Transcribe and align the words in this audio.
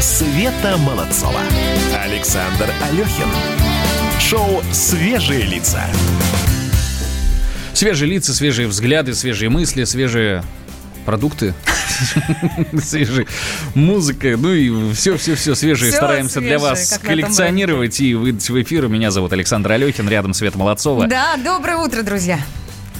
Света 0.00 0.76
Молодцова. 0.78 1.40
Александр 2.04 2.70
Алехин. 2.82 3.28
Шоу 4.20 4.62
«Свежие 4.72 5.42
лица». 5.42 5.82
Свежие 7.72 8.10
лица, 8.10 8.34
свежие 8.34 8.68
взгляды, 8.68 9.14
свежие 9.14 9.48
мысли, 9.48 9.84
свежие 9.84 10.42
продукты. 11.06 11.54
Свежая 12.82 13.26
музыка, 13.74 14.36
ну 14.36 14.52
и 14.52 14.92
все-все-все 14.94 15.54
свежее 15.54 15.92
стараемся 15.92 16.34
свежее, 16.34 16.48
для 16.50 16.58
вас 16.58 16.98
коллекционировать 17.02 18.00
и 18.00 18.14
выдать 18.14 18.48
в 18.48 18.62
эфир. 18.62 18.88
Меня 18.88 19.10
зовут 19.10 19.32
Александр 19.32 19.72
Алехин, 19.72 20.08
рядом 20.08 20.34
Света 20.34 20.58
Молодцова. 20.58 21.06
Да, 21.06 21.36
доброе 21.36 21.76
утро, 21.76 22.02
друзья. 22.02 22.38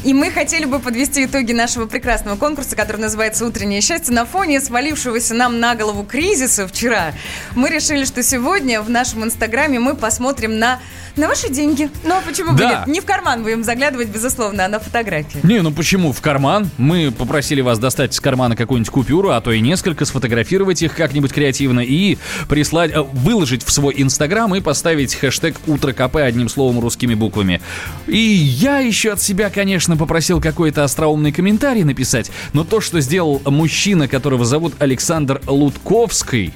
И 0.02 0.14
мы 0.14 0.30
хотели 0.30 0.64
бы 0.64 0.78
подвести 0.78 1.26
итоги 1.26 1.52
нашего 1.52 1.84
прекрасного 1.84 2.36
конкурса, 2.36 2.74
который 2.74 3.02
называется 3.02 3.44
«Утреннее 3.44 3.82
счастье». 3.82 4.14
На 4.14 4.24
фоне 4.24 4.58
свалившегося 4.58 5.34
нам 5.34 5.60
на 5.60 5.74
голову 5.74 6.04
кризиса 6.04 6.66
вчера 6.66 7.12
мы 7.54 7.68
решили, 7.68 8.06
что 8.06 8.22
сегодня 8.22 8.80
в 8.80 8.88
нашем 8.88 9.24
инстаграме 9.24 9.78
мы 9.78 9.94
посмотрим 9.94 10.58
на, 10.58 10.80
на 11.16 11.28
ваши 11.28 11.48
деньги. 11.50 11.90
Ну 12.04 12.14
а 12.16 12.20
почему 12.26 12.52
бы 12.52 12.58
Да. 12.58 12.70
нет? 12.70 12.86
Не 12.86 13.00
в 13.00 13.04
карман 13.04 13.42
будем 13.42 13.64
заглядывать, 13.64 14.08
безусловно, 14.08 14.64
а 14.64 14.68
на 14.68 14.78
фотографии. 14.80 15.40
Не, 15.42 15.60
ну 15.62 15.70
почему 15.72 16.12
в 16.12 16.20
карман? 16.20 16.70
Мы 16.78 17.10
попросили 17.10 17.60
вас 17.60 17.78
достать 17.78 18.14
из 18.14 18.20
кармана 18.20 18.56
какую-нибудь 18.56 18.90
купюру, 18.90 19.30
а 19.30 19.40
то 19.40 19.52
и 19.52 19.60
несколько, 19.60 20.04
сфотографировать 20.04 20.82
их 20.82 20.94
как-нибудь 20.94 21.32
креативно 21.32 21.80
и 21.80 22.18
прислать, 22.48 22.92
э, 22.92 23.00
выложить 23.02 23.64
в 23.64 23.70
свой 23.72 23.94
инстаграм 23.96 24.54
и 24.54 24.60
поставить 24.60 25.14
хэштег 25.14 25.56
«Утро 25.66 25.92
КП» 25.92 26.16
одним 26.16 26.48
словом 26.48 26.80
русскими 26.80 27.14
буквами. 27.14 27.60
И 28.06 28.18
я 28.18 28.78
еще 28.78 29.12
от 29.12 29.22
себя, 29.22 29.50
конечно, 29.50 29.96
попросил 29.96 30.40
какой-то 30.40 30.84
остроумный 30.84 31.32
комментарий 31.32 31.82
написать, 31.84 32.30
но 32.52 32.64
то, 32.64 32.80
что 32.80 33.00
сделал 33.00 33.40
мужчина, 33.46 34.08
которого 34.08 34.44
зовут 34.44 34.74
Александр 34.78 35.40
Лутковский, 35.46 36.52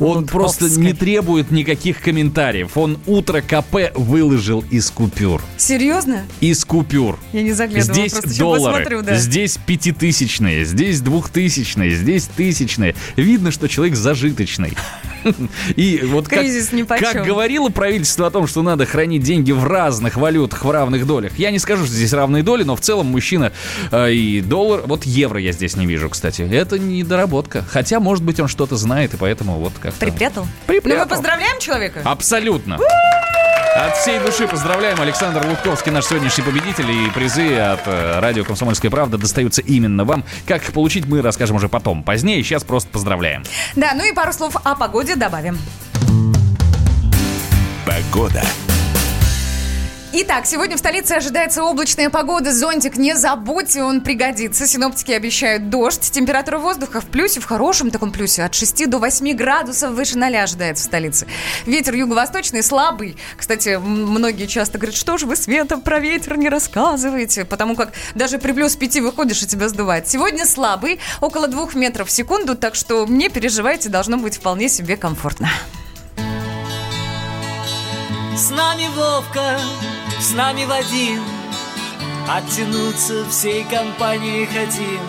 он 0.00 0.26
просто 0.26 0.64
Лутковский. 0.64 0.84
не 0.86 0.92
требует 0.92 1.50
никаких 1.50 2.00
комментариев. 2.00 2.76
Он 2.76 2.98
«Утро 3.06 3.40
КП» 3.40 3.91
выложил 3.94 4.64
из 4.70 4.90
купюр. 4.90 5.42
Серьезно? 5.56 6.22
Из 6.40 6.64
купюр. 6.64 7.18
Я 7.32 7.42
не 7.42 7.52
заглядывала, 7.52 7.94
Здесь 7.94 8.12
просто 8.12 8.38
доллары, 8.38 8.84
посмотрю, 8.84 9.02
да. 9.02 9.16
здесь 9.16 9.58
пятитысячные, 9.64 10.64
здесь 10.64 11.00
двухтысячные, 11.00 11.90
здесь 11.90 12.28
тысячные. 12.36 12.94
Видно, 13.16 13.50
что 13.50 13.68
человек 13.68 13.96
зажиточный. 13.96 14.76
И 15.76 16.00
вот 16.04 16.28
как, 16.28 16.44
как 16.88 17.24
говорило 17.24 17.68
правительство 17.68 18.26
о 18.26 18.30
том, 18.30 18.46
что 18.46 18.62
надо 18.62 18.86
хранить 18.86 19.22
деньги 19.22 19.52
в 19.52 19.64
разных 19.64 20.16
валютах, 20.16 20.64
в 20.64 20.70
равных 20.70 21.06
долях. 21.06 21.38
Я 21.38 21.50
не 21.50 21.58
скажу, 21.58 21.84
что 21.84 21.94
здесь 21.94 22.12
равные 22.12 22.42
доли, 22.42 22.64
но 22.64 22.76
в 22.76 22.80
целом 22.80 23.06
мужчина 23.06 23.52
э, 23.90 24.12
и 24.12 24.40
доллар... 24.40 24.82
Вот 24.86 25.04
евро 25.04 25.40
я 25.40 25.52
здесь 25.52 25.76
не 25.76 25.86
вижу, 25.86 26.08
кстати. 26.08 26.42
Это 26.42 26.78
недоработка. 26.78 27.64
Хотя, 27.68 28.00
может 28.00 28.24
быть, 28.24 28.40
он 28.40 28.48
что-то 28.48 28.76
знает, 28.76 29.14
и 29.14 29.16
поэтому 29.16 29.58
вот 29.58 29.72
как-то... 29.80 29.98
Припрятал? 30.04 30.46
Припрятал. 30.66 30.98
Ну 30.98 31.04
мы 31.04 31.08
поздравляем 31.08 31.58
человека? 31.60 32.02
Абсолютно. 32.04 32.78
От 33.74 33.96
всей 33.96 34.18
души 34.20 34.46
поздравляем 34.46 35.00
Александр 35.00 35.46
Лутковский, 35.46 35.90
наш 35.90 36.04
сегодняшний 36.04 36.44
победитель. 36.44 36.90
И 36.90 37.10
призы 37.10 37.56
от 37.56 37.80
э, 37.86 38.20
радио 38.20 38.44
«Комсомольская 38.44 38.90
правда» 38.90 39.16
достаются 39.16 39.62
именно 39.62 40.04
вам. 40.04 40.24
Как 40.46 40.62
их 40.62 40.74
получить, 40.74 41.06
мы 41.06 41.22
расскажем 41.22 41.56
уже 41.56 41.70
потом. 41.70 42.02
Позднее, 42.02 42.42
сейчас 42.42 42.64
просто 42.64 42.90
поздравляем. 42.90 43.44
Да, 43.74 43.94
ну 43.94 44.04
и 44.04 44.12
пару 44.12 44.34
слов 44.34 44.56
о 44.62 44.74
погоде 44.74 45.16
добавим. 45.16 45.58
Погода. 47.86 48.42
Итак, 50.14 50.44
сегодня 50.44 50.76
в 50.76 50.78
столице 50.78 51.12
ожидается 51.12 51.64
облачная 51.64 52.10
погода. 52.10 52.52
Зонтик 52.52 52.98
не 52.98 53.16
забудьте, 53.16 53.82
он 53.82 54.02
пригодится. 54.02 54.66
Синоптики 54.66 55.10
обещают 55.10 55.70
дождь. 55.70 56.10
Температура 56.10 56.58
воздуха 56.58 57.00
в 57.00 57.06
плюсе, 57.06 57.40
в 57.40 57.46
хорошем 57.46 57.90
таком 57.90 58.12
плюсе. 58.12 58.44
От 58.44 58.54
6 58.54 58.90
до 58.90 58.98
8 58.98 59.32
градусов 59.34 59.92
выше 59.92 60.18
0 60.18 60.36
ожидается 60.36 60.84
в 60.84 60.86
столице. 60.86 61.26
Ветер 61.64 61.94
юго-восточный 61.94 62.62
слабый. 62.62 63.16
Кстати, 63.38 63.80
многие 63.82 64.44
часто 64.44 64.76
говорят, 64.76 64.96
что 64.96 65.16
же 65.16 65.24
вы, 65.24 65.34
Света, 65.34 65.78
про 65.78 65.98
ветер 65.98 66.36
не 66.36 66.50
рассказываете. 66.50 67.46
Потому 67.46 67.74
как 67.74 67.94
даже 68.14 68.38
при 68.38 68.52
плюс 68.52 68.76
5 68.76 69.00
выходишь 69.00 69.42
и 69.42 69.46
тебя 69.46 69.70
сдувает. 69.70 70.08
Сегодня 70.08 70.44
слабый, 70.44 71.00
около 71.22 71.48
2 71.48 71.68
метров 71.72 72.08
в 72.08 72.10
секунду. 72.10 72.54
Так 72.54 72.74
что 72.74 73.06
не 73.06 73.30
переживайте, 73.30 73.88
должно 73.88 74.18
быть 74.18 74.36
вполне 74.36 74.68
себе 74.68 74.98
комфортно. 74.98 75.48
С 78.36 78.50
нами 78.50 78.88
Вовка, 78.94 79.58
с 80.22 80.32
нами 80.34 80.64
Вадим 80.64 81.20
Оттянуться 82.28 83.28
всей 83.28 83.64
компанией 83.64 84.46
хотим. 84.46 85.00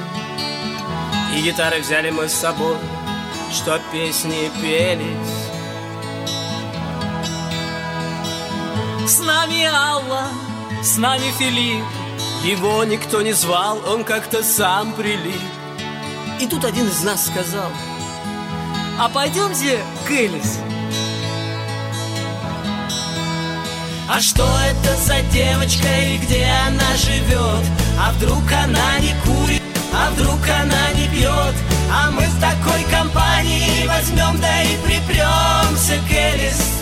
И 1.35 1.41
гитары 1.41 1.81
взяли 1.81 2.09
мы 2.09 2.27
с 2.27 2.33
собой 2.33 2.77
Чтоб 3.51 3.79
песни 3.91 4.49
пелись 4.59 5.51
С 9.07 9.19
нами 9.19 9.65
Алла, 9.65 10.29
с 10.81 10.97
нами 10.97 11.31
Филипп. 11.37 11.83
Его 12.43 12.83
никто 12.83 13.21
не 13.21 13.33
звал, 13.33 13.79
он 13.87 14.03
как-то 14.05 14.41
сам 14.41 14.93
прилип. 14.93 15.41
И 16.39 16.47
тут 16.47 16.65
один 16.65 16.87
из 16.87 17.03
нас 17.03 17.27
сказал 17.27 17.69
А 18.99 19.09
пойдемте 19.09 19.79
к 20.07 20.11
Элис 20.11 20.59
А 24.15 24.21
что 24.21 24.47
это 24.69 24.95
за 24.95 25.21
девочка 25.31 25.87
и 25.87 26.17
где 26.19 26.45
она 26.67 26.95
живет? 26.97 27.65
А 27.99 28.11
вдруг 28.11 28.43
она 28.51 28.99
не 28.99 29.11
курит, 29.25 29.63
а 29.91 30.11
вдруг 30.11 30.37
она 30.47 30.91
не 30.91 31.07
пьет? 31.07 31.55
А 31.91 32.11
мы 32.11 32.21
в 32.21 32.39
такой 32.39 32.83
компании 32.91 33.87
возьмем 33.87 34.39
да 34.39 34.61
и 34.61 34.77
припремся 34.85 35.97
к 36.07 36.11
Элис. 36.11 36.79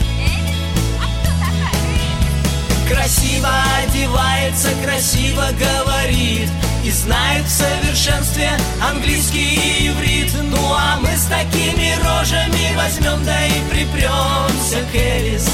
Красиво 2.91 3.47
одевается, 3.81 4.67
красиво 4.83 5.45
говорит 5.57 6.49
И 6.83 6.91
знает 6.91 7.45
в 7.45 7.49
совершенстве 7.49 8.49
английский 8.85 9.55
и 9.55 9.87
иврит 9.87 10.33
Ну 10.43 10.73
а 10.73 10.97
мы 10.97 11.15
с 11.15 11.23
такими 11.27 11.95
рожами 12.03 12.75
возьмем 12.75 13.23
да 13.23 13.45
и 13.47 13.61
припремся 13.69 14.81
к 14.91 14.95
Элис. 14.95 15.47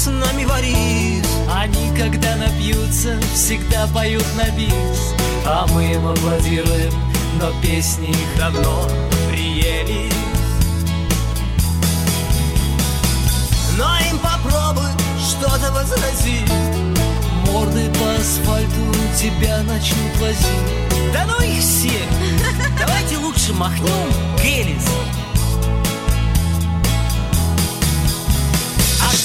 С 0.00 0.06
нами 0.06 0.46
Борис 0.46 1.26
Они, 1.54 1.90
когда 1.94 2.34
напьются, 2.36 3.20
всегда 3.34 3.86
поют 3.88 4.24
на 4.34 4.48
бис. 4.56 5.14
А 5.44 5.66
мы 5.74 5.92
им 5.92 6.06
аплодируем, 6.06 6.92
но 7.38 7.52
песни 7.60 8.08
их 8.08 8.38
давно 8.38 8.88
приелись 9.30 10.12
Но 13.76 13.94
им 14.10 14.18
попробуй 14.20 14.90
что-то 15.18 15.70
возразить 15.72 16.50
Морды 17.46 17.90
по 17.98 18.14
асфальту 18.14 18.94
тебя 19.18 19.58
начнут 19.64 20.16
возить 20.18 21.12
Да 21.12 21.26
ну 21.26 21.44
их 21.44 21.60
всех! 21.60 22.08
Давайте 22.78 23.18
лучше 23.18 23.52
махнем 23.52 24.10
к 24.38 24.44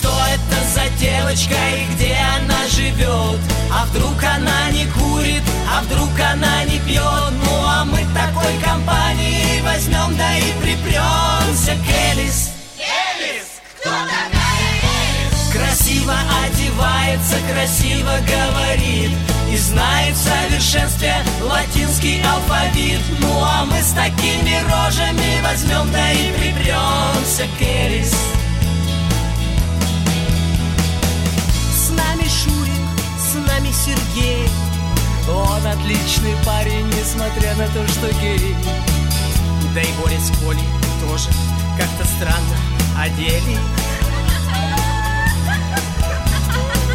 что 0.05 0.13
это 0.27 0.67
за 0.73 0.89
девочка 0.99 1.55
и 1.55 1.93
где 1.93 2.16
она 2.38 2.67
живет? 2.67 3.39
А 3.71 3.85
вдруг 3.85 4.23
она 4.23 4.69
не 4.71 4.85
курит, 4.85 5.43
а 5.71 5.81
вдруг 5.81 6.09
она 6.19 6.63
не 6.66 6.79
пьет? 6.79 7.33
Ну 7.43 7.66
а 7.66 7.85
мы 7.85 8.05
такой 8.13 8.53
компании 8.63 9.61
возьмем 9.61 10.16
да 10.16 10.38
и 10.38 10.51
припремся 10.61 11.71
к 11.71 11.89
Элис. 12.11 12.51
Элис! 12.77 13.61
Кто 13.79 13.89
такая 13.89 14.75
Элис? 14.83 15.51
Красиво 15.51 16.13
одевается, 16.43 17.37
красиво 17.51 18.11
говорит 18.27 19.11
И 19.49 19.57
знает 19.57 20.16
в 20.16 20.23
совершенстве 20.23 21.16
латинский 21.41 22.22
алфавит 22.23 22.99
Ну 23.22 23.41
а 23.41 23.66
мы 23.66 23.81
с 23.81 23.91
такими 23.91 24.61
рожами 24.69 25.41
возьмем 25.41 25.91
да 25.91 26.11
и 26.11 26.31
припремся 26.34 27.46
к 27.57 27.61
Элис. 27.61 28.13
Нами 31.95 32.27
Шурик, 32.27 32.85
с 33.17 33.33
нами 33.35 33.71
Сергей. 33.71 34.47
Он 35.29 35.65
отличный 35.65 36.35
парень, 36.45 36.87
несмотря 36.87 37.55
на 37.55 37.67
то, 37.67 37.87
что 37.87 38.11
гей. 38.21 38.55
Да 39.73 39.81
и 39.81 39.91
Боря 39.93 40.19
с 40.19 40.29
Колей 40.39 40.67
тоже 41.07 41.29
как-то 41.77 42.05
странно 42.05 42.57
одели. 42.97 43.57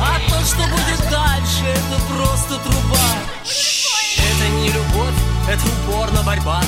А 0.01 0.19
то, 0.29 0.45
что 0.45 0.63
будет 0.63 1.11
дальше, 1.11 1.65
это 1.65 2.01
просто 2.13 2.57
труба. 2.59 3.11
Это 4.17 4.49
не 4.61 4.69
любовь, 4.69 5.15
это 5.49 5.63
упорно 5.67 6.23
борьба. 6.23 6.63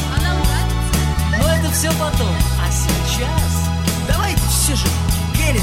Но 1.38 1.48
это 1.48 1.70
все 1.70 1.90
потом, 1.92 2.36
а 2.60 2.70
сейчас 2.70 3.62
Давайте 4.08 4.42
все 4.48 4.74
же, 4.74 4.86
Геррис 5.34 5.62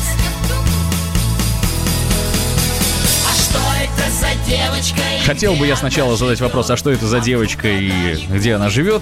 Хотел 5.25 5.55
бы 5.55 5.67
я 5.67 5.75
сначала 5.75 6.15
задать 6.17 6.41
вопрос, 6.41 6.69
а 6.69 6.77
что 6.77 6.89
это 6.91 7.05
за 7.07 7.19
девочка 7.19 7.67
и 7.67 8.15
где 8.29 8.55
она 8.55 8.69
живет? 8.69 9.01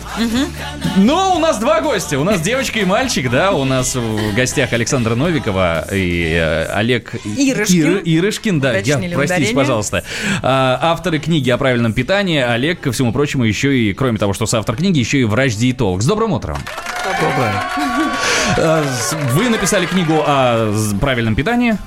Но 0.97 1.35
у 1.35 1.39
нас 1.39 1.57
два 1.59 1.81
гостя. 1.81 2.19
У 2.19 2.23
нас 2.23 2.41
девочка 2.41 2.79
и 2.79 2.85
мальчик, 2.85 3.29
да. 3.29 3.51
У 3.51 3.63
нас 3.63 3.95
в 3.95 4.33
гостях 4.35 4.73
Александра 4.73 5.15
Новикова 5.15 5.85
и 5.93 6.33
э, 6.33 6.65
Олег 6.73 7.15
Ирышкин. 7.25 7.97
Ир- 7.97 8.01
Ирышкин, 8.03 8.59
да. 8.59 8.73
Я, 8.77 8.95
простите, 8.97 9.15
ударение. 9.15 9.55
пожалуйста. 9.55 10.03
А, 10.41 10.79
авторы 10.81 11.19
книги 11.19 11.49
о 11.49 11.57
правильном 11.57 11.93
питании. 11.93 12.41
Олег, 12.41 12.81
ко 12.81 12.91
всему 12.91 13.11
прочему, 13.13 13.43
еще 13.45 13.77
и, 13.77 13.93
кроме 13.93 14.17
того, 14.17 14.33
что 14.33 14.45
соавтор 14.45 14.75
книги, 14.75 14.99
еще 14.99 15.19
и 15.19 15.23
врач-диетолог. 15.23 16.01
С 16.01 16.05
добрым 16.05 16.33
утром. 16.33 16.57
А, 18.57 18.83
с- 18.83 19.13
Вы 19.33 19.49
написали 19.49 19.85
книгу 19.85 20.23
о 20.25 20.73
правильном 20.99 21.35
питании. 21.35 21.77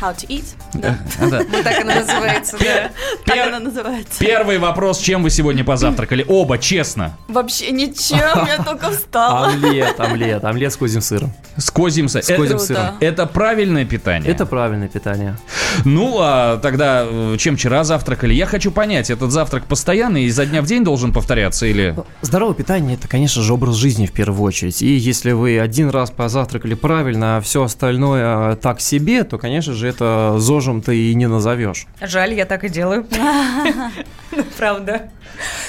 How 0.00 0.14
to 0.16 0.26
eat. 0.28 0.44
А, 0.82 1.28
да. 1.28 1.42
Вот 1.50 1.62
так 1.62 1.80
она 1.82 1.96
называется, 1.96 2.56
да. 2.58 2.90
Так 3.26 3.36
Пер- 3.36 3.48
она 3.48 3.60
называется. 3.60 4.18
Первый 4.18 4.58
вопрос, 4.58 4.98
чем 4.98 5.22
вы 5.22 5.28
сегодня 5.28 5.62
позавтракали? 5.62 6.24
Оба, 6.26 6.56
честно. 6.56 7.18
Вообще 7.28 7.70
ничем, 7.70 8.18
я 8.46 8.62
только 8.64 8.90
встала. 8.90 9.48
Омлет, 9.48 10.00
омлет, 10.00 10.42
омлет 10.44 10.72
с 10.72 10.76
козьим 10.76 11.02
сыром. 11.02 11.32
С 11.58 11.70
козьим 11.70 12.08
сыром. 12.08 12.24
С 12.24 12.28
козьим 12.28 12.56
это, 12.56 12.58
сыром. 12.64 12.96
это 13.00 13.26
правильное 13.26 13.84
питание? 13.84 14.30
Это 14.32 14.46
правильное 14.46 14.88
питание. 14.88 15.36
Ну, 15.84 16.18
а 16.20 16.58
тогда 16.58 17.06
э, 17.08 17.36
чем 17.38 17.56
вчера 17.56 17.84
завтракали? 17.84 18.34
Я 18.34 18.46
хочу 18.46 18.70
понять, 18.70 19.10
этот 19.10 19.30
завтрак 19.30 19.66
постоянный, 19.66 20.24
изо 20.24 20.46
дня 20.46 20.62
в 20.62 20.66
день 20.66 20.84
должен 20.84 21.12
повторяться 21.12 21.66
или... 21.66 21.96
Здоровое 22.22 22.54
питание 22.54 22.94
это, 22.94 23.08
конечно 23.08 23.42
же, 23.42 23.54
образ 23.54 23.76
жизни 23.76 24.06
в 24.06 24.12
первую 24.12 24.42
очередь. 24.42 24.82
И 24.82 24.96
если 24.96 25.32
вы 25.32 25.58
один 25.58 25.90
раз 25.90 26.10
позавтракали 26.10 26.74
правильно, 26.74 27.38
а 27.38 27.40
все 27.40 27.64
остальное 27.64 28.22
а, 28.24 28.56
так 28.56 28.80
себе, 28.80 29.24
то, 29.24 29.38
конечно 29.38 29.74
же, 29.74 29.88
это 29.88 30.36
зожем 30.38 30.82
ты 30.82 30.96
и 30.96 31.14
не 31.14 31.26
назовешь. 31.26 31.86
Жаль, 32.00 32.34
я 32.34 32.46
так 32.46 32.64
и 32.64 32.68
делаю. 32.68 33.06
Ну, 33.10 33.90
Правда. 34.56 35.10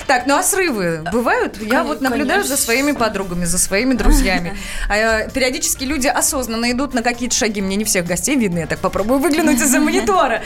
Так, 0.07 0.27
ну 0.27 0.36
а 0.36 0.44
срывы 0.44 1.04
бывают? 1.12 1.57
Я 1.62 1.83
вот 1.83 2.01
наблюдаю 2.01 2.44
за 2.44 2.57
своими 2.57 2.92
подругами, 2.92 3.45
за 3.45 3.57
своими 3.57 3.94
друзьями. 3.94 4.57
А, 4.89 4.97
э, 4.97 5.30
Периодически 5.31 5.83
люди 5.83 6.07
осознанно 6.07 6.71
идут 6.71 6.94
на 6.94 7.01
какие-то 7.01 7.36
шаги. 7.36 7.62
Мне 7.62 7.75
не 7.75 7.86
всех 7.86 8.06
гостей 8.06 8.36
видно, 8.36 8.59
я 8.59 8.68
так 8.68 8.80
попробую 8.80 9.19
выглянуть 9.19 9.62
из-за 9.62 9.80
монитора. 9.92 10.44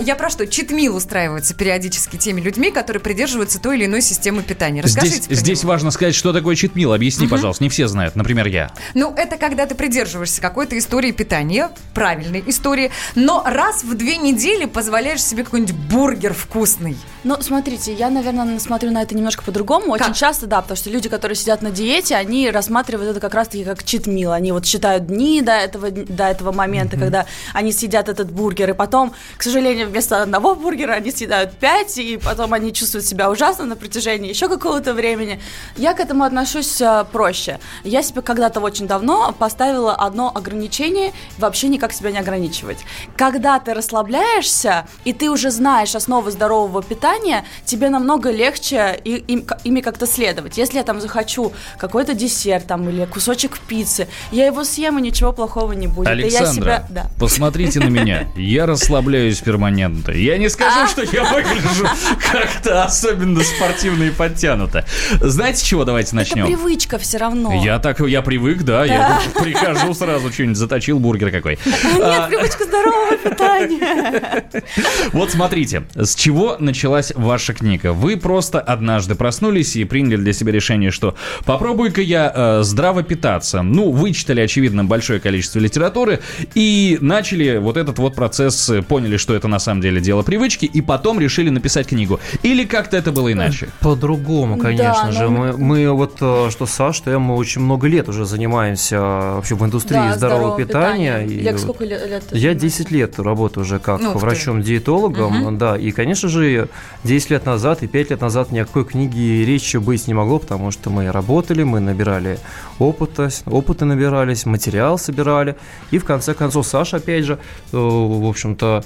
Я 0.00 0.16
про 0.16 0.30
что? 0.30 0.46
Читмил 0.46 0.96
устраивается 0.96 1.54
периодически 1.54 2.16
теми 2.16 2.40
людьми, 2.40 2.70
которые 2.70 3.00
придерживаются 3.00 3.60
той 3.60 3.76
или 3.76 3.86
иной 3.86 4.00
системы 4.02 4.42
питания. 4.42 4.80
Расскажите 4.82 5.16
Здесь, 5.16 5.26
про 5.26 5.34
здесь 5.34 5.62
него. 5.62 5.72
важно 5.72 5.90
сказать, 5.90 6.14
что 6.14 6.32
такое 6.32 6.56
читмил. 6.56 6.92
Объясни, 6.92 7.26
пожалуйста. 7.26 7.62
Не 7.64 7.70
все 7.70 7.86
знают. 7.88 8.16
Например, 8.16 8.46
я. 8.46 8.72
Ну, 8.94 9.12
это 9.16 9.36
когда 9.36 9.66
ты 9.66 9.74
придерживаешься 9.74 10.40
какой-то 10.40 10.76
истории 10.78 11.12
питания, 11.12 11.70
правильной 11.94 12.42
истории, 12.46 12.90
но 13.14 13.42
раз 13.44 13.84
в 13.84 13.94
две 13.94 14.16
недели 14.16 14.66
позволяешь 14.66 15.22
себе 15.22 15.44
какой-нибудь 15.44 15.74
бургер 15.74 16.34
вкусный. 16.34 16.96
Ну, 17.24 17.40
смотрите, 17.40 17.92
я, 17.94 18.10
наверное, 18.10 18.58
смотрю 18.58 18.90
на 18.90 19.02
это 19.02 19.14
немножко 19.14 19.42
по-другому. 19.42 19.92
Очень 19.92 20.06
Как? 20.06 20.16
часто, 20.16 20.46
да, 20.46 20.60
потому 20.60 20.76
что 20.76 20.90
люди, 20.90 21.08
которые 21.08 21.36
сидят 21.36 21.62
на 21.62 21.70
диете, 21.70 22.16
они 22.16 22.50
рассматривают 22.50 23.10
это 23.10 23.20
как 23.20 23.34
раз-таки 23.34 23.64
как 23.64 23.82
читмил. 23.84 24.32
Они 24.32 24.52
вот 24.52 24.66
считают 24.66 25.06
дни 25.06 25.40
до 25.40 25.52
этого, 25.52 25.90
до 25.90 26.24
этого 26.24 26.52
момента, 26.52 26.96
когда 26.96 27.26
они 27.52 27.72
съедят 27.72 28.08
этот 28.08 28.30
бургер, 28.30 28.70
и 28.70 28.73
потом, 28.74 29.12
к 29.36 29.42
сожалению, 29.42 29.88
вместо 29.88 30.22
одного 30.22 30.54
бургера 30.54 30.92
они 30.92 31.10
съедают 31.10 31.56
пять, 31.56 31.98
и 31.98 32.16
потом 32.16 32.52
они 32.52 32.72
чувствуют 32.72 33.06
себя 33.06 33.30
ужасно 33.30 33.64
на 33.64 33.76
протяжении 33.76 34.28
еще 34.28 34.48
какого-то 34.48 34.94
времени. 34.94 35.40
Я 35.76 35.94
к 35.94 36.00
этому 36.00 36.24
отношусь 36.24 36.80
э, 36.80 37.04
проще. 37.12 37.58
Я 37.84 38.02
себе 38.02 38.22
когда-то 38.22 38.60
очень 38.60 38.86
давно 38.86 39.34
поставила 39.38 39.94
одно 39.94 40.30
ограничение 40.34 41.12
вообще 41.38 41.68
никак 41.68 41.92
себя 41.92 42.10
не 42.10 42.18
ограничивать. 42.18 42.78
Когда 43.16 43.58
ты 43.58 43.74
расслабляешься, 43.74 44.86
и 45.04 45.12
ты 45.12 45.30
уже 45.30 45.50
знаешь 45.50 45.94
основы 45.94 46.30
здорового 46.30 46.82
питания, 46.82 47.44
тебе 47.64 47.88
намного 47.90 48.30
легче 48.30 48.98
и- 49.04 49.16
им- 49.16 49.46
ими 49.64 49.80
как-то 49.80 50.06
следовать. 50.06 50.56
Если 50.58 50.78
я 50.78 50.84
там 50.84 51.00
захочу 51.00 51.52
какой-то 51.78 52.14
десерт 52.14 52.66
там, 52.66 52.88
или 52.88 53.04
кусочек 53.06 53.58
пиццы, 53.58 54.08
я 54.30 54.46
его 54.46 54.64
съем, 54.64 54.98
и 54.98 55.02
ничего 55.02 55.32
плохого 55.32 55.72
не 55.72 55.86
будет. 55.86 56.06
И 56.08 56.10
я 56.10 56.12
Александра, 56.16 56.52
себя... 56.54 56.86
Да. 56.90 57.06
посмотрите 57.18 57.80
на 57.80 57.88
меня. 57.88 58.28
Я 58.36 58.63
расслабляюсь 58.66 59.40
перманентно. 59.40 60.12
Я 60.12 60.38
не 60.38 60.48
скажу, 60.48 60.86
что 60.88 61.02
я 61.02 61.24
выгляжу 61.24 61.86
как-то 62.32 62.84
особенно 62.84 63.42
спортивно 63.42 64.04
и 64.04 64.10
подтянуто. 64.10 64.84
Знаете, 65.20 65.64
чего 65.64 65.84
давайте 65.84 66.08
Это 66.08 66.16
начнем? 66.16 66.46
привычка 66.46 66.98
все 66.98 67.18
равно. 67.18 67.52
Я 67.64 67.78
так, 67.78 68.00
я 68.00 68.22
привык, 68.22 68.62
да, 68.62 68.84
я 68.84 69.20
прихожу 69.40 69.94
сразу, 69.94 70.32
что-нибудь 70.32 70.56
заточил, 70.56 70.98
бургер 71.00 71.30
какой. 71.30 71.58
А, 72.00 72.28
Нет, 72.28 72.28
привычка 72.28 72.64
здорового 72.64 73.16
питания. 73.16 74.44
Вот 75.12 75.30
смотрите, 75.30 75.84
с 75.94 76.14
чего 76.14 76.56
началась 76.58 77.12
ваша 77.14 77.54
книга? 77.54 77.92
Вы 77.92 78.16
просто 78.16 78.60
однажды 78.60 79.14
проснулись 79.14 79.76
и 79.76 79.84
приняли 79.84 80.16
для 80.16 80.32
себя 80.32 80.52
решение, 80.52 80.90
что 80.90 81.14
попробуй-ка 81.44 82.00
я 82.00 82.32
э, 82.34 82.60
здраво 82.62 83.02
питаться. 83.02 83.62
Ну, 83.62 83.90
вычитали, 83.90 84.40
очевидно, 84.40 84.84
большое 84.84 85.20
количество 85.20 85.58
литературы 85.58 86.20
и 86.54 86.98
начали 87.00 87.58
вот 87.58 87.76
этот 87.76 87.98
вот 87.98 88.14
процесс, 88.14 88.53
э, 88.70 88.82
поняли, 88.82 89.16
что 89.16 89.34
это 89.34 89.48
на 89.48 89.58
самом 89.58 89.80
деле 89.80 90.00
дело 90.00 90.22
привычки, 90.22 90.64
и 90.66 90.80
потом 90.80 91.20
решили 91.20 91.50
написать 91.50 91.86
книгу. 91.88 92.20
Или 92.42 92.64
как-то 92.64 92.96
это 92.96 93.12
было 93.12 93.32
иначе? 93.32 93.68
По-другому, 93.80 94.56
Да, 94.56 94.62
конечно 94.62 95.06
но 95.06 95.12
же. 95.12 95.28
мы- 95.28 95.34
Мы, 95.52 95.58
мы 95.58 95.90
вот, 95.92 96.16
э, 96.20 96.48
что 96.50 96.66
Саш, 96.66 96.96
что 96.96 97.10
я, 97.10 97.18
мы 97.18 97.34
очень 97.36 97.60
много 97.60 97.86
лет 97.88 98.08
уже 98.08 98.24
занимаемся 98.24 98.96
э, 98.96 99.34
вообще 99.34 99.54
в 99.54 99.64
индустрии 99.64 99.94
Да, 99.98 100.16
здорового 100.16 100.56
питания. 100.56 101.20
питания. 101.22 101.26
И 101.26 101.40
Лек, 101.40 101.58
сколько 101.58 101.84
лет? 101.84 102.00
Я 102.00 102.20
занимаешься? 102.20 102.54
10 102.54 102.90
лет 102.90 103.18
работаю 103.18 103.64
уже 103.64 103.78
как 103.78 104.00
ты. 104.00 104.08
врачом-диетологом, 104.08 105.58
да, 105.58 105.76
и, 105.76 105.90
конечно 105.90 106.28
же, 106.28 106.68
10 107.04 107.30
лет 107.30 107.46
назад 107.46 107.82
и 107.82 107.86
5 107.86 108.10
лет 108.10 108.20
назад 108.20 108.50
ни 108.52 108.58
о 108.58 108.64
какой 108.64 108.84
книге 108.84 109.44
речи 109.44 109.76
быть 109.76 110.06
не 110.08 110.14
могло, 110.14 110.38
потому 110.38 110.70
что 110.70 110.90
мы 110.90 111.10
работали, 111.10 111.62
мы 111.62 111.80
набирали 111.80 112.38
опыта, 112.78 113.28
опыты 113.46 113.84
набирались, 113.84 114.46
материал 114.46 114.98
собирали, 114.98 115.56
и 115.90 115.98
в 115.98 116.04
конце 116.04 116.34
концов 116.34 116.66
Саша, 116.66 116.96
опять 116.98 117.24
же, 117.24 117.38
в 117.72 118.26
общем-то, 118.44 118.84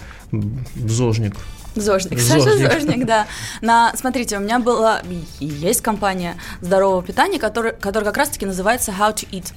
зожник. 0.77 1.35
Зожник. 1.75 2.21
Саша 2.21 2.57
Зожник, 2.57 3.07
да. 3.07 3.27
На, 3.61 3.93
смотрите, 3.97 4.37
у 4.37 4.41
меня 4.41 4.59
была 4.59 5.01
есть 5.41 5.81
компания 5.81 6.37
здорового 6.61 7.03
питания, 7.03 7.39
который, 7.39 7.73
которая 7.73 8.07
как 8.07 8.17
раз-таки 8.19 8.47
называется 8.47 8.93
How 8.93 9.15
to 9.15 9.29
Eat. 9.31 9.53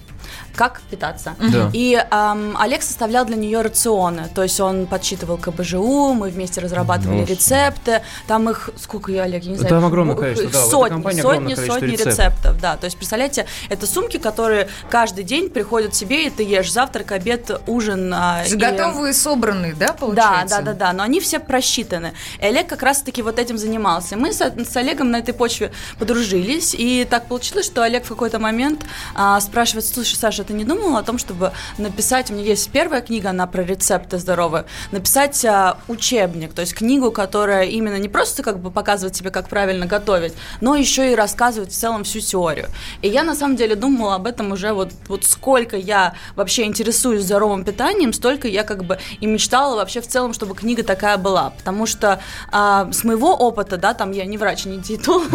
Как 0.56 0.82
питаться. 0.90 1.36
Да. 1.40 1.70
И 1.74 1.98
ам, 2.10 2.56
Олег 2.60 2.82
составлял 2.84 3.26
для 3.26 3.36
нее 3.38 3.62
рационы. 3.62 4.28
То 4.36 4.44
есть 4.44 4.60
он 4.60 4.86
подсчитывал 4.86 5.38
КБЖУ, 5.38 6.14
мы 6.14 6.30
вместе 6.30 6.62
разрабатывали 6.62 7.20
Ну, 7.22 7.26
рецепты. 7.26 8.02
Там 8.28 8.50
их, 8.50 8.70
сколько 8.78 9.12
я, 9.12 9.24
Олег, 9.24 9.44
я 9.44 9.52
не 9.52 9.58
знаю. 9.58 9.70
Там 9.70 9.86
огромное 9.86 10.16
количество, 10.16 10.52
да, 10.52 10.66
Сотни, 10.66 11.02
сотни, 11.04 11.20
огромное 11.20 11.56
количество 11.56 11.74
сотни 11.74 11.86
рецептов. 11.92 12.14
рецептов. 12.20 12.62
Да, 12.62 12.78
то 12.78 12.86
есть, 12.86 12.98
представляете, 12.98 13.46
это 13.70 13.88
сумки, 13.88 14.18
которые 14.18 14.68
каждый 14.90 15.24
день 15.24 15.50
приходят 15.50 15.94
тебе, 15.94 16.28
и 16.28 16.30
ты 16.30 16.44
ешь 16.44 16.72
завтрак, 16.72 17.12
обед, 17.12 17.50
ужин. 17.68 18.14
а, 18.14 18.44
и- 18.46 18.56
Готовые, 18.56 19.14
собранные, 19.14 19.74
да, 19.74 19.88
да, 19.88 19.94
получается? 19.94 20.58
да, 20.58 20.62
да, 20.62 20.74
да, 20.74 20.94
но 20.94 21.04
они 21.04 21.20
все 21.20 21.40
просчитаны. 21.40 22.14
И 22.42 22.46
Олег 22.46 22.68
как 22.68 22.84
раз-таки 22.84 23.22
вот 23.22 23.40
этим 23.40 23.58
занимался. 23.58 24.18
Мы 24.18 24.34
с, 24.34 24.42
с 24.42 24.76
Олегом 24.76 25.12
на 25.12 25.18
этой 25.18 25.34
почве 25.34 25.72
подружились, 26.00 26.76
и 26.78 27.06
так 27.10 27.28
получилось, 27.28 27.66
что 27.66 27.84
Олег 27.84 28.06
в 28.06 28.10
какой-то 28.10 28.40
момент 28.40 28.84
а, 29.16 29.40
спрашивает, 29.40 29.86
слушай, 29.86 30.16
Саша, 30.22 30.44
ты 30.44 30.54
не 30.54 30.66
думала 30.66 31.00
о 31.00 31.04
том, 31.04 31.18
чтобы 31.18 31.52
написать, 31.80 32.30
у 32.30 32.36
меня 32.36 32.44
есть 32.44 32.70
первая 32.70 33.02
книга, 33.02 33.32
она 33.32 33.48
про 33.48 33.64
рецепты 33.64 34.20
здоровые, 34.20 34.66
написать 34.92 35.44
а, 35.46 35.80
учебник, 35.88 36.54
то 36.54 36.62
есть 36.62 36.76
книгу, 36.76 37.10
которая 37.10 37.66
именно 37.66 37.96
не 37.96 38.08
просто 38.08 38.44
как 38.44 38.60
бы 38.60 38.70
показывает 38.70 39.16
тебе, 39.16 39.32
как 39.32 39.50
правильно 39.50 39.88
готовить, 39.88 40.34
но 40.62 40.76
еще 40.76 41.12
и 41.12 41.16
рассказывает 41.16 41.72
в 41.72 41.76
целом 41.76 42.04
всю 42.04 42.20
теорию. 42.20 42.68
И 43.02 43.08
я 43.08 43.24
на 43.24 43.34
самом 43.34 43.56
деле 43.56 43.76
думала 43.76 44.14
об 44.14 44.28
этом 44.28 44.52
уже 44.52 44.74
вот, 44.74 44.92
вот 45.08 45.26
сколько 45.26 45.76
я 45.76 46.14
вообще 46.36 46.66
интересуюсь 46.66 47.24
здоровым 47.24 47.64
питанием, 47.64 48.14
столько 48.14 48.48
я 48.48 48.64
как 48.64 48.84
бы 48.84 49.00
и 49.22 49.26
мечтала 49.26 49.76
вообще 49.76 50.02
в 50.02 50.08
целом, 50.08 50.34
чтобы 50.34 50.54
книга 50.54 50.84
такая 50.84 51.18
была. 51.18 51.50
Потому 51.58 51.88
что 51.88 52.22
а, 52.52 52.92
с 52.92 53.04
моего 53.04 53.34
опыта, 53.34 53.78
да, 53.78 53.96
там 53.96 54.12
я 54.12 54.26
не 54.26 54.38
врач, 54.38 54.66
не 54.66 54.78
диетолог, 54.78 55.30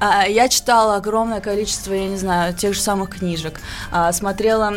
а, 0.00 0.26
я 0.26 0.50
читала 0.50 0.96
огромное 0.96 1.40
количество, 1.40 1.94
я 1.94 2.08
не 2.08 2.18
знаю, 2.18 2.52
тех 2.52 2.74
же 2.74 2.80
самых 2.80 3.16
книжек, 3.16 3.58
а, 3.90 4.01
смотрела 4.10 4.72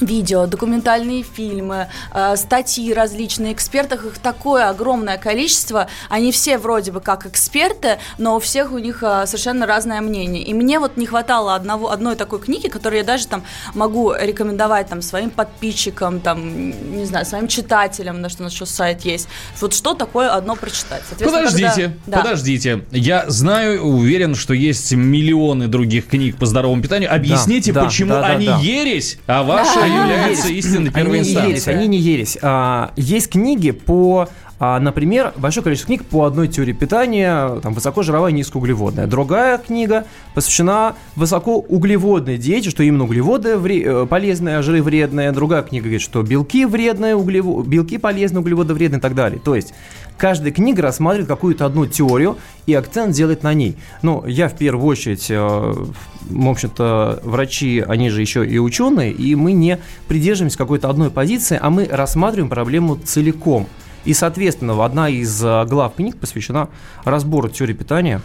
видео, 0.00 0.46
документальные 0.46 1.22
фильмы, 1.22 1.88
э, 2.12 2.36
статьи 2.36 2.92
различные 2.92 3.52
экспертах, 3.52 4.04
их 4.04 4.18
такое 4.18 4.68
огромное 4.68 5.18
количество, 5.18 5.88
они 6.08 6.32
все 6.32 6.58
вроде 6.58 6.92
бы 6.92 7.00
как 7.00 7.26
эксперты, 7.26 7.98
но 8.18 8.36
у 8.36 8.40
всех 8.40 8.72
у 8.72 8.78
них 8.78 9.02
э, 9.02 9.26
совершенно 9.26 9.66
разное 9.66 10.00
мнение. 10.00 10.42
И 10.42 10.54
мне 10.54 10.78
вот 10.78 10.96
не 10.96 11.06
хватало 11.06 11.54
одного, 11.54 11.90
одной 11.90 12.16
такой 12.16 12.40
книги, 12.40 12.68
которую 12.68 13.00
я 13.00 13.04
даже 13.04 13.26
там 13.26 13.42
могу 13.74 14.12
рекомендовать 14.12 14.88
там 14.88 15.02
своим 15.02 15.30
подписчикам, 15.30 16.20
там, 16.20 16.96
не 16.96 17.04
знаю, 17.04 17.26
своим 17.26 17.48
читателям, 17.48 18.20
на 18.20 18.28
что 18.28 18.42
у 18.42 18.44
нас 18.44 18.52
еще 18.52 18.66
сайт 18.66 19.04
есть. 19.04 19.28
Вот 19.60 19.74
что 19.74 19.94
такое 19.94 20.30
одно 20.30 20.56
прочитать. 20.56 21.02
Подождите, 21.18 21.66
когда- 21.66 21.92
да. 22.06 22.18
подождите. 22.18 22.84
Я 22.90 23.24
знаю, 23.28 23.82
уверен, 23.82 24.34
что 24.34 24.54
есть 24.54 24.92
миллионы 24.92 25.68
других 25.68 26.06
книг 26.06 26.36
по 26.36 26.46
здоровому 26.46 26.82
питанию. 26.82 27.12
Объясните, 27.12 27.72
да, 27.72 27.84
почему 27.84 28.12
да, 28.12 28.20
да, 28.20 28.26
они 28.28 28.46
да. 28.46 28.58
ересь, 28.58 29.18
а 29.26 29.42
не 29.76 29.79
является 29.86 30.48
истинной 30.48 30.90
первой 30.90 31.20
они 31.20 31.28
не 31.28 31.34
инстанцией. 31.34 31.76
они 31.76 31.86
не 31.88 31.98
ересь. 31.98 32.38
А, 32.42 32.92
есть 32.96 33.30
книги 33.30 33.70
по 33.70 34.28
а, 34.62 34.78
например, 34.78 35.32
большое 35.36 35.64
количество 35.64 35.86
книг 35.86 36.04
по 36.04 36.26
одной 36.26 36.46
теории 36.46 36.74
питания, 36.74 37.58
там, 37.60 37.72
высокожировая, 37.72 38.30
низкоуглеводная. 38.30 39.06
Другая 39.06 39.56
книга 39.56 40.04
посвящена 40.34 40.96
высокоуглеводной 41.16 42.36
диете, 42.36 42.68
что 42.68 42.82
именно 42.82 43.04
углеводы 43.04 43.56
вре- 43.56 43.82
э, 43.82 44.06
полезные, 44.06 44.58
а 44.58 44.62
жиры 44.62 44.82
вредные. 44.82 45.32
Другая 45.32 45.62
книга 45.62 45.84
говорит, 45.84 46.02
что 46.02 46.22
белки 46.22 46.66
вредные, 46.66 47.14
углево- 47.14 47.66
белки 47.66 47.96
полезные, 47.96 48.42
углеводы 48.42 48.74
вредные 48.74 48.98
и 48.98 49.00
так 49.00 49.14
далее. 49.14 49.40
То 49.42 49.54
есть 49.56 49.72
каждая 50.18 50.52
книга 50.52 50.82
рассматривает 50.82 51.26
какую-то 51.26 51.64
одну 51.64 51.86
теорию 51.86 52.36
и 52.66 52.74
акцент 52.74 53.14
делает 53.14 53.42
на 53.42 53.54
ней. 53.54 53.76
Ну, 54.02 54.26
я 54.26 54.50
в 54.50 54.58
первую 54.58 54.86
очередь, 54.86 55.30
э, 55.30 55.38
в 55.38 56.48
общем-то, 56.50 57.20
врачи, 57.24 57.82
они 57.88 58.10
же 58.10 58.20
еще 58.20 58.46
и 58.46 58.58
ученые, 58.58 59.10
и 59.10 59.34
мы 59.34 59.52
не 59.52 59.78
придерживаемся 60.06 60.58
какой-то 60.58 60.90
одной 60.90 61.08
позиции, 61.10 61.58
а 61.58 61.70
мы 61.70 61.86
рассматриваем 61.90 62.50
проблему 62.50 62.96
целиком. 62.96 63.66
И, 64.04 64.14
соответственно, 64.14 64.84
одна 64.84 65.08
из 65.08 65.42
э, 65.44 65.64
глав 65.66 65.94
книг 65.94 66.16
посвящена 66.16 66.68
разбору 67.04 67.48
теории 67.48 67.74
питания, 67.74 68.22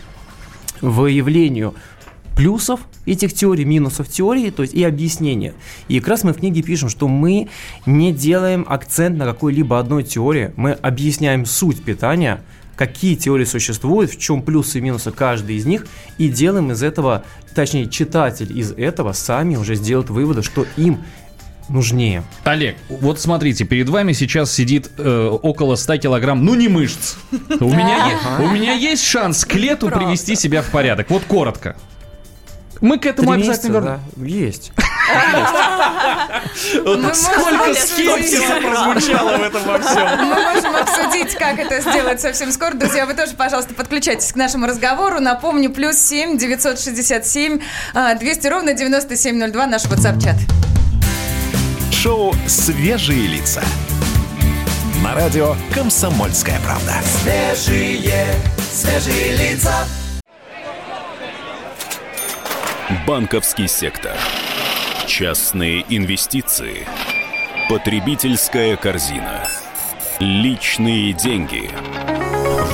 выявлению 0.82 1.74
плюсов 2.36 2.82
этих 3.06 3.34
теорий, 3.34 3.66
минусов 3.66 4.10
теории, 4.10 4.50
то 4.50 4.62
есть 4.62 4.74
и 4.74 4.84
объяснения. 4.84 5.54
И 5.88 6.00
как 6.00 6.10
раз 6.10 6.24
мы 6.24 6.34
в 6.34 6.38
книге 6.38 6.62
пишем, 6.62 6.90
что 6.90 7.08
мы 7.08 7.50
не 7.86 8.12
делаем 8.12 8.66
акцент 8.68 9.18
на 9.18 9.26
какой-либо 9.26 9.80
одной 9.80 10.04
теории, 10.04 10.52
мы 10.56 10.72
объясняем 10.72 11.46
суть 11.46 11.84
питания, 11.84 12.42
какие 12.76 13.16
теории 13.16 13.46
существуют, 13.46 14.12
в 14.12 14.20
чем 14.20 14.42
плюсы 14.42 14.80
и 14.80 14.82
минусы 14.82 15.12
каждой 15.12 15.56
из 15.56 15.66
них, 15.66 15.88
и 16.18 16.28
делаем 16.28 16.72
из 16.72 16.84
этого, 16.84 17.24
точнее, 17.54 17.88
читатель 17.88 18.58
из 18.58 18.72
этого 18.72 19.14
сами 19.14 19.56
уже 19.56 19.76
сделает 19.76 20.10
выводы, 20.10 20.42
что 20.42 20.66
им 20.76 21.00
нужнее. 21.70 22.24
Олег, 22.44 22.78
вот 22.90 23.20
смотрите, 23.20 23.66
перед 23.66 23.90
вами 23.90 24.14
сейчас 24.14 24.54
сидит 24.54 24.92
э, 24.98 25.30
около 25.42 25.76
100 25.76 25.98
килограмм, 25.98 26.44
ну 26.46 26.54
не 26.56 26.68
мышц. 26.68 27.16
У 27.60 27.70
меня, 27.70 28.08
е- 28.08 28.44
у 28.44 28.48
меня 28.50 28.74
есть 28.74 29.04
шанс 29.04 29.46
к 29.46 29.54
лету 29.56 29.90
привести 29.90 30.36
себя 30.36 30.62
в 30.62 30.68
порядок. 30.68 31.10
Вот 31.10 31.24
коротко. 31.26 31.76
Мы 32.82 33.00
к 33.00 33.06
этому 33.06 33.32
Три 33.34 33.42
обязательно 33.42 33.74
вернемся. 33.78 34.00
да, 34.16 34.26
есть. 34.26 34.72
Сколько 37.14 37.74
скепсиса 37.76 38.56
прозвучало 38.62 39.38
в 39.38 39.44
этом 39.44 39.64
во 39.64 39.80
всем. 39.80 40.28
Мы 40.28 40.36
можем 40.36 40.76
обсудить, 40.76 41.36
как 41.36 41.60
это 41.60 41.82
сделать 41.82 42.22
совсем 42.22 42.52
скоро. 42.52 42.74
Друзья, 42.74 43.06
вы 43.06 43.14
тоже, 43.14 43.34
пожалуйста, 43.36 43.74
подключайтесь 43.74 44.32
к 44.32 44.36
нашему 44.36 44.68
разговору. 44.68 45.20
Напомню, 45.20 45.70
плюс 45.72 45.98
7 45.98 46.38
967 46.38 47.60
а, 47.94 48.16
200 48.16 48.48
ровно 48.48 48.74
9702 48.74 49.68
наш 49.68 49.86
WhatsApp-чат. 49.86 50.36
Шоу 52.06 52.36
«Свежие 52.46 53.26
лица». 53.26 53.64
На 55.04 55.16
радио 55.16 55.56
«Комсомольская 55.74 56.60
правда». 56.60 56.94
Свежие, 57.02 58.28
свежие 58.60 59.36
лица. 59.36 59.74
Банковский 63.08 63.68
сектор. 63.68 64.16
Частные 65.08 65.84
инвестиции. 65.90 66.88
Потребительская 67.70 68.78
корзина. 68.78 69.48
Личные 70.20 71.12
деньги. 71.12 71.72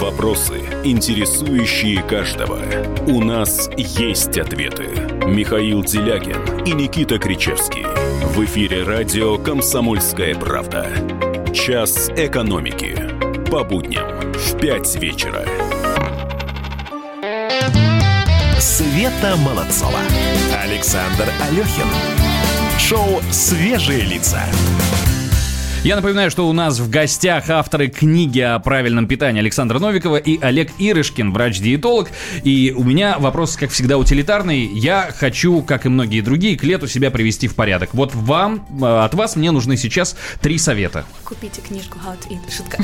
Вопросы, 0.01 0.59
интересующие 0.83 2.03
каждого. 2.03 2.59
У 3.07 3.23
нас 3.23 3.69
есть 3.77 4.37
ответы. 4.37 4.89
Михаил 5.25 5.85
Делягин 5.85 6.65
и 6.65 6.73
Никита 6.73 7.17
Кричевский. 7.17 8.10
В 8.33 8.45
эфире 8.45 8.83
радио 8.83 9.37
«Комсомольская 9.37 10.33
правда». 10.35 10.87
Час 11.53 12.09
экономики. 12.15 12.97
По 13.51 13.65
будням 13.65 14.31
в 14.31 14.57
5 14.57 14.95
вечера. 15.01 15.45
Света 18.57 19.35
Молодцова. 19.35 19.99
Александр 20.63 21.27
Алехин. 21.41 21.87
Шоу 22.79 23.21
«Свежие 23.31 24.03
лица». 24.03 24.41
Я 25.83 25.95
напоминаю, 25.95 26.29
что 26.29 26.47
у 26.47 26.53
нас 26.53 26.77
в 26.77 26.91
гостях 26.91 27.49
авторы 27.49 27.87
книги 27.87 28.39
о 28.39 28.59
правильном 28.59 29.07
питании 29.07 29.39
Александра 29.39 29.79
Новикова 29.79 30.17
и 30.17 30.39
Олег 30.39 30.69
Ирышкин, 30.77 31.33
врач-диетолог. 31.33 32.09
И 32.43 32.71
у 32.77 32.83
меня 32.83 33.17
вопрос, 33.17 33.55
как 33.55 33.71
всегда, 33.71 33.97
утилитарный. 33.97 34.67
Я 34.67 35.11
хочу, 35.11 35.63
как 35.63 35.87
и 35.87 35.89
многие 35.89 36.21
другие, 36.21 36.55
к 36.55 36.63
лету 36.63 36.85
себя 36.85 37.09
привести 37.09 37.47
в 37.47 37.55
порядок. 37.55 37.95
Вот 37.95 38.13
вам, 38.13 38.63
э, 38.79 38.85
от 38.85 39.15
вас 39.15 39.35
мне 39.35 39.49
нужны 39.49 39.75
сейчас 39.75 40.15
три 40.39 40.59
совета. 40.59 41.03
Купите 41.25 41.61
книжку 41.61 41.97
How 41.97 42.15
to 42.15 42.29
Eat. 42.29 42.55
Шутка. 42.55 42.77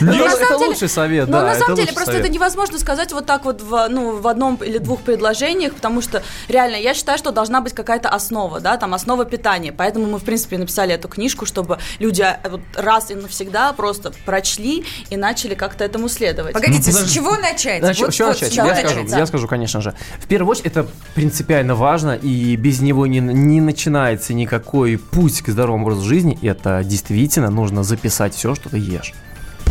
Ну, 0.00 0.12
это 0.12 0.56
лучший 0.56 0.88
совет, 0.88 1.28
Но 1.28 1.40
да, 1.40 1.44
на 1.44 1.54
самом 1.54 1.76
деле 1.76 1.92
просто 1.92 2.14
это 2.14 2.28
невозможно 2.28 2.78
сказать 2.78 3.12
вот 3.12 3.26
так 3.26 3.44
вот 3.44 3.62
ну, 3.62 4.16
в 4.16 4.26
одном 4.26 4.56
или 4.56 4.78
двух 4.78 5.02
предложениях, 5.02 5.74
потому 5.74 6.02
что 6.02 6.24
реально 6.48 6.76
я 6.76 6.94
считаю, 6.94 7.16
что 7.16 7.30
должна 7.30 7.60
быть 7.60 7.74
какая-то 7.74 8.08
основа, 8.08 8.58
да, 8.58 8.76
там 8.76 8.92
основа 8.92 9.24
питания. 9.24 9.70
Поэтому 9.70 10.06
мы, 10.06 10.18
в 10.18 10.24
принципе, 10.24 10.58
написали 10.58 10.94
эту 10.94 11.06
книжку, 11.06 11.43
чтобы 11.44 11.78
люди 11.98 12.22
э, 12.22 12.48
вот 12.48 12.60
раз 12.74 13.10
и 13.10 13.14
навсегда 13.14 13.72
просто 13.72 14.12
прочли 14.24 14.84
и 15.10 15.16
начали 15.16 15.54
как-то 15.54 15.84
этому 15.84 16.08
следовать. 16.08 16.52
Погодите, 16.52 16.90
подожди. 16.90 17.08
с 17.10 17.12
чего 17.12 17.36
начать? 17.36 17.80
Значит, 17.82 18.06
Вот- 18.06 18.14
что 18.14 18.24
вот 18.26 18.34
начать? 18.34 18.52
с 18.52 18.54
чего 18.54 18.66
Я 18.66 18.74
начать? 18.74 18.90
скажу, 18.90 19.08
да. 19.08 19.18
я 19.18 19.26
скажу, 19.26 19.48
конечно 19.48 19.80
же. 19.80 19.94
В 20.18 20.26
первую 20.26 20.50
очередь, 20.50 20.66
это 20.66 20.86
принципиально 21.14 21.74
важно, 21.74 22.12
и 22.14 22.56
без 22.56 22.80
него 22.80 23.06
не, 23.06 23.20
не 23.20 23.60
начинается 23.60 24.34
никакой 24.34 24.98
путь 24.98 25.42
к 25.42 25.48
здоровому 25.48 25.84
образу 25.86 26.02
жизни. 26.02 26.38
Это 26.42 26.82
действительно 26.84 27.50
нужно 27.50 27.82
записать 27.84 28.34
все, 28.34 28.54
что 28.54 28.68
ты 28.68 28.78
ешь. 28.78 29.12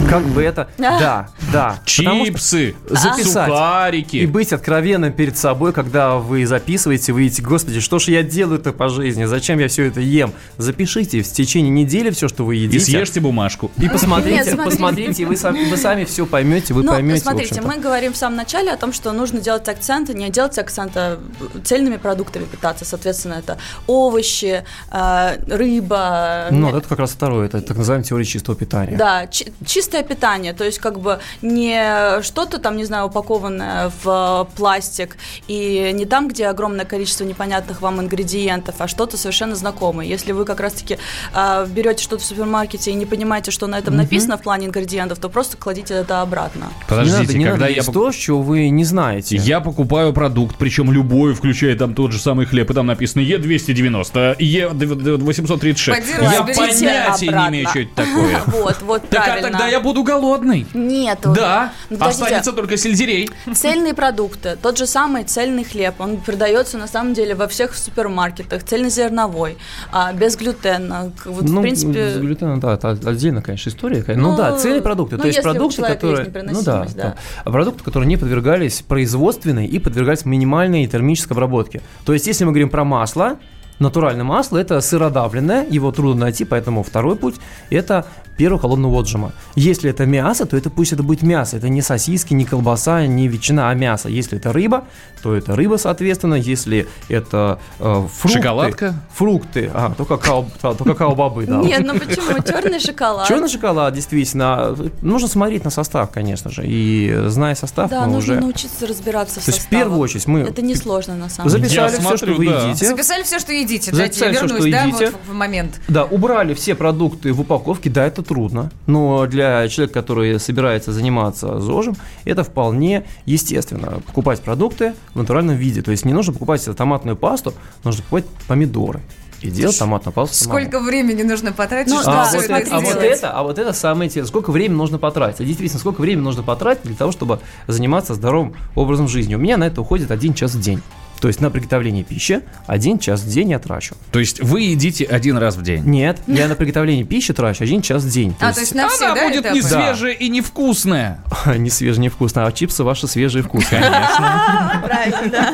Как 0.09 0.23
бы 0.25 0.41
это... 0.43 0.69
Да, 0.77 1.29
да. 1.51 1.79
Чипсы, 1.85 2.75
записать 2.89 3.47
сухарики. 3.49 4.17
и 4.17 4.25
быть 4.25 4.51
откровенным 4.53 5.11
перед 5.13 5.37
собой, 5.37 5.73
когда 5.73 6.15
вы 6.17 6.45
записываете, 6.45 7.13
вы 7.13 7.21
видите, 7.21 7.41
господи, 7.41 7.79
что 7.79 7.99
ж 7.99 8.09
я 8.09 8.21
делаю-то 8.23 8.73
по 8.73 8.89
жизни, 8.89 9.25
зачем 9.25 9.59
я 9.59 9.67
все 9.67 9.85
это 9.85 10.01
ем? 10.01 10.33
Запишите 10.57 11.21
в 11.21 11.31
течение 11.31 11.71
недели 11.71 12.09
все, 12.11 12.27
что 12.27 12.45
вы 12.45 12.57
И 12.57 12.59
едите. 12.61 12.85
съешьте 12.85 13.19
бумажку. 13.21 13.71
И 13.77 13.87
посмотрите, 13.89 14.55
посмотрите, 14.55 15.23
и 15.23 15.25
вы 15.25 15.35
сами, 15.37 15.69
вы 15.69 15.77
сами 15.77 16.05
все 16.05 16.25
поймете, 16.25 16.73
вы 16.73 16.83
Ну, 16.83 16.91
поймете. 16.91 17.21
смотрите, 17.21 17.61
мы 17.61 17.77
говорим 17.77 18.13
в 18.13 18.17
самом 18.17 18.35
начале 18.37 18.71
о 18.71 18.77
том, 18.77 18.93
что 18.93 19.11
нужно 19.13 19.39
делать 19.39 19.67
акценты, 19.67 20.13
не 20.13 20.29
делать 20.29 20.57
акцента 20.57 21.19
цельными 21.63 21.97
продуктами 21.97 22.43
питаться. 22.45 22.85
Соответственно, 22.85 23.33
это 23.35 23.57
овощи, 23.87 24.63
э, 24.91 25.37
рыба. 25.47 26.47
Ну, 26.51 26.75
это 26.75 26.87
как 26.87 26.99
раз 26.99 27.11
второе, 27.11 27.47
это 27.47 27.61
так 27.61 27.77
называемая 27.77 28.03
теория 28.07 28.25
чистого 28.25 28.55
питания. 28.57 28.95
Да, 28.97 29.27
чи- 29.27 29.51
чистое 29.83 30.03
питание, 30.03 30.53
то 30.53 30.63
есть 30.63 30.79
как 30.79 30.99
бы 30.99 31.19
не 31.41 32.21
что-то 32.21 32.57
там, 32.57 32.77
не 32.77 32.85
знаю, 32.85 33.07
упакованное 33.07 33.91
в 34.03 34.47
э, 34.49 34.55
пластик 34.55 35.17
и 35.49 35.91
не 35.93 36.05
там, 36.05 36.29
где 36.29 36.47
огромное 36.47 36.85
количество 36.85 37.25
непонятных 37.25 37.81
вам 37.81 37.99
ингредиентов, 37.99 38.75
а 38.79 38.87
что-то 38.87 39.17
совершенно 39.17 39.55
знакомое. 39.55 40.05
Если 40.05 40.31
вы 40.31 40.45
как 40.45 40.61
раз-таки 40.61 40.97
э, 41.35 41.67
берете 41.69 42.01
что-то 42.01 42.21
в 42.23 42.25
супермаркете 42.25 42.91
и 42.91 42.93
не 42.93 43.05
понимаете, 43.05 43.51
что 43.51 43.67
на 43.67 43.77
этом 43.77 43.97
написано 43.97 44.37
в 44.37 44.41
плане 44.41 44.67
ингредиентов, 44.67 45.19
то 45.19 45.27
просто 45.27 45.57
кладите 45.57 45.95
это 45.95 46.21
обратно. 46.21 46.69
Подождите, 46.87 47.17
не 47.17 47.23
надо, 47.25 47.37
не 47.37 47.43
когда 47.45 47.57
надо 47.59 47.69
я 47.71 47.75
есть 47.77 47.89
пок- 47.89 47.93
то, 47.93 48.11
чего 48.13 48.41
вы 48.41 48.69
не 48.69 48.85
знаете. 48.85 49.35
Я 49.35 49.59
покупаю 49.59 50.13
продукт, 50.13 50.55
причем 50.57 50.91
любой, 50.93 51.33
включая 51.33 51.75
там 51.75 51.93
тот 51.93 52.13
же 52.13 52.19
самый 52.19 52.45
хлеб, 52.45 52.71
и 52.71 52.73
там 52.73 52.85
написано 52.87 53.21
Е290, 53.21 54.37
Е836. 54.37 55.95
Подирай, 55.95 56.33
Я 56.35 56.43
понятия 56.43 57.25
не 57.25 57.27
обратно. 57.33 57.49
имею, 57.49 57.67
что 57.69 57.79
это 57.79 57.95
такое. 57.95 58.41
Вот, 58.63 58.81
вот 58.81 59.09
Так 59.09 59.19
а 59.21 59.25
правильно. 59.25 59.49
тогда 59.49 59.67
я 59.73 59.79
буду 59.79 60.03
голодный. 60.03 60.65
Нет, 60.73 61.19
Да, 61.23 61.73
ну, 61.89 61.97
подождите. 61.97 62.23
останется 62.25 62.53
только 62.53 62.77
сельдерей. 62.77 63.29
Цельные 63.53 63.93
продукты, 63.93 64.57
тот 64.61 64.77
же 64.77 64.87
самый 64.87 65.23
цельный 65.23 65.63
хлеб, 65.63 65.95
он 65.99 66.17
продается 66.17 66.77
на 66.77 66.87
самом 66.87 67.13
деле 67.13 67.35
во 67.35 67.47
всех 67.47 67.75
супермаркетах, 67.75 68.63
цельнозерновой, 68.63 69.57
а, 69.91 70.13
без 70.13 70.37
глютена. 70.37 71.11
Вот, 71.25 71.43
ну, 71.43 71.59
в 71.59 71.61
принципе, 71.61 72.11
с 72.11 72.17
глютеном, 72.17 72.59
да, 72.59 72.73
это 72.75 72.91
отдельно, 72.91 73.41
конечно, 73.41 73.69
история. 73.69 74.03
Ну, 74.07 74.31
Ну, 74.31 74.37
да, 74.37 74.55
цельные 74.57 74.81
продукты. 74.81 75.15
ну, 75.15 75.21
то 75.21 75.27
есть 75.27 75.37
если 75.37 75.49
у 75.49 75.53
продукты, 75.53 75.81
которые. 75.81 76.31
Ну 76.51 76.61
да. 76.63 76.87
да. 76.95 77.15
Продукты, 77.43 77.83
которые 77.83 78.07
не 78.07 78.17
подвергались 78.17 78.81
производственной 78.81 79.65
и 79.65 79.79
подвергались 79.79 80.25
минимальной 80.25 80.85
термической 80.87 81.35
обработке. 81.35 81.81
То 82.05 82.13
есть, 82.13 82.27
если 82.27 82.45
мы 82.45 82.51
говорим 82.51 82.69
про 82.69 82.83
масло, 82.83 83.37
натуральное 83.79 84.23
масло 84.23 84.57
это 84.57 84.79
сыродавленное, 84.81 85.65
его 85.69 85.91
трудно 85.91 86.21
найти, 86.21 86.45
поэтому 86.45 86.83
второй 86.83 87.15
путь 87.15 87.35
это 87.69 88.05
первого 88.37 88.59
холодного 88.59 88.99
отжима. 88.99 89.31
Если 89.55 89.89
это 89.89 90.05
мясо, 90.05 90.45
то 90.45 90.57
это 90.57 90.69
пусть 90.69 90.93
это 90.93 91.03
будет 91.03 91.21
мясо. 91.21 91.57
Это 91.57 91.69
не 91.69 91.81
сосиски, 91.81 92.33
не 92.33 92.45
колбаса, 92.45 93.05
не 93.05 93.27
ветчина, 93.27 93.69
а 93.69 93.75
мясо. 93.75 94.09
Если 94.09 94.37
это 94.37 94.51
рыба, 94.51 94.85
то 95.21 95.35
это 95.35 95.55
рыба, 95.55 95.77
соответственно. 95.77 96.35
Если 96.35 96.87
это 97.09 97.59
э, 97.79 98.07
фрукты, 98.11 98.39
Шоколадка? 98.39 98.95
фрукты, 99.13 99.71
а, 99.73 99.93
то 99.95 100.05
какао, 100.05 100.47
то 100.61 100.75
какао-бобы, 100.75 101.45
да. 101.45 101.57
Нет, 101.57 101.83
ну 101.85 101.93
почему? 101.99 102.41
Черный 102.43 102.79
шоколад. 102.79 103.27
Черный 103.27 103.49
шоколад, 103.49 103.93
действительно, 103.93 104.75
нужно 105.01 105.27
смотреть 105.27 105.63
на 105.63 105.69
состав, 105.69 106.09
конечно 106.11 106.49
же. 106.49 106.63
И 106.65 107.15
зная 107.27 107.55
состав, 107.55 107.89
Да, 107.89 108.05
мы 108.05 108.13
нужно 108.13 108.41
научиться 108.41 108.87
разбираться 108.87 109.39
в 109.41 109.45
То 109.45 109.51
есть 109.51 109.63
в 109.63 109.69
первую 109.69 109.99
очередь 109.99 110.25
мы 110.27 110.41
Это 110.41 110.61
несложно 110.61 111.15
на 111.15 111.29
самом 111.29 111.51
деле. 111.51 111.67
записали 111.67 111.99
все, 111.99 112.17
что 112.17 112.33
вы 112.33 112.45
едите. 112.45 112.85
Записали 112.87 113.23
все, 113.23 113.39
что 113.39 113.53
едите, 113.53 113.62
Взять 113.91 114.19
Дайте 114.19 114.25
я 114.25 114.31
вернусь, 114.31 114.61
что 114.61 114.71
да, 114.71 114.83
едите. 114.83 115.05
вот 115.05 115.15
в 115.27 115.33
момент. 115.33 115.81
Да, 115.87 116.05
убрали 116.05 116.53
все 116.53 116.75
продукты 116.75 117.33
в 117.33 117.41
упаковке, 117.41 117.89
да, 117.89 118.05
это 118.05 118.21
трудно, 118.21 118.71
но 118.87 119.25
для 119.27 119.67
человека, 119.67 120.01
который 120.01 120.39
собирается 120.39 120.91
заниматься 120.91 121.59
ЗОЖем, 121.59 121.95
это 122.25 122.43
вполне 122.43 123.05
естественно. 123.25 124.01
Покупать 124.05 124.41
продукты 124.41 124.93
в 125.13 125.17
натуральном 125.17 125.55
виде, 125.55 125.81
то 125.81 125.91
есть 125.91 126.05
не 126.05 126.13
нужно 126.13 126.33
покупать 126.33 126.63
томатную 126.75 127.15
пасту, 127.15 127.53
нужно 127.83 128.03
покупать 128.03 128.25
помидоры 128.47 129.01
и 129.41 129.49
делать 129.49 129.77
томатную 129.77 130.13
пасту 130.13 130.35
самому. 130.35 130.59
Сколько 130.59 130.79
времени 130.79 131.23
нужно 131.23 131.51
потратить, 131.51 131.91
Ну, 131.91 132.01
чтобы 132.01 132.15
да, 132.15 132.23
а, 132.23 132.25
все 132.27 132.37
вот 132.37 132.49
это 132.49 132.75
а 132.75 132.79
вот 132.79 132.95
это, 132.95 133.31
а 133.31 133.43
вот 133.43 133.59
это 133.59 133.73
самое 133.73 134.07
интересное. 134.07 134.29
Сколько 134.29 134.51
времени 134.51 134.77
нужно 134.77 134.97
потратить? 134.97 135.41
А 135.41 135.43
действительно, 135.43 135.79
сколько 135.79 136.01
времени 136.01 136.23
нужно 136.23 136.43
потратить 136.43 136.83
для 136.83 136.95
того, 136.95 137.11
чтобы 137.11 137.39
заниматься 137.67 138.13
здоровым 138.13 138.55
образом 138.75 139.07
жизни? 139.07 139.35
У 139.35 139.39
меня 139.39 139.57
на 139.57 139.65
это 139.65 139.81
уходит 139.81 140.11
один 140.11 140.33
час 140.33 140.53
в 140.53 140.61
день. 140.61 140.81
То 141.19 141.27
есть 141.29 141.39
на 141.39 141.49
приготовление 141.49 142.03
пищи 142.03 142.41
один 142.67 142.99
час 142.99 143.21
в 143.21 143.29
день 143.29 143.51
я 143.51 143.59
трачу. 143.59 143.95
То 144.11 144.19
есть 144.19 144.41
вы 144.41 144.61
едите 144.61 145.05
один 145.05 145.37
раз 145.37 145.55
в 145.55 145.61
день? 145.61 145.81
Нет, 145.85 146.19
я 146.27 146.47
на 146.47 146.55
приготовление 146.55 147.05
пищи 147.05 147.33
трачу 147.33 147.63
один 147.63 147.81
час 147.81 148.03
в 148.03 148.09
день. 148.09 148.35
А, 148.41 148.51
то 148.51 148.59
есть 148.59 148.75
на 148.75 148.89
все, 148.89 149.05
Она 149.05 149.15
да, 149.15 149.27
будет 149.29 149.41
этапы? 149.41 149.55
не 149.55 149.61
свежая 149.61 150.13
и 150.13 150.27
невкусная. 150.29 151.19
не 151.57 151.69
свежий, 151.69 152.01
не 152.01 152.09
вкусно, 152.09 152.45
а 152.45 152.51
чипсы 152.51 152.83
ваши 152.83 153.07
свежие 153.07 153.41
и 153.41 153.45
вкусные. 153.45 153.81
Правильно, 153.81 155.29
да. 155.31 155.53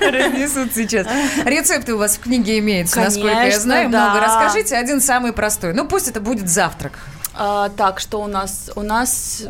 Разнесут 0.00 0.74
сейчас. 0.74 1.06
Рецепты 1.44 1.94
у 1.94 1.98
вас 1.98 2.16
в 2.16 2.20
книге 2.20 2.58
имеются, 2.58 3.00
насколько 3.00 3.28
я 3.28 3.34
Конечно, 3.36 3.60
знаю. 3.60 3.90
да. 3.90 4.10
Много. 4.10 4.26
Расскажите 4.26 4.76
один 4.76 5.00
самый 5.00 5.32
простой. 5.32 5.72
Ну, 5.72 5.86
пусть 5.86 6.08
это 6.08 6.20
будет 6.20 6.48
завтрак. 6.48 6.92
А, 7.36 7.68
так, 7.70 8.00
что 8.00 8.22
у 8.22 8.26
нас? 8.28 8.70
У 8.76 8.82
нас, 8.82 9.42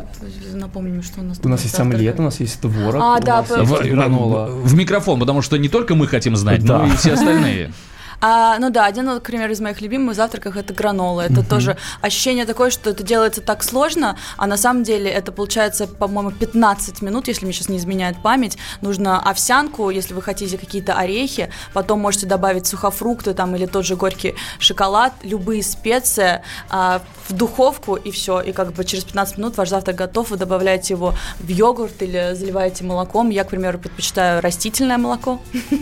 напомним, 0.53 1.03
что 1.03 1.21
у 1.21 1.23
нас. 1.23 1.39
У 1.43 1.47
нас 1.49 1.61
есть 1.63 1.77
завтра. 1.77 1.95
омлет, 1.97 2.19
у 2.19 2.23
нас 2.23 2.39
есть 2.39 2.59
творог, 2.59 3.01
А, 3.01 3.19
да, 3.19 3.37
нас 3.41 3.49
В, 3.49 3.81
гранола. 3.87 4.47
в 4.47 4.73
микрофон, 4.73 5.19
потому 5.19 5.41
что 5.41 5.57
не 5.57 5.69
только 5.69 5.93
мы 5.95 6.07
хотим 6.07 6.35
знать, 6.35 6.63
Да. 6.65 6.79
но 6.79 6.87
и 6.87 6.95
все 6.95 7.13
остальные. 7.13 7.71
А, 8.27 8.57
ну 8.57 8.71
да, 8.71 8.87
один, 8.87 9.05
например, 9.05 9.51
из 9.51 9.61
моих 9.61 9.81
любимых 9.81 10.15
завтраков 10.15 10.57
это 10.57 10.73
гранола. 10.73 11.21
Это 11.21 11.47
тоже 11.47 11.77
ощущение 12.01 12.45
такое, 12.45 12.71
что 12.71 12.89
это 12.89 13.03
делается 13.03 13.39
так 13.39 13.61
сложно, 13.61 14.17
а 14.35 14.47
на 14.47 14.57
самом 14.57 14.81
деле 14.81 15.11
это 15.11 15.31
получается, 15.31 15.85
по-моему, 15.85 16.31
15 16.31 17.03
минут, 17.03 17.27
если 17.27 17.45
мне 17.45 17.53
сейчас 17.53 17.69
не 17.69 17.77
изменяет 17.77 18.19
память. 18.23 18.57
Нужно 18.81 19.21
овсянку, 19.21 19.91
если 19.91 20.15
вы 20.15 20.23
хотите 20.23 20.57
какие-то 20.57 20.95
орехи, 20.95 21.51
потом 21.71 21.99
можете 21.99 22.25
добавить 22.25 22.65
сухофрукты 22.65 23.35
там 23.35 23.55
или 23.55 23.67
тот 23.67 23.85
же 23.85 23.95
горький 23.95 24.33
шоколад, 24.57 25.13
любые 25.21 25.61
специи 25.61 26.41
а, 26.71 27.03
в 27.29 27.33
духовку 27.33 27.93
и 27.93 28.09
все. 28.09 28.41
И 28.41 28.53
как 28.53 28.73
бы 28.73 28.85
через 28.85 29.03
15 29.03 29.37
минут 29.37 29.55
ваш 29.57 29.69
завтрак 29.69 29.97
готов, 29.97 30.31
вы 30.31 30.37
добавляете 30.37 30.95
его 30.95 31.13
в 31.39 31.47
йогурт 31.47 32.01
или 32.01 32.33
заливаете 32.33 32.85
молоком. 32.85 33.29
Я, 33.29 33.43
к 33.43 33.49
примеру, 33.49 33.77
предпочитаю 33.77 34.41
растительное 34.41 34.97
молоко. 34.97 35.39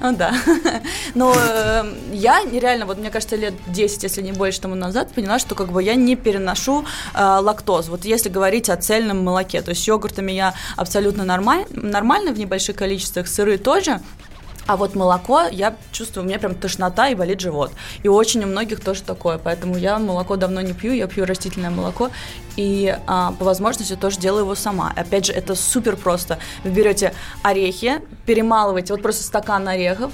Ну 0.00 0.14
да. 0.16 0.34
Но 1.14 1.32
э, 1.44 1.94
я 2.12 2.42
нереально, 2.42 2.86
вот 2.86 2.98
мне 2.98 3.10
кажется, 3.10 3.36
лет 3.36 3.54
10, 3.66 4.02
если 4.02 4.22
не 4.22 4.32
больше 4.32 4.60
тому 4.60 4.74
назад, 4.74 5.12
поняла, 5.12 5.38
что 5.38 5.54
как 5.54 5.70
бы 5.70 5.82
я 5.82 5.94
не 5.94 6.16
переношу 6.16 6.84
э, 7.14 7.38
лактоз. 7.40 7.88
Вот 7.88 8.04
если 8.04 8.28
говорить 8.28 8.68
о 8.70 8.76
цельном 8.76 9.24
молоке, 9.24 9.62
то 9.62 9.70
есть 9.70 9.82
с 9.82 9.88
йогуртами 9.88 10.32
я 10.32 10.54
абсолютно 10.76 11.24
нормаль, 11.24 11.64
нормально 11.70 12.32
в 12.32 12.38
небольших 12.38 12.76
количествах, 12.76 13.28
сыры 13.28 13.58
тоже. 13.58 14.00
А 14.66 14.76
вот 14.76 14.94
молоко, 14.94 15.42
я 15.50 15.76
чувствую, 15.92 16.24
у 16.24 16.26
меня 16.28 16.38
прям 16.38 16.54
тошнота 16.54 17.08
и 17.08 17.14
болит 17.14 17.40
живот. 17.40 17.72
И 18.02 18.08
очень 18.08 18.44
у 18.44 18.46
многих 18.46 18.80
тоже 18.80 19.02
такое. 19.02 19.38
Поэтому 19.38 19.76
я 19.76 19.98
молоко 19.98 20.36
давно 20.36 20.62
не 20.62 20.72
пью, 20.72 20.92
я 20.92 21.06
пью 21.06 21.26
растительное 21.26 21.70
молоко. 21.70 22.10
И 22.56 22.96
а, 23.06 23.32
по 23.32 23.44
возможности 23.44 23.94
тоже 23.94 24.18
делаю 24.18 24.44
его 24.44 24.54
сама. 24.54 24.92
Опять 24.96 25.26
же, 25.26 25.32
это 25.32 25.54
супер 25.54 25.96
просто. 25.96 26.38
Вы 26.64 26.70
берете 26.70 27.12
орехи, 27.42 28.00
перемалываете, 28.24 28.94
вот 28.94 29.02
просто 29.02 29.22
стакан 29.22 29.68
орехов, 29.68 30.12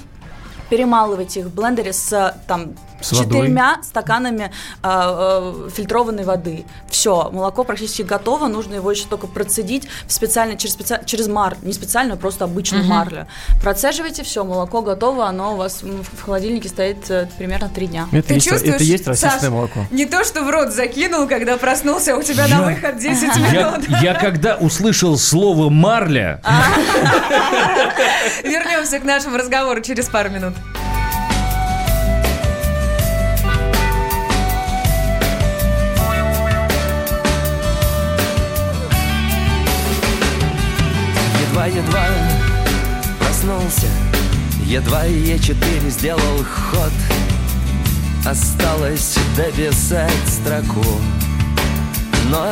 перемалываете 0.71 1.41
их 1.41 1.47
в 1.47 1.53
блендере 1.53 1.91
с 1.91 2.33
там 2.47 2.75
С 3.01 3.11
водой. 3.11 3.41
четырьмя 3.41 3.79
стаканами 3.83 4.51
а, 4.81 5.53
э, 5.65 5.69
фильтрованной 5.69 6.23
воды. 6.23 6.65
Все, 6.89 7.29
молоко 7.31 7.63
практически 7.63 8.01
готово, 8.03 8.47
нужно 8.47 8.75
его 8.75 8.91
еще 8.91 9.05
только 9.07 9.27
процедить 9.27 9.87
в 10.07 10.13
специально, 10.13 10.55
через, 10.55 10.77
специ- 10.77 11.03
через 11.05 11.27
мар, 11.27 11.57
не 11.61 11.73
специальную, 11.73 12.15
а 12.15 12.17
просто 12.17 12.45
обычную 12.45 12.85
марлю. 12.85 13.27
Процеживаете, 13.61 14.23
все, 14.23 14.43
молоко 14.43 14.81
готово, 14.81 15.27
оно 15.27 15.53
у 15.53 15.57
вас 15.57 15.83
в 15.83 16.21
холодильнике 16.23 16.69
стоит 16.69 17.09
э, 17.09 17.27
примерно 17.37 17.69
три 17.69 17.87
дня. 17.87 18.07
Это, 18.11 18.29
Ты 18.29 18.33
есть, 18.35 18.47
чувствуешь, 18.47 18.75
это 18.75 18.83
есть 18.83 19.07
растительное 19.07 19.39
Саш, 19.41 19.49
молоко. 19.49 19.79
Не 19.91 20.05
то, 20.05 20.23
что 20.23 20.43
в 20.43 20.49
рот 20.49 20.73
закинул, 20.73 21.27
когда 21.27 21.57
проснулся, 21.57 22.15
у 22.15 22.23
тебя 22.23 22.47
на 22.47 22.63
выход 22.63 22.97
10 22.97 23.35
Я, 23.35 23.51
минут. 23.51 23.85
я 24.01 24.13
когда 24.13 24.55
услышал 24.55 25.17
слово 25.17 25.69
«марля», 25.69 26.41
Вернемся 28.43 28.99
к 28.99 29.03
нашему 29.03 29.37
разговору 29.37 29.81
через 29.81 30.07
пару 30.07 30.29
минут. 30.29 30.53
Едва-едва 41.75 42.51
проснулся. 43.19 43.87
Едва 44.67 45.05
Е4 45.05 45.89
сделал 45.89 46.43
ход. 46.43 46.93
Осталось 48.25 49.17
дописать 49.35 50.27
строку. 50.27 50.85
Но 52.29 52.45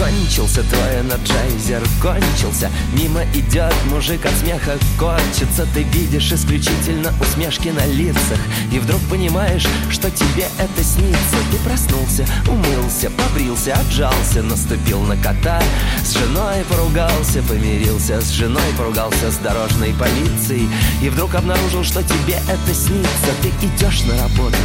кончился 0.00 0.62
твой 0.62 1.00
энерджайзер 1.00 1.82
Кончился, 2.00 2.70
мимо 2.94 3.22
идет 3.34 3.74
мужик 3.90 4.24
от 4.24 4.32
смеха 4.32 4.78
Корчится, 4.98 5.66
ты 5.74 5.82
видишь 5.82 6.32
исключительно 6.32 7.12
усмешки 7.20 7.68
на 7.68 7.86
лицах. 7.86 8.38
И 8.72 8.78
вдруг 8.78 9.00
понимаешь, 9.10 9.66
что 9.90 10.10
тебе 10.10 10.46
это 10.58 10.84
снится. 10.84 11.36
Ты 11.50 11.56
проснулся, 11.58 12.26
умылся, 12.48 13.10
побрился, 13.10 13.74
отжался. 13.74 14.42
Наступил 14.42 15.00
на 15.00 15.16
кота, 15.16 15.60
с 16.04 16.12
женой 16.12 16.64
поругался 16.68 17.42
Помирился. 17.48 18.20
С 18.20 18.30
женой, 18.30 18.62
поругался 18.78 19.30
с 19.30 19.36
дорожной 19.36 19.94
полицией. 19.94 20.68
И 21.02 21.08
вдруг 21.08 21.34
обнаружил, 21.34 21.82
что 21.84 22.02
тебе 22.02 22.38
это 22.48 22.74
снится. 22.74 23.30
Ты 23.42 23.48
идешь 23.66 24.02
на 24.04 24.22
работу, 24.22 24.56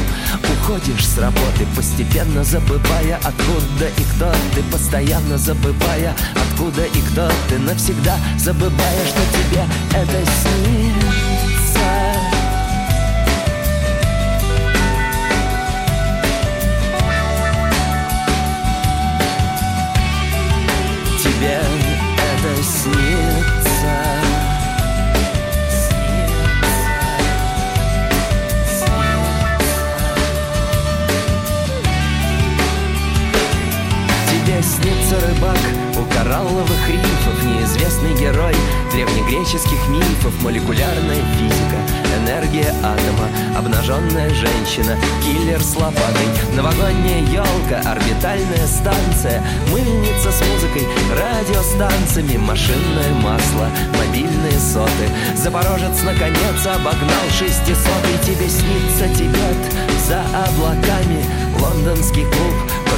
уходишь 0.54 1.08
с 1.08 1.18
работы 1.18 1.66
Постепенно 1.76 2.44
забывая, 2.44 3.18
откуда 3.24 3.88
и 3.98 4.04
кто 4.16 4.32
ты. 4.54 4.64
Постоянно 4.72 5.25
забывая, 5.38 6.16
откуда 6.36 6.86
и 6.86 7.02
кто 7.02 7.30
ты. 7.50 7.60
Навсегда 7.60 8.18
забывая, 8.38 9.06
что 9.08 9.22
тебе 9.34 9.64
это 9.92 10.32
снится. 10.32 11.86
Тебе 21.24 21.60
это 22.18 22.64
снится 22.64 23.35
коралловых 36.26 36.90
рифов 36.90 37.44
Неизвестный 37.46 38.16
герой 38.16 38.56
древнегреческих 38.92 39.88
мифов 39.90 40.34
Молекулярная 40.42 41.22
физика, 41.38 41.78
энергия 42.20 42.74
атома 42.84 43.30
Обнаженная 43.56 44.30
женщина, 44.34 44.98
киллер 45.24 45.62
с 45.62 45.76
лопатой 45.76 46.28
Новогодняя 46.56 47.22
елка, 47.22 47.80
орбитальная 47.92 48.66
станция 48.66 49.44
Мыльница 49.72 50.32
с 50.32 50.42
музыкой, 50.50 50.88
радиостанциями 51.14 52.38
Машинное 52.38 53.14
масло, 53.22 53.70
мобильные 54.00 54.60
соты. 54.60 55.08
Запорожец 55.36 56.02
наконец 56.04 56.66
обогнал 56.66 57.26
шестисотый 57.30 58.18
Тебе 58.24 58.50
снится 58.50 59.08
Тибет 59.16 59.86
за 60.08 60.22
облаками. 60.22 61.24
Лондонский 61.60 62.24
клуб, 62.24 62.56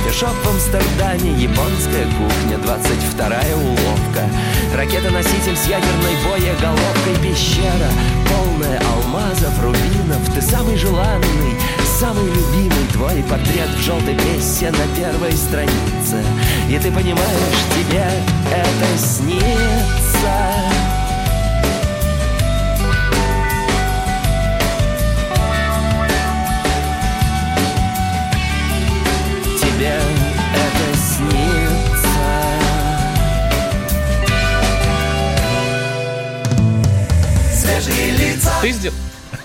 кофешоп 0.08 0.36
в 0.44 0.50
Амстердаме 0.50 1.32
Японская 1.32 2.06
кухня, 2.06 2.58
22-я 2.58 3.58
уловка. 3.58 4.30
Ракета-носитель 4.76 5.56
с 5.56 5.68
ядерной 5.68 6.16
боеголовкой 6.24 7.16
Пещера, 7.22 7.90
полная 8.30 8.82
алмазов, 8.94 9.62
рубинов. 9.62 10.34
Ты 10.34 10.42
самый 10.42 10.78
желанный, 10.78 11.60
самый 12.00 12.26
любимый 12.26 12.88
Твой 12.94 13.24
портрет 13.24 13.70
в 13.78 13.82
желтой 13.82 14.16
прессе 14.16 14.72
на 14.72 14.88
первой 14.96 15.34
странице. 15.34 16.24
И 16.70 16.80
ты 16.80 16.92
понимаешь, 16.92 17.60
тебе 17.76 18.06
это 18.52 18.98
снится 18.98 20.97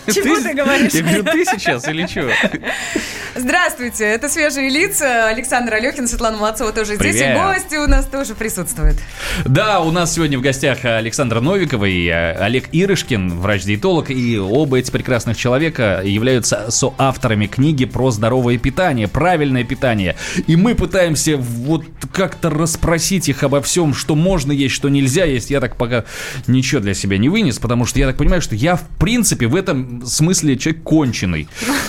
Ты 0.07 0.12
сделал... 0.12 0.37
Чего 0.37 0.48
ты 0.48 0.55
говоришь? 0.55 0.92
Я 0.92 1.02
говорю, 1.02 1.24
ты 1.24 1.44
сейчас 1.44 1.88
или 1.88 2.07
что? 2.07 2.31
Здравствуйте, 3.35 4.05
это 4.05 4.29
«Свежие 4.29 4.68
лица». 4.68 5.29
Александр 5.29 5.75
Алехин, 5.75 6.07
Светлана 6.07 6.37
Молодцова 6.37 6.71
тоже 6.71 6.97
здесь. 6.97 7.16
И 7.16 7.18
Привет. 7.18 7.38
гости 7.38 7.77
у 7.77 7.87
нас 7.88 8.05
тоже 8.05 8.35
присутствуют. 8.35 8.99
Да, 9.47 9.81
у 9.81 9.90
нас 9.90 10.14
сегодня 10.14 10.38
в 10.38 10.42
гостях 10.42 10.85
Александра 10.85 11.40
Новикова 11.40 11.87
и 11.87 12.09
э, 12.09 12.35
Олег 12.35 12.68
Ирышкин, 12.73 13.40
врач-диетолог, 13.40 14.11
и 14.11 14.38
оба 14.38 14.79
эти 14.79 14.90
прекрасных 14.90 15.38
человека 15.38 16.03
являются 16.05 16.71
соавторами 16.71 17.47
книги 17.47 17.87
про 17.87 18.11
здоровое 18.11 18.59
питание, 18.59 19.09
правильное 19.09 19.64
питание. 19.64 20.16
И 20.47 20.55
мы 20.57 20.75
пытаемся 20.75 21.38
вот 21.38 21.87
как-то 22.12 22.51
расспросить 22.51 23.31
их 23.31 23.45
обо 23.45 23.62
всем, 23.62 23.95
что 23.95 24.14
можно 24.14 24.53
есть, 24.53 24.75
что 24.75 24.90
нельзя 24.90 25.25
есть. 25.25 25.51
Я 25.51 25.61
так 25.61 25.77
пока 25.77 26.05
ничего 26.47 26.83
для 26.83 26.92
себя 26.92 27.16
не 27.16 27.31
вынес, 27.31 27.59
потому 27.59 27.87
что 27.87 27.99
я 27.99 28.09
так 28.09 28.18
понимаю, 28.18 28.42
что 28.42 28.55
я 28.55 28.77
в 28.77 28.87
принципе 28.99 29.47
в 29.47 29.57
этом 29.57 30.05
смысле 30.05 30.59
человек 30.59 30.83
конченый. 30.83 31.49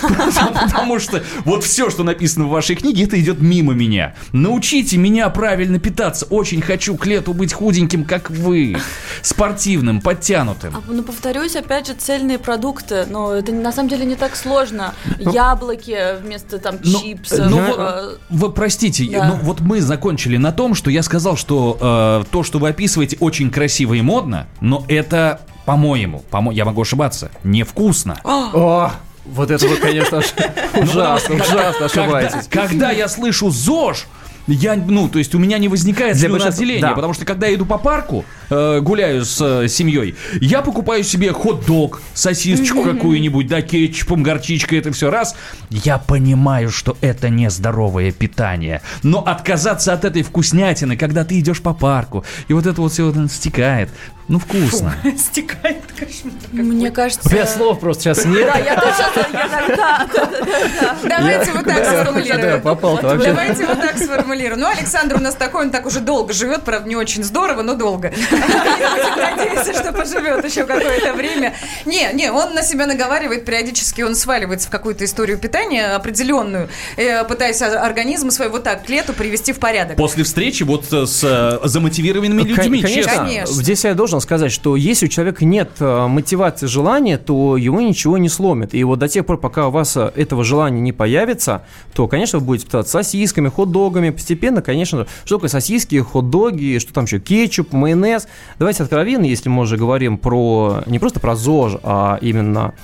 Потому 0.54 0.98
что 0.98 1.22
вот 1.44 1.64
все, 1.64 1.90
что 1.90 2.02
написано 2.04 2.46
в 2.46 2.50
вашей 2.50 2.76
книге, 2.76 3.04
это 3.04 3.20
идет 3.20 3.40
мимо 3.40 3.72
меня. 3.72 4.14
Научите 4.32 4.96
меня 4.96 5.28
правильно 5.30 5.78
питаться. 5.78 6.26
Очень 6.26 6.62
хочу 6.62 6.96
к 6.96 7.06
лету 7.06 7.34
быть 7.34 7.52
худеньким, 7.52 8.04
как 8.04 8.30
вы. 8.30 8.76
Спортивным, 9.22 10.00
подтянутым. 10.00 10.74
А, 10.76 10.82
ну, 10.86 11.02
повторюсь, 11.02 11.56
опять 11.56 11.86
же, 11.86 11.94
цельные 11.94 12.38
продукты. 12.38 13.06
Но 13.08 13.32
это 13.32 13.52
на 13.52 13.72
самом 13.72 13.88
деле 13.88 14.04
не 14.04 14.16
так 14.16 14.36
сложно. 14.36 14.94
Яблоки 15.18 16.20
вместо 16.22 16.58
там 16.58 16.76
Ну, 16.82 17.00
чипсов. 17.00 17.50
ну, 17.50 17.58
э, 17.60 18.16
Вы 18.30 18.50
простите, 18.52 19.08
Да. 19.10 19.28
ну 19.28 19.36
вот 19.42 19.60
мы 19.60 19.80
закончили 19.80 20.36
на 20.36 20.52
том, 20.52 20.74
что 20.74 20.90
я 20.90 21.02
сказал, 21.02 21.36
что 21.36 21.78
э, 21.80 22.24
то, 22.30 22.42
что 22.42 22.58
вы 22.58 22.68
описываете, 22.70 23.16
очень 23.20 23.50
красиво 23.50 23.94
и 23.94 24.02
модно, 24.02 24.46
но 24.60 24.84
это, 24.88 25.40
по-моему, 25.64 26.22
по 26.30 26.44
я 26.52 26.64
могу 26.64 26.82
ошибаться, 26.82 27.30
невкусно. 27.42 28.18
О, 28.24 28.92
вот 29.24 29.50
это 29.50 29.66
вы, 29.66 29.76
конечно, 29.76 30.18
аж 30.18 30.26
ужасно, 30.74 31.34
ужасно 31.36 31.88
Когда, 31.88 32.02
ошибаетесь. 32.02 32.48
когда 32.50 32.90
я 32.90 33.08
слышу 33.08 33.50
ЗОЖ, 33.50 34.06
я, 34.46 34.74
ну, 34.76 35.08
то 35.08 35.18
есть 35.18 35.34
у 35.34 35.38
меня 35.38 35.56
не 35.56 35.68
возникает 35.68 36.18
Для 36.18 36.28
большинства- 36.28 36.80
да. 36.80 36.92
потому 36.92 37.14
что 37.14 37.24
когда 37.24 37.46
я 37.46 37.54
иду 37.54 37.64
по 37.64 37.78
парку, 37.78 38.26
э, 38.50 38.80
гуляю 38.80 39.24
с 39.24 39.40
э, 39.40 39.68
семьей, 39.68 40.16
я 40.40 40.60
покупаю 40.60 41.02
себе 41.02 41.32
хот-дог, 41.32 42.02
сосисочку 42.12 42.82
какую-нибудь, 42.82 43.46
да, 43.46 43.62
кетчупом, 43.62 44.22
горчичкой, 44.22 44.80
это 44.80 44.92
все 44.92 45.10
раз. 45.10 45.34
Я 45.70 45.96
понимаю, 45.96 46.70
что 46.70 46.96
это 47.00 47.30
нездоровое 47.30 48.12
питание, 48.12 48.82
но 49.02 49.20
отказаться 49.20 49.94
от 49.94 50.04
этой 50.04 50.22
вкуснятины, 50.22 50.98
когда 50.98 51.24
ты 51.24 51.38
идешь 51.38 51.62
по 51.62 51.72
парку, 51.72 52.24
и 52.48 52.52
вот 52.52 52.66
это 52.66 52.82
вот 52.82 52.92
все 52.92 53.10
вот 53.10 53.32
стекает, 53.32 53.88
ну, 54.26 54.38
вкусно. 54.38 54.94
Стекает 55.18 55.82
кошмар. 55.92 56.32
Мне 56.52 56.90
кажется... 56.90 57.28
Пять 57.28 57.50
слов 57.50 57.78
просто 57.78 58.04
сейчас 58.04 58.24
нет. 58.24 58.46
Да, 58.46 58.58
я 58.58 58.80
тоже 58.80 58.94
да, 59.14 59.66
да, 59.68 60.08
да. 60.16 60.96
Давайте 61.02 61.52
вот 61.52 61.64
так 61.64 61.84
сформулируем. 61.84 62.62
попал-то 62.62 63.08
вообще. 63.08 63.26
Давайте 63.28 63.66
вот 63.66 63.80
так 63.80 63.98
сформулируем. 63.98 64.60
Ну, 64.60 64.68
Александр 64.68 65.16
у 65.16 65.20
нас 65.20 65.34
такой, 65.34 65.66
он 65.66 65.70
так 65.70 65.84
уже 65.84 66.00
долго 66.00 66.32
живет, 66.32 66.62
правда, 66.62 66.88
не 66.88 66.96
очень 66.96 67.22
здорово, 67.22 67.60
но 67.60 67.74
долго. 67.74 68.12
Я 68.30 69.36
надеюсь, 69.36 69.76
что 69.76 69.92
поживет 69.92 70.42
еще 70.42 70.64
какое-то 70.64 71.12
время. 71.12 71.54
Не, 71.84 72.10
не, 72.14 72.30
он 72.30 72.54
на 72.54 72.62
себя 72.62 72.86
наговаривает 72.86 73.44
периодически, 73.44 74.00
он 74.00 74.14
сваливается 74.14 74.68
в 74.68 74.70
какую-то 74.70 75.04
историю 75.04 75.36
питания 75.36 75.94
определенную, 75.94 76.70
э, 76.96 77.24
пытаясь 77.24 77.60
организм 77.60 78.30
свой 78.30 78.48
вот 78.48 78.62
так 78.62 78.86
к 78.86 78.88
лету 78.88 79.12
привести 79.12 79.52
в 79.52 79.58
порядок. 79.58 79.96
После 79.96 80.24
встречи 80.24 80.62
вот 80.62 80.90
э, 80.92 81.04
с 81.04 81.22
э, 81.22 81.66
замотивированными 81.68 82.42
людьми. 82.42 82.80
Конечно. 82.80 83.28
Здесь 83.46 83.84
я 83.84 83.92
должен 83.92 84.13
сказать, 84.20 84.52
что 84.52 84.76
если 84.76 85.06
у 85.06 85.08
человека 85.08 85.44
нет 85.44 85.70
э, 85.80 86.06
мотивации, 86.06 86.66
желания, 86.66 87.18
то 87.18 87.56
его 87.56 87.80
ничего 87.80 88.18
не 88.18 88.28
сломит. 88.28 88.74
И 88.74 88.84
вот 88.84 88.98
до 88.98 89.08
тех 89.08 89.26
пор, 89.26 89.38
пока 89.38 89.68
у 89.68 89.70
вас 89.70 89.96
э, 89.96 90.12
этого 90.14 90.44
желания 90.44 90.80
не 90.80 90.92
появится, 90.92 91.62
то, 91.94 92.08
конечно, 92.08 92.38
вы 92.38 92.46
будете 92.46 92.66
питаться 92.66 92.92
сосисками, 92.92 93.48
хот-догами. 93.48 94.10
Постепенно, 94.10 94.62
конечно, 94.62 95.06
что 95.24 95.36
такое 95.36 95.48
сосиски, 95.50 95.96
хот-доги, 96.00 96.78
что 96.78 96.92
там 96.92 97.04
еще, 97.04 97.18
кетчуп, 97.18 97.72
майонез. 97.72 98.28
Давайте 98.58 98.82
откровенно, 98.82 99.24
если 99.24 99.48
мы 99.48 99.62
уже 99.62 99.76
говорим 99.76 100.18
про 100.18 100.82
не 100.86 100.98
просто 100.98 101.20
про 101.20 101.36
ЗОЖ, 101.36 101.78
а 101.82 102.18
именно 102.20 102.74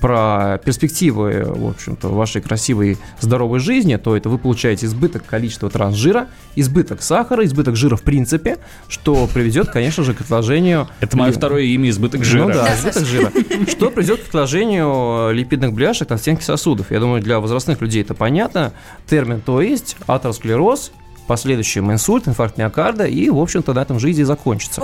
про 0.00 0.58
перспективы, 0.64 1.44
в 1.46 1.68
общем-то, 1.68 2.08
вашей 2.08 2.42
красивой 2.42 2.98
здоровой 3.20 3.60
жизни, 3.60 3.96
то 3.96 4.16
это 4.16 4.28
вы 4.28 4.38
получаете 4.38 4.86
избыток 4.86 5.24
количества 5.24 5.70
трансжира, 5.70 6.28
избыток 6.56 7.02
сахара, 7.02 7.44
избыток 7.44 7.76
жира 7.76 7.96
в 7.96 8.02
принципе, 8.02 8.58
что 8.88 9.28
приведет, 9.32 9.70
конечно 9.70 10.02
же, 10.02 10.14
к 10.14 10.20
отложению... 10.20 10.73
Это 11.00 11.16
мое 11.16 11.32
второе 11.32 11.62
имя 11.62 11.90
избыток 11.90 12.24
жира. 12.24 12.44
Ну 12.44 12.52
да, 12.52 12.74
избыток 12.74 13.04
жира. 13.04 13.32
Что 13.68 13.90
приведет 13.90 14.22
к 14.22 14.28
отложению 14.28 15.32
липидных 15.32 15.72
бляшек 15.72 16.08
на 16.08 16.18
стенке 16.18 16.44
сосудов. 16.44 16.90
Я 16.90 17.00
думаю, 17.00 17.22
для 17.22 17.40
возрастных 17.40 17.80
людей 17.80 18.02
это 18.02 18.14
понятно. 18.14 18.72
Термин 19.06 19.40
то 19.40 19.60
есть 19.60 19.96
атеросклероз, 20.06 20.92
последующим 21.26 21.90
инсульт, 21.92 22.28
инфаркт 22.28 22.58
миокарда, 22.58 23.04
и, 23.06 23.30
в 23.30 23.38
общем-то, 23.38 23.72
на 23.72 23.80
этом 23.80 23.98
жизнь 23.98 24.20
и 24.20 24.24
закончится. 24.24 24.80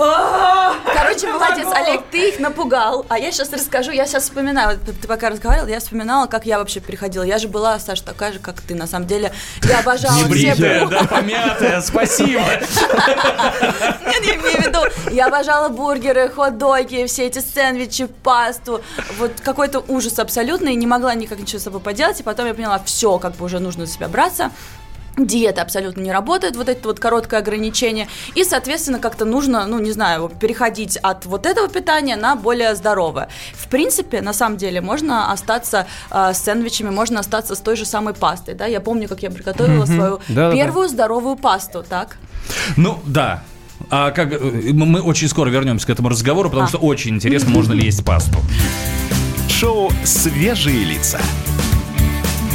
Короче, 0.93 1.27
молодец, 1.27 1.67
Олег, 1.73 2.03
ты 2.11 2.29
их 2.29 2.39
напугал. 2.39 3.05
А 3.09 3.17
я 3.19 3.31
сейчас 3.31 3.51
расскажу, 3.51 3.91
я 3.91 4.05
сейчас 4.05 4.23
вспоминаю, 4.23 4.79
вот 4.85 4.95
ты 4.97 5.07
пока 5.07 5.29
разговаривал, 5.29 5.67
я 5.67 5.79
вспоминала, 5.79 6.27
как 6.27 6.45
я 6.45 6.57
вообще 6.57 6.79
переходила. 6.79 7.23
Я 7.23 7.37
же 7.37 7.47
была, 7.47 7.79
Саша, 7.79 8.03
такая 8.03 8.33
же, 8.33 8.39
как 8.39 8.61
ты, 8.61 8.75
на 8.75 8.87
самом 8.87 9.07
деле. 9.07 9.31
Я 9.63 9.79
обожала 9.79 10.13
все 10.13 10.23
Небритая, 10.25 10.87
да, 10.87 11.03
помятая, 11.03 11.81
спасибо. 11.81 12.41
Нет, 12.41 14.23
я 14.23 14.35
имею 14.35 14.61
в 14.61 14.65
виду, 14.65 14.79
я 15.11 15.27
обожала 15.27 15.69
бургеры, 15.69 16.29
хот-доги, 16.29 17.05
все 17.07 17.27
эти 17.27 17.39
сэндвичи, 17.39 18.07
пасту. 18.23 18.81
Вот 19.17 19.31
какой-то 19.41 19.83
ужас 19.87 20.19
абсолютный, 20.19 20.73
и 20.73 20.75
не 20.75 20.87
могла 20.87 21.13
никак 21.13 21.39
ничего 21.39 21.59
с 21.59 21.63
собой 21.63 21.81
поделать. 21.81 22.19
И 22.19 22.23
потом 22.23 22.47
я 22.47 22.53
поняла, 22.53 22.81
все, 22.85 23.17
как 23.19 23.35
бы 23.35 23.45
уже 23.45 23.59
нужно 23.59 23.85
за 23.85 23.93
себя 23.93 24.07
браться. 24.07 24.51
Диета 25.17 25.61
абсолютно 25.61 26.01
не 26.01 26.11
работает, 26.11 26.55
вот 26.55 26.69
это 26.69 26.87
вот 26.87 26.99
короткое 26.99 27.39
ограничение. 27.41 28.07
И, 28.33 28.43
соответственно, 28.43 28.99
как-то 28.99 29.25
нужно, 29.25 29.65
ну, 29.67 29.79
не 29.79 29.91
знаю, 29.91 30.31
переходить 30.39 30.97
от 30.97 31.25
вот 31.25 31.45
этого 31.45 31.67
питания 31.67 32.15
на 32.15 32.35
более 32.35 32.75
здоровое. 32.75 33.27
В 33.53 33.67
принципе, 33.67 34.21
на 34.21 34.33
самом 34.33 34.57
деле, 34.57 34.79
можно 34.81 35.31
остаться 35.31 35.85
э, 36.09 36.31
с 36.33 36.37
сэндвичами, 36.39 36.89
можно 36.89 37.19
остаться 37.19 37.55
с 37.55 37.59
той 37.59 37.75
же 37.75 37.85
самой 37.85 38.13
пастой, 38.13 38.53
да. 38.55 38.65
Я 38.65 38.79
помню, 38.79 39.07
как 39.09 39.21
я 39.21 39.29
приготовила 39.29 39.85
свою 39.85 40.19
Да-да-да. 40.29 40.55
первую 40.55 40.87
здоровую 40.87 41.35
пасту, 41.35 41.83
так? 41.87 42.17
Ну, 42.77 42.99
да. 43.05 43.43
А 43.89 44.11
как 44.11 44.31
э, 44.31 44.37
мы 44.73 44.85
мы 44.85 45.01
очень 45.01 45.27
скоро 45.27 45.49
вернемся 45.49 45.87
к 45.87 45.89
этому 45.89 46.09
разговору, 46.09 46.49
потому 46.49 46.65
А. 46.65 46.69
что 46.69 46.77
очень 46.77 47.15
интересно, 47.15 47.49
можно 47.49 47.73
ли 47.73 47.83
есть 47.83 48.03
пасту. 48.05 48.39
Шоу 49.49 49.91
«Свежие 50.03 50.83
лица». 50.85 51.19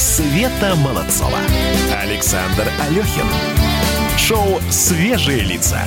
Света 0.00 0.74
Молодцова. 0.76 1.38
Александр 2.02 2.66
Алехин. 2.80 3.26
Шоу 4.16 4.58
«Свежие 4.70 5.40
лица». 5.40 5.82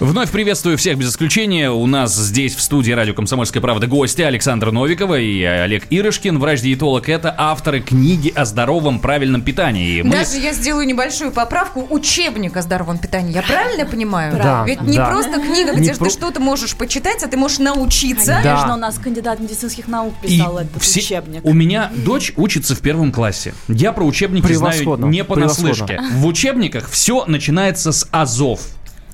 Вновь 0.00 0.30
приветствую 0.30 0.78
всех 0.78 0.96
без 0.96 1.10
исключения. 1.10 1.70
У 1.70 1.84
нас 1.86 2.16
здесь 2.16 2.54
в 2.54 2.62
студии 2.62 2.90
радио 2.90 3.12
«Комсомольская 3.12 3.60
правда» 3.60 3.86
гости 3.86 4.22
Александр 4.22 4.70
Новикова 4.70 5.20
и 5.20 5.42
Олег 5.42 5.84
Ирышкин, 5.90 6.38
врач-диетолог. 6.38 7.06
Это 7.10 7.34
авторы 7.36 7.80
книги 7.82 8.32
о 8.34 8.46
здоровом 8.46 9.00
правильном 9.00 9.42
питании. 9.42 9.98
И 9.98 10.02
мы- 10.02 10.12
Даже 10.12 10.38
я 10.38 10.54
сделаю 10.54 10.86
небольшую 10.86 11.32
поправку. 11.32 11.86
Учебник 11.90 12.56
о 12.56 12.62
здоровом 12.62 12.96
питании. 12.96 13.34
Я 13.34 13.42
правильно 13.42 13.84
понимаю? 13.84 14.38
Да, 14.38 14.64
Ведь 14.66 14.80
не 14.80 14.96
да. 14.96 15.04
просто 15.10 15.32
книга, 15.38 15.74
где 15.74 15.90
Не 15.90 15.94
про- 15.94 16.06
ты 16.06 16.10
что-то 16.10 16.40
можешь 16.40 16.74
почитать, 16.76 17.22
а 17.22 17.26
ты 17.28 17.36
можешь 17.36 17.58
научиться. 17.58 18.40
Да. 18.42 18.54
Конечно, 18.54 18.74
у 18.76 18.78
нас 18.78 18.98
кандидат 18.98 19.38
медицинских 19.38 19.86
наук 19.86 20.14
И 20.22 20.28
писал 20.28 20.56
этот 20.60 20.80
все- 20.82 21.00
учебник. 21.00 21.44
У 21.44 21.52
меня 21.52 21.92
дочь 21.94 22.32
учится 22.38 22.74
в 22.74 22.80
первом 22.80 23.12
классе. 23.12 23.52
Я 23.68 23.92
про 23.92 24.04
учебники 24.06 24.50
знаю 24.54 24.96
не 25.08 25.24
понаслышке. 25.24 26.00
В 26.14 26.24
учебниках 26.24 26.88
все 26.88 27.26
начинается 27.26 27.92
с 27.92 28.08
азов. 28.10 28.62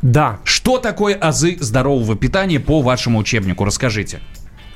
Да, 0.06 0.38
Что 0.44 0.78
такое 0.78 1.16
азы 1.16 1.56
здорового 1.58 2.14
питания 2.14 2.60
по 2.60 2.80
вашему 2.80 3.18
учебнику? 3.18 3.64
Расскажите. 3.64 4.20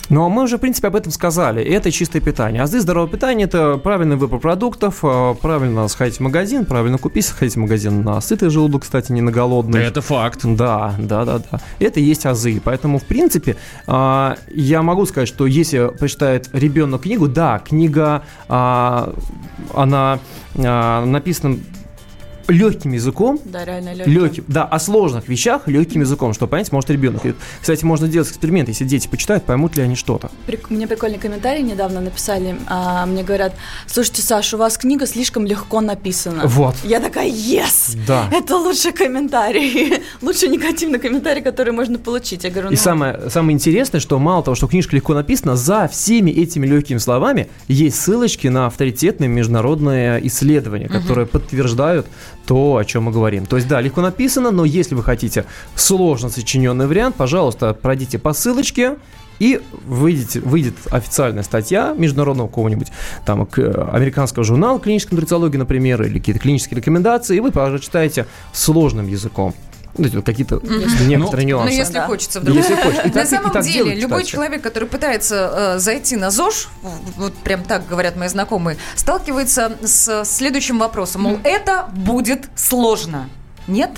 Ну, 0.08 0.24
а 0.24 0.28
мы 0.28 0.42
уже, 0.42 0.56
в 0.56 0.60
принципе, 0.60 0.88
об 0.88 0.96
этом 0.96 1.12
сказали. 1.12 1.62
Это 1.62 1.92
чистое 1.92 2.20
питание. 2.20 2.62
Азы 2.62 2.80
здорового 2.80 3.08
питания– 3.08 3.44
это 3.44 3.76
правильный 3.76 4.16
выбор 4.16 4.40
продуктов, 4.40 5.04
э, 5.04 5.34
правильно 5.40 5.86
сходить 5.86 6.16
в 6.16 6.20
магазин, 6.20 6.64
правильно 6.64 6.98
купить, 6.98 7.26
сходить 7.26 7.54
в 7.54 7.58
магазин 7.58 8.02
на 8.02 8.20
сытый 8.20 8.50
желудок, 8.50 8.82
кстати, 8.82 9.12
не 9.12 9.20
на 9.20 9.30
голодный. 9.30 9.84
Это 9.84 10.00
факт. 10.00 10.40
Да, 10.42 10.96
да, 10.98 11.24
да, 11.24 11.38
да. 11.38 11.60
Это 11.78 12.00
и 12.00 12.02
есть 12.02 12.26
азы. 12.26 12.60
Поэтому, 12.64 12.98
в 12.98 13.04
принципе, 13.04 13.54
а, 13.86 14.36
я 14.52 14.82
могу 14.82 15.06
сказать, 15.06 15.28
что 15.28 15.46
если 15.46 15.92
прочитает 15.96 16.50
ребенок 16.52 17.02
книгу, 17.02 17.28
да, 17.28 17.60
книга, 17.60 18.24
а, 18.48 19.14
она 19.74 20.18
а, 20.56 21.04
написана 21.04 21.56
легким 22.50 22.92
языком, 22.92 23.40
Да, 23.44 23.64
реально 23.64 23.94
легкий. 23.94 24.10
легким, 24.12 24.44
да, 24.48 24.64
о 24.64 24.78
сложных 24.78 25.28
вещах 25.28 25.66
легким 25.68 26.00
языком, 26.02 26.32
что 26.34 26.46
понять 26.46 26.70
может 26.72 26.90
ребенок. 26.90 27.24
И, 27.26 27.34
кстати, 27.60 27.84
можно 27.84 28.06
сделать 28.06 28.28
эксперимент, 28.28 28.68
если 28.68 28.84
дети 28.84 29.08
почитают, 29.08 29.44
поймут 29.44 29.76
ли 29.76 29.82
они 29.82 29.96
что-то. 29.96 30.30
Прик- 30.46 30.66
Мне 30.68 30.86
прикольный 30.86 31.18
комментарий 31.18 31.62
недавно 31.62 32.00
написали. 32.00 32.56
а, 32.66 33.06
мне 33.06 33.22
говорят, 33.22 33.54
слушайте, 33.86 34.22
Саша, 34.22 34.56
у 34.56 34.58
вас 34.58 34.76
книга 34.78 35.06
слишком 35.06 35.46
легко 35.46 35.80
написана. 35.80 36.42
Вот. 36.46 36.74
Я 36.84 37.00
такая, 37.00 37.28
yes! 37.30 37.96
Да. 38.06 38.28
Это 38.32 38.56
лучший 38.56 38.92
комментарий. 38.92 40.00
Лучший 40.22 40.48
негативный 40.48 40.98
комментарий, 40.98 41.42
который 41.42 41.72
можно 41.72 41.98
получить. 41.98 42.44
Я 42.44 42.50
говорю, 42.50 42.68
И 42.68 42.72
ну, 42.72 42.76
самое, 42.76 43.30
самое 43.30 43.54
интересное, 43.54 44.00
что 44.00 44.18
мало 44.18 44.42
того, 44.42 44.54
что 44.54 44.66
книжка 44.66 44.96
легко 44.96 45.14
написана, 45.14 45.56
за 45.56 45.88
всеми 45.88 46.30
этими 46.30 46.66
легкими 46.66 46.98
словами 46.98 47.48
есть 47.68 48.00
ссылочки 48.00 48.48
на 48.48 48.66
авторитетные 48.66 49.28
международные 49.28 50.26
исследования, 50.26 50.88
которые 50.88 51.26
подтверждают 51.26 52.06
то, 52.46 52.76
о 52.76 52.85
чем 52.85 53.05
мы 53.05 53.12
говорим. 53.12 53.46
То 53.46 53.57
есть, 53.57 53.68
да, 53.68 53.81
легко 53.81 54.00
написано, 54.00 54.50
но 54.50 54.64
если 54.64 54.94
вы 54.94 55.03
хотите 55.03 55.44
сложно 55.74 56.29
сочиненный 56.31 56.87
вариант, 56.87 57.16
пожалуйста, 57.16 57.74
пройдите 57.74 58.18
по 58.18 58.33
ссылочке, 58.33 58.96
и 59.40 59.61
выйдет, 59.87 60.35
выйдет 60.35 60.74
официальная 60.90 61.42
статья 61.42 61.94
международного 61.96 62.46
какого-нибудь 62.46 62.88
там 63.24 63.46
к- 63.46 63.88
американского 63.90 64.44
журнала 64.44 64.79
клинической 64.79 65.16
нутрициологии, 65.16 65.57
например, 65.57 66.03
или 66.03 66.18
какие-то 66.18 66.40
клинические 66.40 66.76
рекомендации, 66.76 67.38
и 67.38 67.40
вы 67.40 67.50
прочитаете 67.50 68.26
сложным 68.53 69.09
языком. 69.09 69.55
Ну, 69.98 70.07
эти 70.07 70.16
вот 70.16 70.24
какие-то 70.24 70.61
некоторые 71.07 71.46
Ну, 71.46 71.59
нюансы. 71.59 71.74
если 71.74 71.94
Да. 71.94 72.07
хочется 72.07 72.40
вдруг. 72.40 72.57
Если 72.57 72.74
хочешь. 72.83 73.00
И 73.05 73.09
На 73.09 73.12
так- 73.14 73.24
и 73.24 73.29
самом 73.29 73.50
так 73.50 73.64
деле, 73.64 73.94
любой 73.94 74.20
кстати. 74.22 74.31
человек, 74.33 74.62
который 74.62 74.88
пытается 74.88 75.74
э, 75.76 75.79
зайти 75.79 76.16
на 76.16 76.31
ЗОЖ, 76.31 76.68
вот 77.16 77.35
прям 77.35 77.64
так 77.64 77.87
говорят 77.88 78.16
мои 78.16 78.29
знакомые, 78.29 78.76
сталкивается 78.94 79.72
с 79.83 80.24
следующим 80.24 80.79
вопросом, 80.79 81.22
мол, 81.22 81.38
это 81.44 81.88
будет 81.92 82.48
сложно. 82.57 83.29
Нет? 83.66 83.90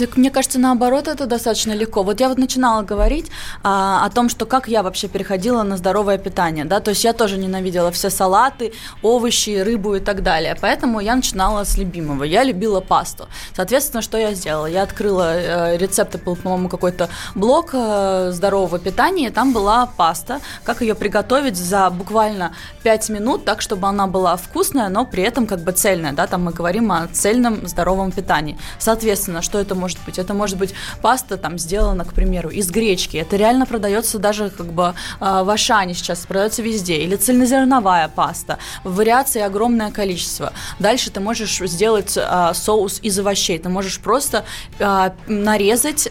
Так 0.00 0.16
мне 0.16 0.30
кажется, 0.30 0.58
наоборот, 0.58 1.08
это 1.08 1.26
достаточно 1.26 1.72
легко. 1.72 2.02
Вот 2.02 2.20
я 2.20 2.30
вот 2.30 2.38
начинала 2.38 2.80
говорить 2.80 3.26
а, 3.62 4.02
о 4.06 4.08
том, 4.08 4.30
что 4.30 4.46
как 4.46 4.66
я 4.66 4.82
вообще 4.82 5.08
переходила 5.08 5.62
на 5.62 5.76
здоровое 5.76 6.16
питание, 6.16 6.64
да, 6.64 6.80
то 6.80 6.88
есть 6.88 7.04
я 7.04 7.12
тоже 7.12 7.36
ненавидела 7.36 7.90
все 7.90 8.08
салаты, 8.08 8.72
овощи, 9.02 9.58
рыбу 9.58 9.96
и 9.96 10.00
так 10.00 10.22
далее, 10.22 10.56
поэтому 10.58 11.00
я 11.00 11.14
начинала 11.14 11.64
с 11.64 11.76
любимого. 11.76 12.24
Я 12.24 12.44
любила 12.44 12.80
пасту. 12.80 13.28
Соответственно, 13.54 14.00
что 14.00 14.16
я 14.16 14.32
сделала? 14.32 14.64
Я 14.64 14.84
открыла 14.84 15.34
э, 15.34 15.76
рецепты, 15.76 16.16
по-моему, 16.16 16.70
какой-то 16.70 17.10
блок 17.34 17.70
э, 17.74 18.30
здорового 18.32 18.78
питания, 18.78 19.26
и 19.26 19.30
там 19.30 19.52
была 19.52 19.84
паста, 19.84 20.40
как 20.64 20.80
ее 20.80 20.94
приготовить 20.94 21.56
за 21.56 21.90
буквально 21.90 22.54
5 22.84 23.10
минут, 23.10 23.44
так, 23.44 23.60
чтобы 23.60 23.86
она 23.86 24.06
была 24.06 24.36
вкусная, 24.36 24.88
но 24.88 25.04
при 25.04 25.24
этом 25.24 25.46
как 25.46 25.60
бы 25.60 25.72
цельная, 25.72 26.12
да, 26.12 26.26
там 26.26 26.44
мы 26.44 26.52
говорим 26.52 26.90
о 26.90 27.06
цельном 27.08 27.68
здоровом 27.68 28.12
питании. 28.12 28.56
Соответственно, 28.78 29.42
что 29.42 29.58
это 29.58 29.74
может 29.90 30.04
быть? 30.06 30.18
Это 30.18 30.34
может 30.34 30.58
быть 30.58 30.74
паста 31.02 31.36
там 31.36 31.58
сделана, 31.58 32.04
к 32.04 32.12
примеру, 32.14 32.48
из 32.48 32.70
гречки. 32.70 33.16
Это 33.16 33.36
реально 33.36 33.66
продается 33.66 34.18
даже 34.18 34.50
как 34.50 34.66
бы 34.72 34.94
э, 35.20 35.42
в 35.42 35.50
Ашане 35.50 35.94
сейчас, 35.94 36.26
продается 36.26 36.62
везде. 36.62 36.98
Или 36.98 37.16
цельнозерновая 37.16 38.08
паста. 38.08 38.58
Вариаций 38.84 39.44
огромное 39.44 39.90
количество. 39.90 40.52
Дальше 40.78 41.10
ты 41.10 41.20
можешь 41.20 41.58
сделать 41.58 42.16
э, 42.16 42.52
соус 42.54 43.00
из 43.02 43.18
овощей. 43.18 43.58
Ты 43.58 43.68
можешь 43.68 43.98
просто 43.98 44.44
э, 44.78 45.10
нарезать 45.26 46.08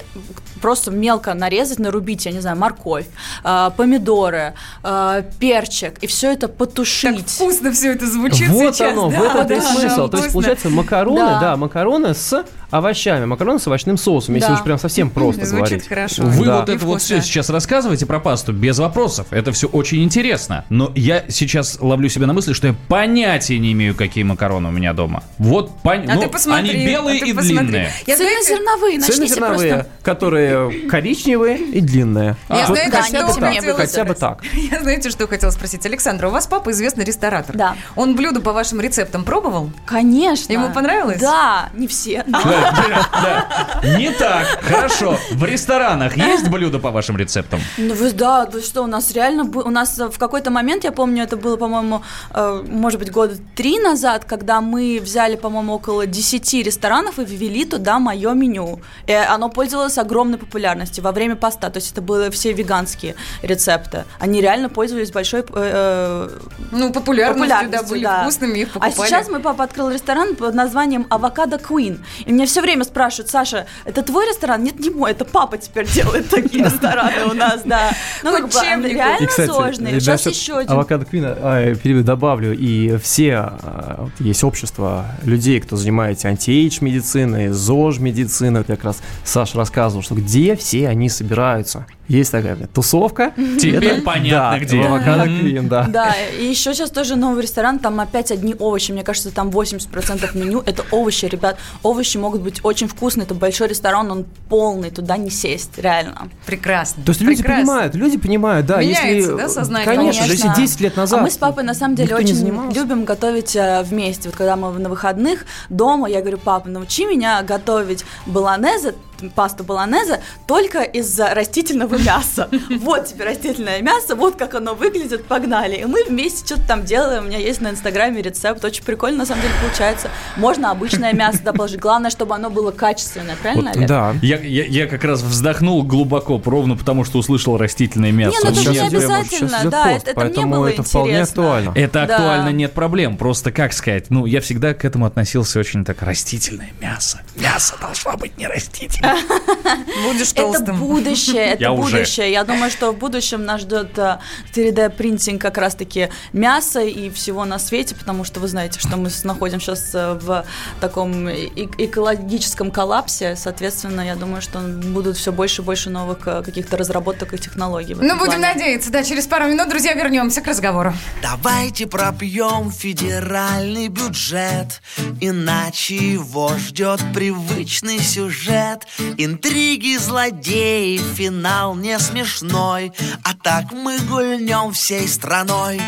просто 0.59 0.91
мелко 0.91 1.33
нарезать, 1.33 1.79
нарубить, 1.79 2.25
я 2.25 2.31
не 2.31 2.41
знаю, 2.41 2.57
морковь, 2.57 3.05
э, 3.43 3.71
помидоры, 3.75 4.53
э, 4.83 5.23
перчик, 5.39 5.97
и 6.01 6.07
все 6.07 6.33
это 6.33 6.47
потушить. 6.47 7.17
Так 7.17 7.27
вкусно 7.27 7.71
все 7.71 7.93
это 7.93 8.05
звучит 8.05 8.49
вот 8.49 8.75
сейчас. 8.75 8.91
оно, 8.91 9.09
да, 9.09 9.19
в 9.19 9.23
этом 9.23 9.47
да, 9.47 9.55
и 9.55 9.61
смысл. 9.61 10.07
да, 10.07 10.07
То 10.09 10.17
есть, 10.17 10.33
получается, 10.33 10.69
макароны, 10.69 11.19
Да. 11.19 11.39
да. 11.39 11.57
макароны 11.57 12.13
с 12.13 12.45
овощами, 12.71 13.25
макароны 13.25 13.58
с 13.59 13.67
овощным 13.67 13.97
соусом, 13.97 14.35
если 14.35 14.49
Да. 14.49 14.53
уж 14.55 14.63
прям 14.63 14.79
совсем 14.79 15.09
просто 15.11 15.45
Звучит 15.45 15.67
говорить. 15.69 15.87
хорошо. 15.87 16.23
Вы 16.23 16.45
Да. 16.45 16.59
вот 16.59 16.69
И 16.69 16.73
это 16.73 16.85
вот 16.85 17.01
вкусно. 17.01 17.19
все 17.19 17.21
сейчас 17.27 17.49
рассказываете 17.49 18.05
про 18.05 18.19
пасту 18.19 18.53
без 18.53 18.79
вопросов. 18.79 19.27
Это 19.31 19.51
все 19.51 19.67
очень 19.67 20.03
интересно. 20.03 20.65
Но 20.69 20.91
я 20.95 21.23
сейчас 21.29 21.77
ловлю 21.79 22.09
себя 22.09 22.27
на 22.27 22.33
мысли, 22.33 22.53
что 22.53 22.67
я 22.67 22.75
понятия 22.87 23.59
не 23.59 23.71
имею, 23.73 23.95
какие 23.95 24.23
макароны 24.23 24.69
у 24.69 24.71
меня 24.71 24.93
дома. 24.93 25.23
Вот 25.37 25.71
пон... 25.81 26.09
А 26.09 26.15
ну, 26.15 26.21
ты 26.21 26.29
посмотри. 26.29 26.69
они 26.71 26.85
белые 26.85 27.17
а 27.17 27.23
ты 27.25 27.29
и 27.29 27.33
посмотри. 27.33 27.57
длинные. 27.59 27.91
Я, 28.07 28.17
Цельнозерновые, 28.17 28.99
начните 28.99 29.13
Цельнозерновые, 29.27 29.73
просто... 29.73 29.91
которые 30.03 30.87
коричневые 30.89 31.57
и 31.57 31.81
длинные. 31.81 32.35
Я 32.49 32.55
Вот 32.67 32.77
знаете, 32.77 32.91
да, 32.91 33.01
хотя 33.03 33.27
бы 33.27 33.33
так, 33.39 33.75
хотя 33.77 34.03
бы 34.05 34.13
так. 34.15 34.43
Я 34.53 34.79
знаете, 34.81 35.09
что 35.09 35.27
хотела 35.27 35.51
спросить? 35.51 35.85
Александра, 35.85 36.27
у 36.27 36.31
вас 36.31 36.47
папа 36.47 36.71
известный 36.71 37.03
ресторатор. 37.05 37.55
Да. 37.55 37.75
Он 37.95 38.15
блюдо 38.15 38.41
по 38.41 38.53
вашим 38.53 38.79
рецептам 38.81 39.23
пробовал? 39.23 39.71
Конечно. 39.85 40.51
Ему 40.51 40.71
понравилось? 40.73 41.19
Да, 41.19 41.69
не 41.73 41.87
все. 41.87 42.23
Да, 42.27 43.47
Не 43.83 44.11
так. 44.11 44.47
Хорошо. 44.61 45.17
В 45.31 45.43
ресторанах 45.43 46.17
есть 46.17 46.47
блюда 46.49 46.79
по 46.79 46.91
вашим 46.91 47.17
рецептам? 47.17 47.59
Ну 47.77 47.93
вы 47.93 48.11
да, 48.11 48.45
вы 48.45 48.61
что, 48.61 48.83
у 48.83 48.87
нас 48.87 49.11
реально 49.11 49.43
у 49.43 49.69
нас 49.69 49.97
э, 49.99 50.09
в 50.09 50.17
какой-то 50.17 50.51
момент, 50.51 50.83
я 50.83 50.91
помню, 50.91 51.23
это 51.23 51.37
было, 51.37 51.55
по-моему, 51.57 52.01
э, 52.33 52.63
может 52.67 52.99
быть, 52.99 53.11
года 53.11 53.35
три 53.55 53.79
назад, 53.79 54.25
когда 54.25 54.61
мы 54.61 54.99
взяли, 55.01 55.35
по-моему, 55.35 55.73
около 55.73 56.05
10 56.05 56.53
ресторанов 56.65 57.19
и 57.19 57.25
ввели 57.25 57.65
туда 57.65 57.99
мое 57.99 58.33
меню. 58.33 58.79
И 59.07 59.13
оно 59.13 59.49
пользовалось 59.49 59.97
огромной 59.97 60.37
популярностью 60.37 61.03
во 61.03 61.11
время 61.11 61.35
поста. 61.35 61.69
То 61.69 61.77
есть 61.77 61.91
это 61.91 62.01
были 62.01 62.29
все 62.29 62.53
веганские 62.53 63.15
рецепты. 63.41 64.05
Они 64.19 64.41
реально 64.41 64.69
пользовались 64.69 65.11
большой 65.11 65.43
э, 65.53 66.29
Ну, 66.71 66.91
популярностью, 66.91 67.49
да, 67.49 67.55
популярностью, 67.59 67.89
были 67.89 68.03
да. 68.03 68.21
вкусными, 68.23 68.59
их 68.59 68.69
А 68.75 68.79
покупали. 68.79 69.07
сейчас 69.09 69.29
мой 69.29 69.39
папа 69.39 69.63
открыл 69.63 69.89
ресторан 69.89 70.35
под 70.35 70.53
названием 70.53 71.07
Авокадо 71.09 71.57
Queen. 71.57 71.99
И 72.25 72.31
меня 72.31 72.45
все 72.45 72.61
время 72.61 72.83
спрашивают, 72.83 73.29
Саша, 73.39 73.67
это 73.85 74.03
твой 74.03 74.27
ресторан? 74.27 74.61
Нет, 74.63 74.79
не 74.79 74.89
мой, 74.89 75.11
это 75.11 75.23
папа 75.23 75.57
теперь 75.57 75.87
делает 75.87 76.29
такие 76.29 76.63
рестораны 76.65 77.25
у 77.31 77.33
нас, 77.33 77.61
да. 77.63 77.91
Ну, 78.23 78.33
как 78.33 78.49
бы, 78.49 78.59
реально 78.61 78.87
и 78.87 79.99
Сейчас 79.99 80.25
еще 80.25 80.57
один. 80.57 80.73
Avocado 80.73 81.05
Queen 81.05 81.28
а, 81.28 81.37
а, 81.39 82.03
добавлю, 82.03 82.53
и 82.53 82.97
все, 82.97 83.35
а, 83.35 84.09
есть 84.19 84.43
общество 84.43 85.05
людей, 85.23 85.61
кто 85.61 85.77
занимается 85.77 86.27
anti-age 86.27 86.79
медициной, 86.81 87.47
ЗОЖ 87.47 87.99
медициной, 87.99 88.65
как 88.65 88.83
раз 88.83 88.97
Саша 89.23 89.57
рассказывал, 89.57 90.03
что 90.03 90.15
где 90.15 90.57
все 90.57 90.89
они 90.89 91.07
собираются. 91.07 91.85
Есть 92.09 92.31
такая 92.31 92.55
тусовка. 92.73 93.33
Теперь 93.61 94.01
понятно, 94.01 94.57
да, 94.57 94.59
где. 94.59 94.81
Avocado. 94.81 95.25
Queen, 95.25 95.69
да. 95.69 95.85
Да, 95.87 96.15
и 96.39 96.43
еще 96.43 96.73
сейчас 96.73 96.89
тоже 96.89 97.15
новый 97.15 97.43
ресторан, 97.43 97.77
там 97.77 97.99
опять 97.99 98.31
одни 98.31 98.55
овощи. 98.57 98.91
Мне 98.91 99.03
кажется, 99.03 99.29
там 99.29 99.49
80% 99.49 100.35
меню 100.35 100.63
это 100.65 100.83
овощи, 100.89 101.25
ребят. 101.25 101.59
Овощи 101.83 102.17
могут 102.17 102.41
быть 102.41 102.61
очень 102.63 102.87
вкусные. 102.87 103.27
Это 103.29 103.35
большой 103.35 103.67
ресторан, 103.67 104.09
он 104.11 104.25
полный, 104.49 104.89
туда 104.89 105.15
не 105.15 105.29
сесть, 105.29 105.77
реально. 105.77 106.29
Прекрасно. 106.47 107.03
То 107.03 107.11
есть 107.11 107.21
люди 107.21 107.43
прекрасно. 107.43 107.63
понимают, 107.63 107.95
люди 107.95 108.17
понимают, 108.17 108.65
да, 108.65 108.81
Меняется, 108.81 109.07
если... 109.07 109.37
да, 109.37 109.49
сознание? 109.49 109.85
Конечно, 109.85 110.23
Конечно. 110.23 110.47
если 110.47 110.61
10 110.61 110.81
лет 110.81 110.97
назад... 110.97 111.19
А 111.19 111.21
мы 111.21 111.29
с 111.29 111.37
папой 111.37 111.63
на 111.63 111.75
самом 111.75 111.93
деле 111.93 112.15
очень 112.15 112.73
любим 112.73 113.05
готовить 113.05 113.55
э, 113.55 113.83
вместе. 113.83 114.29
Вот 114.29 114.35
когда 114.35 114.55
мы 114.55 114.71
на 114.79 114.89
выходных 114.89 115.45
дома, 115.69 116.09
я 116.09 116.21
говорю, 116.21 116.39
папа, 116.39 116.67
научи 116.69 117.05
меня 117.05 117.43
готовить 117.43 118.03
баланезе, 118.25 118.95
пасту 119.35 119.63
баланезе 119.63 120.21
только 120.47 120.81
из 120.81 121.19
растительного 121.19 121.97
мяса. 121.97 122.49
Вот 122.79 123.07
тебе 123.07 123.25
растительное 123.25 123.81
мясо, 123.81 124.15
вот 124.15 124.35
как 124.35 124.55
оно 124.55 124.73
выглядит, 124.73 125.25
погнали. 125.25 125.75
И 125.75 125.85
мы 125.85 126.03
вместе 126.05 126.45
что-то 126.45 126.67
там 126.67 126.85
делаем. 126.85 127.25
У 127.25 127.27
меня 127.27 127.37
есть 127.37 127.61
на 127.61 127.69
инстаграме 127.69 128.21
рецепт, 128.21 128.63
очень 128.63 128.83
прикольно 128.83 129.19
на 129.19 129.25
самом 129.25 129.41
деле 129.41 129.53
получается. 129.61 130.09
Можно 130.37 130.71
обычное 130.71 131.13
мясо 131.13 131.39
положить. 131.53 131.79
Главное, 131.79 132.09
чтобы 132.09 132.35
оно 132.35 132.49
было 132.49 132.71
качественное, 132.71 133.18
правильно, 133.41 133.69
Вот, 133.69 133.75
Олег? 133.77 133.87
да. 133.87 134.15
Я, 134.21 134.37
я, 134.39 134.65
я 134.65 134.87
как 134.87 135.03
раз 135.03 135.21
вздохнул 135.21 135.83
глубоко, 135.83 136.41
ровно 136.43 136.75
потому 136.77 137.03
что 137.05 137.19
услышал 137.19 137.57
растительное 137.57 138.11
мясо. 138.11 138.37
Не, 138.43 138.49
ну 138.51 138.61
это 138.61 138.69
не 138.71 138.77
обязательно, 138.79 139.69
да, 139.69 139.83
пост, 139.93 140.07
это- 140.07 140.11
это 140.11 140.19
мне 140.19 140.29
поэтому 140.29 140.55
было 140.55 140.67
это 140.67 140.83
вполне 140.83 141.11
интересно. 141.11 141.41
актуально. 141.43 141.71
Это 141.75 141.93
Да. 141.93 142.03
актуально, 142.15 142.49
нет 142.49 142.73
проблем. 142.73 143.17
Просто, 143.17 143.51
как 143.51 143.73
сказать, 143.73 144.09
ну, 144.09 144.25
я 144.25 144.41
всегда 144.41 144.73
к 144.73 144.85
этому 144.85 145.05
относился 145.05 145.59
очень 145.59 145.85
так, 145.85 146.01
растительное 146.01 146.71
мясо. 146.81 147.21
Мясо 147.35 147.75
должно 147.81 148.17
быть 148.17 148.37
не 148.37 148.47
растительное. 148.47 149.15
Будешь 150.07 150.31
Это 150.31 150.41
толстым. 150.43 150.77
будущее, 150.79 151.53
это 151.53 151.61
Я 151.61 151.71
уже. 151.71 151.97
будущее. 151.97 152.31
Я 152.31 152.43
думаю, 152.43 152.71
что 152.71 152.91
в 152.91 152.97
будущем 152.97 153.43
нас 153.45 153.61
ждет 153.61 153.97
а, 153.99 154.19
3D-принтинг 154.55 155.39
как 155.41 155.57
раз-таки 155.57 156.09
мяса 156.33 156.81
и 156.81 157.09
всего 157.09 157.45
на 157.45 157.59
свете, 157.59 157.95
потому 157.95 158.23
что 158.23 158.39
вы 158.39 158.47
знаете, 158.47 158.79
что 158.79 158.97
мы 158.97 159.09
находимся 159.23 159.75
сейчас 159.75 159.93
в 159.93 160.45
таком 160.79 161.29
экологическом 161.29 162.71
коллапсе. 162.71 163.08
Коллапсе, 163.09 163.35
соответственно, 163.35 164.01
я 164.01 164.15
думаю, 164.15 164.41
что 164.41 164.59
будут 164.59 165.17
все 165.17 165.31
больше 165.31 165.61
и 165.61 165.65
больше 165.65 165.89
новых 165.89 166.27
э, 166.27 166.43
каких-то 166.43 166.77
разработок 166.77 167.33
и 167.33 167.37
технологий. 167.37 167.95
Ну, 167.95 168.17
будем 168.17 168.39
плане. 168.39 168.53
надеяться, 168.53 168.91
да, 168.91 169.03
через 169.03 169.27
пару 169.27 169.47
минут, 169.47 169.69
друзья, 169.69 169.93
вернемся 169.93 170.41
к 170.41 170.47
разговору. 170.47 170.93
Давайте 171.21 171.87
пропьем 171.87 172.71
федеральный 172.71 173.87
бюджет 173.87 174.81
Иначе 175.21 175.95
его 175.95 176.51
ждет 176.57 177.01
привычный 177.13 177.99
сюжет 177.99 178.85
Интриги, 179.17 179.97
злодеи, 179.97 180.97
финал 181.15 181.75
не 181.75 181.97
смешной 181.99 182.91
А 183.23 183.33
так 183.33 183.71
мы 183.71 183.99
гульнем 183.99 184.71
всей 184.71 185.07
страной 185.07 185.81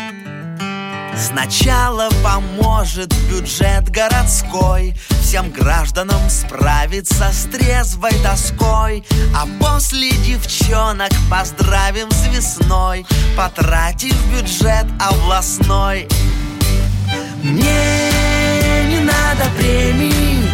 Сначала 1.16 2.08
поможет 2.24 3.14
бюджет 3.28 3.90
городской 3.90 4.94
Всем 5.20 5.50
гражданам 5.50 6.28
справиться 6.30 7.30
с 7.32 7.44
трезвой 7.44 8.12
тоской. 8.22 9.04
А 9.34 9.46
после 9.60 10.10
девчонок 10.10 11.10
поздравим 11.30 12.10
с 12.10 12.26
весной 12.28 13.06
Потратив 13.36 14.16
бюджет 14.32 14.86
областной. 14.98 16.08
Мне 17.42 18.10
не 18.88 19.00
надо 19.00 19.50
премий 19.58 20.50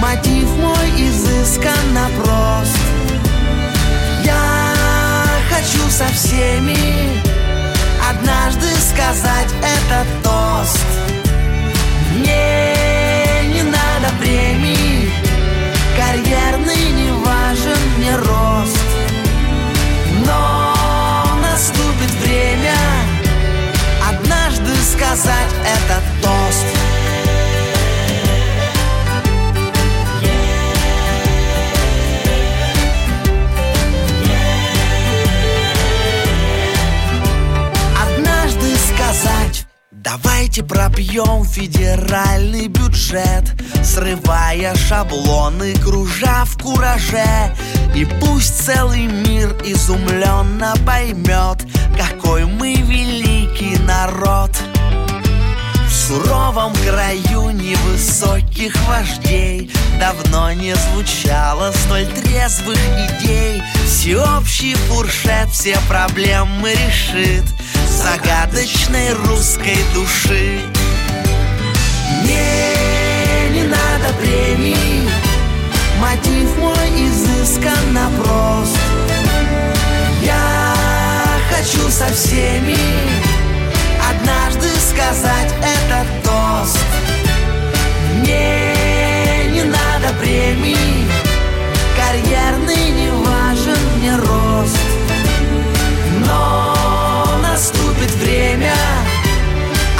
Мотив 0.00 0.48
мой 0.58 0.90
изысканно 0.96 2.08
прост 2.16 2.78
Я 4.24 5.24
хочу 5.50 5.90
со 5.90 6.06
всеми 6.06 7.35
Однажды 8.26 8.66
сказать 8.80 9.54
этот 9.62 10.22
тост. 10.24 10.84
Мне 12.12 12.74
не 13.54 13.62
надо 13.62 14.12
премий 14.18 15.08
Карьерный 15.96 16.90
не 16.90 17.12
важен 17.24 17.78
мне 17.98 18.16
рост. 18.16 18.78
Но 20.26 20.74
наступит 21.40 22.10
время 22.24 22.74
Однажды 24.10 24.74
сказать 24.82 25.52
этот 25.62 26.02
тост 26.20 26.75
Давайте 40.06 40.62
пропьем 40.62 41.44
федеральный 41.44 42.68
бюджет 42.68 43.42
Срывая 43.82 44.72
шаблоны, 44.76 45.74
кружа 45.74 46.44
в 46.44 46.62
кураже. 46.62 47.52
И 47.92 48.04
пусть 48.20 48.64
целый 48.64 49.06
мир 49.08 49.56
изумленно 49.64 50.74
поймет 50.86 51.66
Какой 51.98 52.44
мы 52.44 52.74
великий 52.74 53.76
народ. 53.82 54.52
В 55.88 55.92
суровом 55.92 56.72
краю 56.84 57.50
невысоких 57.50 58.76
вождей 58.86 59.72
Давно 59.98 60.52
не 60.52 60.76
звучало 60.76 61.72
столь 61.72 62.06
трезвых 62.06 62.78
идей 62.78 63.60
Всеобщий 63.98 64.74
фуршет 64.74 65.48
все 65.50 65.76
проблемы 65.88 66.70
решит 66.70 67.44
Загадочной 67.88 69.14
русской 69.14 69.78
души. 69.94 70.60
Мне 72.22 73.48
не 73.52 73.62
надо 73.62 74.12
премий. 74.20 75.08
Мотив 75.98 76.56
мой 76.58 77.08
изысканно 77.08 78.10
прост 78.18 78.76
Я 80.22 80.74
хочу 81.50 81.90
со 81.90 82.06
всеми 82.12 82.76
Однажды 84.10 84.68
сказать 84.78 85.54
этот 85.62 86.22
тост. 86.22 86.78
Мне 88.20 89.46
не 89.52 89.62
надо 89.64 90.14
премий. 90.20 91.06
Карьерный 91.96 92.90
не 92.90 93.25
мне 93.96 94.14
рост. 94.16 94.78
Но 96.26 97.26
наступит 97.42 98.10
время 98.16 98.74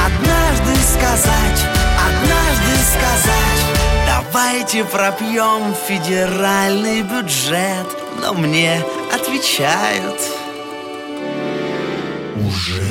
Однажды 0.04 0.74
сказать, 0.82 1.61
однажды 2.09 2.72
сказать 2.92 3.56
Давайте 4.06 4.85
пропьем 4.85 5.74
федеральный 5.88 7.02
бюджет. 7.02 7.87
Но 8.20 8.35
мне 8.35 8.82
отвечают. 9.14 10.20
Уже. 12.37 12.82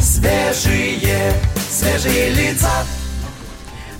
Свежие, 0.00 1.34
свежие 1.70 2.30
лица 2.30 2.70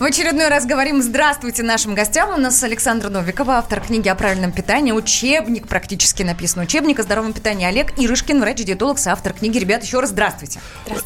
В 0.01 0.03
очередной 0.03 0.49
раз 0.49 0.67
говорим 0.67 1.01
здравствуйте 1.01 1.63
нашим 1.63 1.95
гостям. 1.95 2.31
У 2.35 2.37
нас 2.37 2.61
Александра 2.65 3.11
Новикова, 3.11 3.59
автор 3.59 3.81
книги 3.81 4.09
о 4.09 4.17
правильном 4.17 4.51
питании. 4.51 4.91
Учебник 4.91 5.69
практически 5.69 6.25
написан. 6.25 6.65
Учебник 6.65 6.99
о 6.99 7.05
здоровом 7.05 7.33
питании. 7.33 7.65
Олег 7.65 7.97
Ирышкин, 7.97 8.41
врач-диетолог, 8.41 8.99
соавтор 8.99 9.35
книги. 9.35 9.57
Ребят, 9.57 9.85
еще 9.85 10.01
раз 10.01 10.11
здравствуйте. 10.11 10.59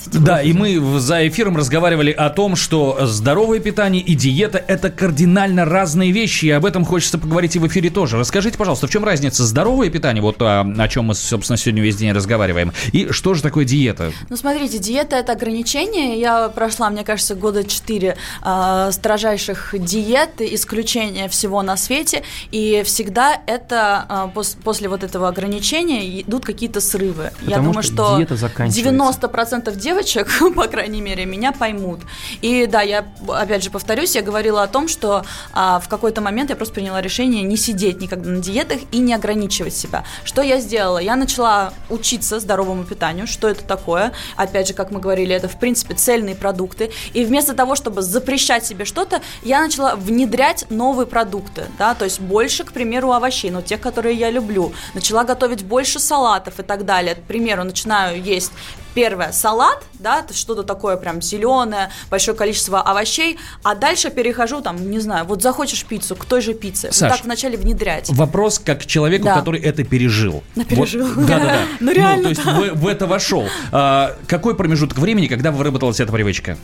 Да, 0.07 0.41
и 0.41 0.55
мы 0.55 0.99
за 0.99 1.29
эфиром 1.29 1.59
разговаривали 1.59 2.11
о 2.13 2.31
том, 2.31 2.57
что 2.57 3.05
здоровое 3.05 3.61
питание 3.61 4.03
и 4.03 4.15
диета– 4.15 4.57
это 4.67 4.91
кардинально 4.91 5.67
разные 5.67 6.11
вещи, 6.11 6.47
и 6.47 6.51
об 6.51 6.65
этом 6.65 6.87
хочется 6.87 7.19
поговорить 7.19 7.57
и 7.57 7.59
в 7.59 7.67
эфире 7.67 7.91
тоже. 7.91 8.17
Расскажите, 8.17 8.57
пожалуйста, 8.57 8.87
в 8.87 8.91
чем 8.91 9.05
разница 9.05 9.45
здоровое 9.45 9.91
питание, 9.91 10.23
вот 10.23 10.41
о, 10.41 10.63
о 10.63 10.89
чем 10.89 11.07
мы, 11.07 11.15
собственно, 11.15 11.59
сегодня 11.59 11.83
весь 11.83 11.97
день 11.97 12.13
разговариваем, 12.13 12.73
и 12.93 13.09
что 13.11 13.35
же 13.35 13.43
такое 13.43 13.67
диета? 13.67 14.13
Ну, 14.31 14.37
смотрите, 14.37 14.79
диета– 14.79 15.17
это 15.19 15.33
ограничение. 15.33 16.19
Я 16.19 16.49
прошла, 16.49 16.89
мне 16.89 17.05
кажется, 17.05 17.35
года 17.35 17.65
четыре 17.65 18.17
э, 18.43 18.78
строжайших 18.93 19.75
диет, 19.79 20.41
исключения 20.41 21.29
всего 21.29 21.63
на 21.63 21.77
свете, 21.77 22.23
и 22.51 22.83
всегда 22.85 23.41
это 23.47 24.07
э, 24.09 24.39
пос- 24.39 24.57
после 24.63 24.89
вот 24.89 25.05
этого 25.05 25.29
ограничения 25.29 26.21
идут 26.21 26.45
какие-то 26.45 26.81
срывы. 26.81 27.33
Я 27.43 27.57
Потому 27.57 27.69
думаю, 27.69 27.83
что 27.83 27.95
что 27.95 28.17
диета 28.17 28.37
заканчивается. 28.37 28.91
90% 28.91 29.77
девочек, 29.77 30.29
по 30.55 30.67
крайней 30.67 31.01
мере, 31.01 31.27
меня 31.27 31.53
поймут. 31.53 32.01
И 32.43 32.67
да, 32.67 32.83
я, 32.83 33.07
опять 33.29 33.65
же, 33.65 33.71
повторюсь, 33.71 34.15
я 34.15 34.23
говорила 34.23 34.63
о 34.63 34.67
том, 34.67 34.89
что 34.89 35.25
а, 35.53 35.81
в 35.81 35.89
какой-то 35.89 36.21
момент 36.21 36.51
я 36.51 36.57
просто 36.57 36.75
приняла 36.75 37.01
решение 37.01 37.43
не 37.43 37.57
сидеть 37.57 38.01
никогда 38.01 38.31
на 38.31 38.41
диетах 38.41 38.81
и 38.93 38.99
не 38.99 39.15
ограничивать 39.15 39.75
себя. 39.75 40.05
Что 40.25 40.43
я 40.43 40.61
сделала? 40.61 40.99
Я 40.99 41.17
начала 41.17 41.73
учиться 41.91 42.41
здоровому 42.41 42.85
питанию, 42.85 43.27
что 43.27 43.49
это 43.49 43.65
такое. 43.65 44.13
Опять 44.37 44.69
же, 44.69 44.75
как 44.75 44.91
мы 44.91 45.01
говорили, 45.01 45.35
это, 45.35 45.49
в 45.49 45.59
принципе, 45.59 45.95
цельные 45.95 46.35
продукты. 46.35 46.91
И 47.15 47.25
вместо 47.25 47.55
того, 47.55 47.75
чтобы 47.75 48.03
запрещать 48.03 48.68
себе 48.69 48.85
что-то, 48.85 49.21
я 49.43 49.61
начала 49.61 49.97
внедрять 49.97 50.67
новые 50.71 51.07
продукты, 51.07 51.67
да, 51.79 51.95
то 51.95 52.05
есть 52.05 52.21
больше, 52.21 52.65
к 52.65 52.73
примеру, 52.73 53.13
овощей, 53.13 53.51
но 53.51 53.63
тех, 53.63 53.81
которые 53.81 54.15
я 54.17 54.31
люблю. 54.31 54.73
Начала 54.95 55.25
готовить 55.25 55.65
больше 55.65 55.99
салатов 55.99 56.61
и 56.61 56.63
так 56.63 56.85
далее. 56.85 57.15
К 57.15 57.23
примеру, 57.23 57.65
начинаю 57.65 58.23
есть 58.23 58.53
Первое, 58.99 59.31
салат, 59.31 59.85
да, 60.01 60.27
что-то 60.33 60.65
такое 60.65 60.97
прям 60.97 61.23
зеленое, 61.23 61.91
большое 62.11 62.37
количество 62.37 62.81
овощей, 62.81 63.39
а 63.63 63.77
дальше 63.77 64.11
перехожу 64.11 64.61
там, 64.61 64.91
не 64.91 64.99
знаю, 64.99 65.25
вот 65.25 65.41
захочешь 65.41 65.85
пиццу, 65.85 66.17
к 66.17 66.25
той 66.25 66.41
же 66.41 66.53
пицце. 66.53 66.91
Саш, 66.91 67.11
вот 67.11 67.17
так 67.17 67.25
вначале 67.25 67.57
внедрять. 67.57 68.11
Вопрос 68.11 68.59
как 68.59 68.81
к 68.83 68.87
человеку, 68.87 69.27
Да. 69.27 69.37
который 69.37 69.61
это 69.61 69.85
пережил. 69.85 70.43
Ну, 70.57 70.65
пережил. 70.65 71.07
Вот, 71.07 71.27
Да-да-да. 71.29 71.61
Ну, 71.79 71.93
реально, 71.93 72.25
то 72.25 72.29
есть 72.31 72.45
в, 72.45 72.75
в 72.75 72.87
это 72.89 73.07
вошел. 73.07 73.47
А, 73.71 74.17
какой 74.27 74.57
промежуток 74.57 74.99
времени, 74.99 75.29
когда 75.29 75.53
выработалась 75.53 76.01
эта 76.01 76.11
привычка? 76.11 76.59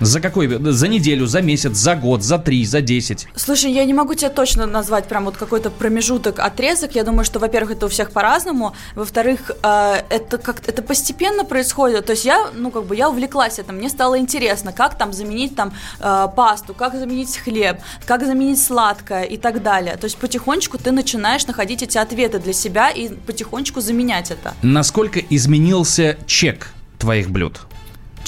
За 0.00 0.20
какой? 0.20 0.48
За 0.72 0.88
неделю, 0.88 1.26
за 1.26 1.42
месяц, 1.42 1.76
за 1.76 1.96
год, 1.96 2.22
за 2.22 2.38
три, 2.38 2.64
за 2.64 2.80
десять? 2.80 3.26
Слушай, 3.34 3.72
я 3.72 3.84
не 3.84 3.94
могу 3.94 4.14
тебе 4.14 4.30
точно 4.30 4.66
назвать 4.66 5.06
прям 5.06 5.24
вот 5.24 5.36
какой-то 5.36 5.70
промежуток, 5.70 6.38
отрезок. 6.38 6.94
Я 6.94 7.04
думаю, 7.04 7.24
что, 7.24 7.38
во-первых, 7.38 7.72
это 7.72 7.86
у 7.86 7.88
всех 7.88 8.12
по-разному. 8.12 8.74
Во-вторых, 8.94 9.50
э, 9.62 10.02
это 10.08 10.38
как 10.38 10.68
это 10.68 10.82
постепенно 10.82 11.44
происходит. 11.44 12.06
То 12.06 12.12
есть 12.12 12.24
я, 12.24 12.50
ну 12.54 12.70
как 12.70 12.84
бы, 12.84 12.94
я 12.94 13.10
увлеклась 13.10 13.58
этим. 13.58 13.76
Мне 13.76 13.88
стало 13.88 14.18
интересно, 14.18 14.72
как 14.72 14.96
там 14.96 15.12
заменить 15.12 15.56
там 15.56 15.72
э, 16.00 16.28
пасту, 16.34 16.74
как 16.74 16.94
заменить 16.94 17.36
хлеб, 17.36 17.78
как 18.06 18.24
заменить 18.24 18.62
сладкое 18.62 19.24
и 19.24 19.36
так 19.36 19.62
далее. 19.62 19.96
То 19.96 20.04
есть 20.04 20.16
потихонечку 20.16 20.78
ты 20.78 20.92
начинаешь 20.92 21.46
находить 21.46 21.82
эти 21.82 21.98
ответы 21.98 22.38
для 22.38 22.52
себя 22.52 22.90
и 22.90 23.08
потихонечку 23.08 23.80
заменять 23.80 24.30
это. 24.30 24.54
Насколько 24.62 25.18
изменился 25.18 26.18
чек 26.26 26.68
твоих 26.98 27.30
блюд? 27.30 27.60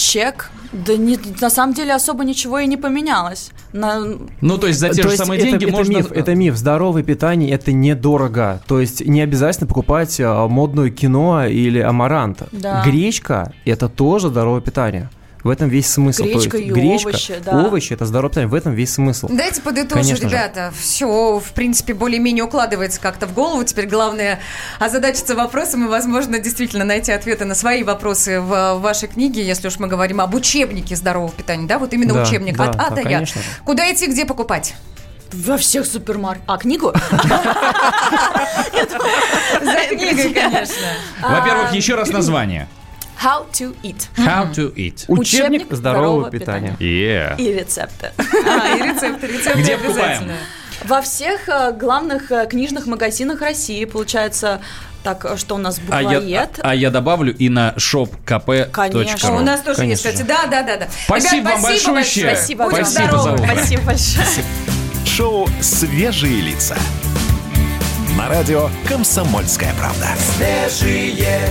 Чек. 0.00 0.50
Да 0.72 0.96
не, 0.96 1.18
на 1.40 1.50
самом 1.50 1.74
деле 1.74 1.92
особо 1.94 2.24
ничего 2.24 2.58
и 2.60 2.66
не 2.66 2.76
поменялось. 2.76 3.50
На, 3.72 4.00
Ну, 4.40 4.58
то 4.58 4.68
есть 4.68 4.78
за 4.78 4.90
те 4.90 5.02
То 5.02 5.10
же 5.10 5.16
самые 5.16 5.40
это, 5.40 5.50
деньги 5.50 5.66
это 5.66 5.76
можно... 5.76 5.96
миф, 5.96 6.12
это 6.12 6.34
миф. 6.34 6.56
Здоровое 6.56 7.02
питание 7.02 7.50
это 7.50 7.72
недорого. 7.72 8.62
То 8.66 8.80
есть 8.80 9.04
не 9.04 9.20
обязательно 9.20 9.66
покупать 9.66 10.18
а, 10.20 10.46
модную 10.48 10.92
кино 10.92 11.44
или 11.46 11.80
амарант. 11.80 12.42
Да. 12.52 12.82
Гречка 12.84 13.52
это 13.64 13.88
тоже 13.88 14.28
здоровое 14.28 14.60
питание. 14.60 15.10
В 15.42 15.48
этом 15.48 15.68
весь 15.68 15.88
смысл. 15.90 16.24
Гречка 16.24 16.50
То 16.50 16.56
есть 16.58 16.68
и 16.68 16.72
гречка, 16.72 17.08
овощи, 17.08 17.34
да. 17.44 17.64
овощи, 17.64 17.92
это 17.94 18.04
здоровое 18.04 18.30
питание, 18.30 18.48
в 18.48 18.54
этом 18.54 18.74
весь 18.74 18.92
смысл. 18.92 19.28
Дайте 19.30 19.62
подытожу, 19.62 19.94
Конечно 20.02 20.16
же. 20.16 20.22
ребята. 20.28 20.72
Все, 20.78 21.38
в 21.38 21.52
принципе, 21.52 21.94
более-менее 21.94 22.44
укладывается 22.44 23.00
как-то 23.00 23.26
в 23.26 23.32
голову. 23.32 23.64
Теперь 23.64 23.86
главное 23.86 24.40
озадачиться 24.78 25.34
вопросом 25.34 25.86
и, 25.86 25.88
возможно, 25.88 26.38
действительно 26.38 26.84
найти 26.84 27.10
ответы 27.12 27.46
на 27.46 27.54
свои 27.54 27.82
вопросы 27.84 28.40
в 28.40 28.78
вашей 28.80 29.08
книге, 29.08 29.42
если 29.42 29.68
уж 29.68 29.78
мы 29.78 29.86
говорим 29.88 30.20
об 30.20 30.34
учебнике 30.34 30.94
здорового 30.94 31.32
питания. 31.32 31.66
Да, 31.66 31.78
вот 31.78 31.94
именно 31.94 32.12
Да, 32.14 32.22
учебник 32.22 32.56
да, 32.56 32.64
от 32.64 32.76
А 32.76 32.90
да, 32.90 32.96
до 32.96 33.00
Я. 33.02 33.16
конечно 33.16 33.40
же. 33.40 33.48
Куда 33.64 33.90
идти, 33.92 34.06
где 34.08 34.26
покупать? 34.26 34.74
Во 35.32 35.56
всех 35.56 35.86
супермаркетах. 35.86 36.48
А, 36.54 36.58
книгу? 36.58 36.92
За 39.62 39.86
книгой, 39.88 40.34
конечно. 40.34 40.86
Во-первых, 41.22 41.72
еще 41.72 41.94
раз 41.94 42.08
название. 42.10 42.68
How 43.22 43.46
to 43.52 43.76
eat. 43.82 44.08
How 44.16 44.50
to 44.54 44.74
eat. 44.74 45.04
Учебник, 45.08 45.66
Учебник 45.66 45.72
здорового, 45.72 46.30
питания. 46.30 46.74
Yeah. 46.80 47.36
И 47.36 47.52
рецепты. 47.52 48.12
А, 48.18 48.76
и 48.76 48.82
рецепты, 48.82 49.26
рецепты 49.26 49.60
Где 49.60 49.74
обязательно. 49.74 50.36
Во 50.84 51.02
всех 51.02 51.46
э, 51.50 51.72
главных 51.72 52.32
э, 52.32 52.46
книжных 52.48 52.86
магазинах 52.86 53.42
России, 53.42 53.84
получается, 53.84 54.62
так, 55.02 55.26
э, 55.26 55.36
что 55.36 55.56
у 55.56 55.58
нас 55.58 55.78
А 55.90 56.00
я, 56.02 56.08
буквоед. 56.20 56.60
а, 56.62 56.70
а 56.70 56.74
я 56.74 56.90
добавлю 56.90 57.36
и 57.36 57.50
на 57.50 57.74
shop.kp.ru. 57.76 58.70
Конечно. 58.70 59.28
А 59.28 59.32
у 59.32 59.40
нас 59.40 59.60
тоже 59.60 59.84
есть, 59.84 60.02
Конечно 60.02 60.24
кстати. 60.24 60.26
Да, 60.26 60.46
да, 60.46 60.62
да, 60.62 60.76
да. 60.78 60.88
Спасибо 61.04 61.50
Ребят, 61.50 61.60
спасибо 61.60 61.92
большое. 61.92 62.36
Спасибо. 62.36 62.64
Будем 62.64 62.84
Спасибо 62.86 63.04
здоровы. 63.04 63.22
за 63.22 63.32
утро. 63.34 63.54
Спасибо 63.54 63.82
большое. 63.82 64.26
Шоу 65.04 65.48
«Свежие 65.60 66.40
лица». 66.40 66.78
На 68.16 68.28
радио 68.30 68.70
«Комсомольская 68.88 69.74
правда». 69.74 70.08
Свежие, 70.38 71.50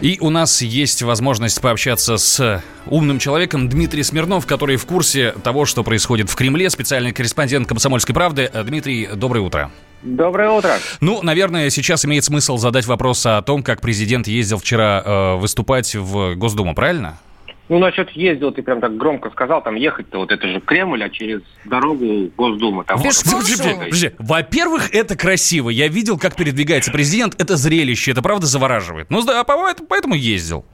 И 0.00 0.18
у 0.20 0.28
нас 0.28 0.60
есть 0.60 1.02
возможность 1.02 1.60
пообщаться 1.60 2.18
с 2.18 2.62
умным 2.86 3.18
человеком 3.18 3.68
Дмитрий 3.68 4.02
Смирнов, 4.02 4.44
который 4.44 4.76
в 4.76 4.84
курсе 4.84 5.32
того, 5.42 5.64
что 5.64 5.82
происходит 5.82 6.28
в 6.28 6.36
Кремле, 6.36 6.68
специальный 6.68 7.12
корреспондент 7.12 7.66
«Комсомольской 7.66 8.14
правды». 8.14 8.50
Э, 8.52 8.62
Дмитрий, 8.62 9.08
доброе 9.14 9.40
утро. 9.40 9.70
Доброе 10.02 10.50
утро. 10.50 10.74
Ну, 11.00 11.22
наверное, 11.22 11.70
сейчас 11.70 12.04
имеет 12.04 12.24
смысл 12.24 12.58
задать 12.58 12.84
вопрос 12.84 13.24
о 13.24 13.40
том, 13.40 13.62
как 13.62 13.80
президент 13.80 14.28
ездил 14.28 14.58
вчера 14.58 15.02
э, 15.04 15.36
выступать 15.36 15.94
в 15.94 16.34
Госдуму, 16.34 16.74
правильно? 16.74 17.18
Ну, 17.68 17.78
насчет 17.78 18.10
ездил, 18.10 18.52
ты 18.52 18.62
прям 18.62 18.80
так 18.80 18.96
громко 18.96 19.30
сказал, 19.30 19.60
там 19.62 19.74
ехать-то 19.74 20.18
вот 20.18 20.30
это 20.30 20.46
же 20.46 20.60
Кремль, 20.60 21.02
а 21.02 21.10
через 21.10 21.40
дорогу 21.64 22.30
Госдумы. 22.36 22.84
Там 22.84 22.98
Вот, 22.98 23.06
подожди, 23.24 23.56
подожди, 23.56 23.74
подожди. 23.84 24.10
Во-первых, 24.18 24.94
это 24.94 25.16
красиво. 25.16 25.70
Я 25.70 25.88
видел, 25.88 26.18
как 26.18 26.36
передвигается 26.36 26.92
президент. 26.92 27.40
Это 27.40 27.56
зрелище, 27.56 28.12
это 28.12 28.22
правда 28.22 28.46
завораживает. 28.46 29.10
Ну, 29.10 29.22
да, 29.22 29.40
а 29.40 29.44
поэтому, 29.44 30.14
ездил. 30.14 30.64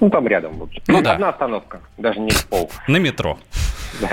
Ну, 0.00 0.10
там 0.10 0.26
рядом. 0.26 0.58
в 0.58 0.62
общем. 0.62 0.82
Ну 0.88 1.02
да. 1.02 1.12
Одна 1.12 1.28
остановка, 1.28 1.80
даже 1.98 2.18
не 2.20 2.32
пол. 2.48 2.70
На 2.88 2.96
метро. 2.96 3.38
Да. 4.00 4.08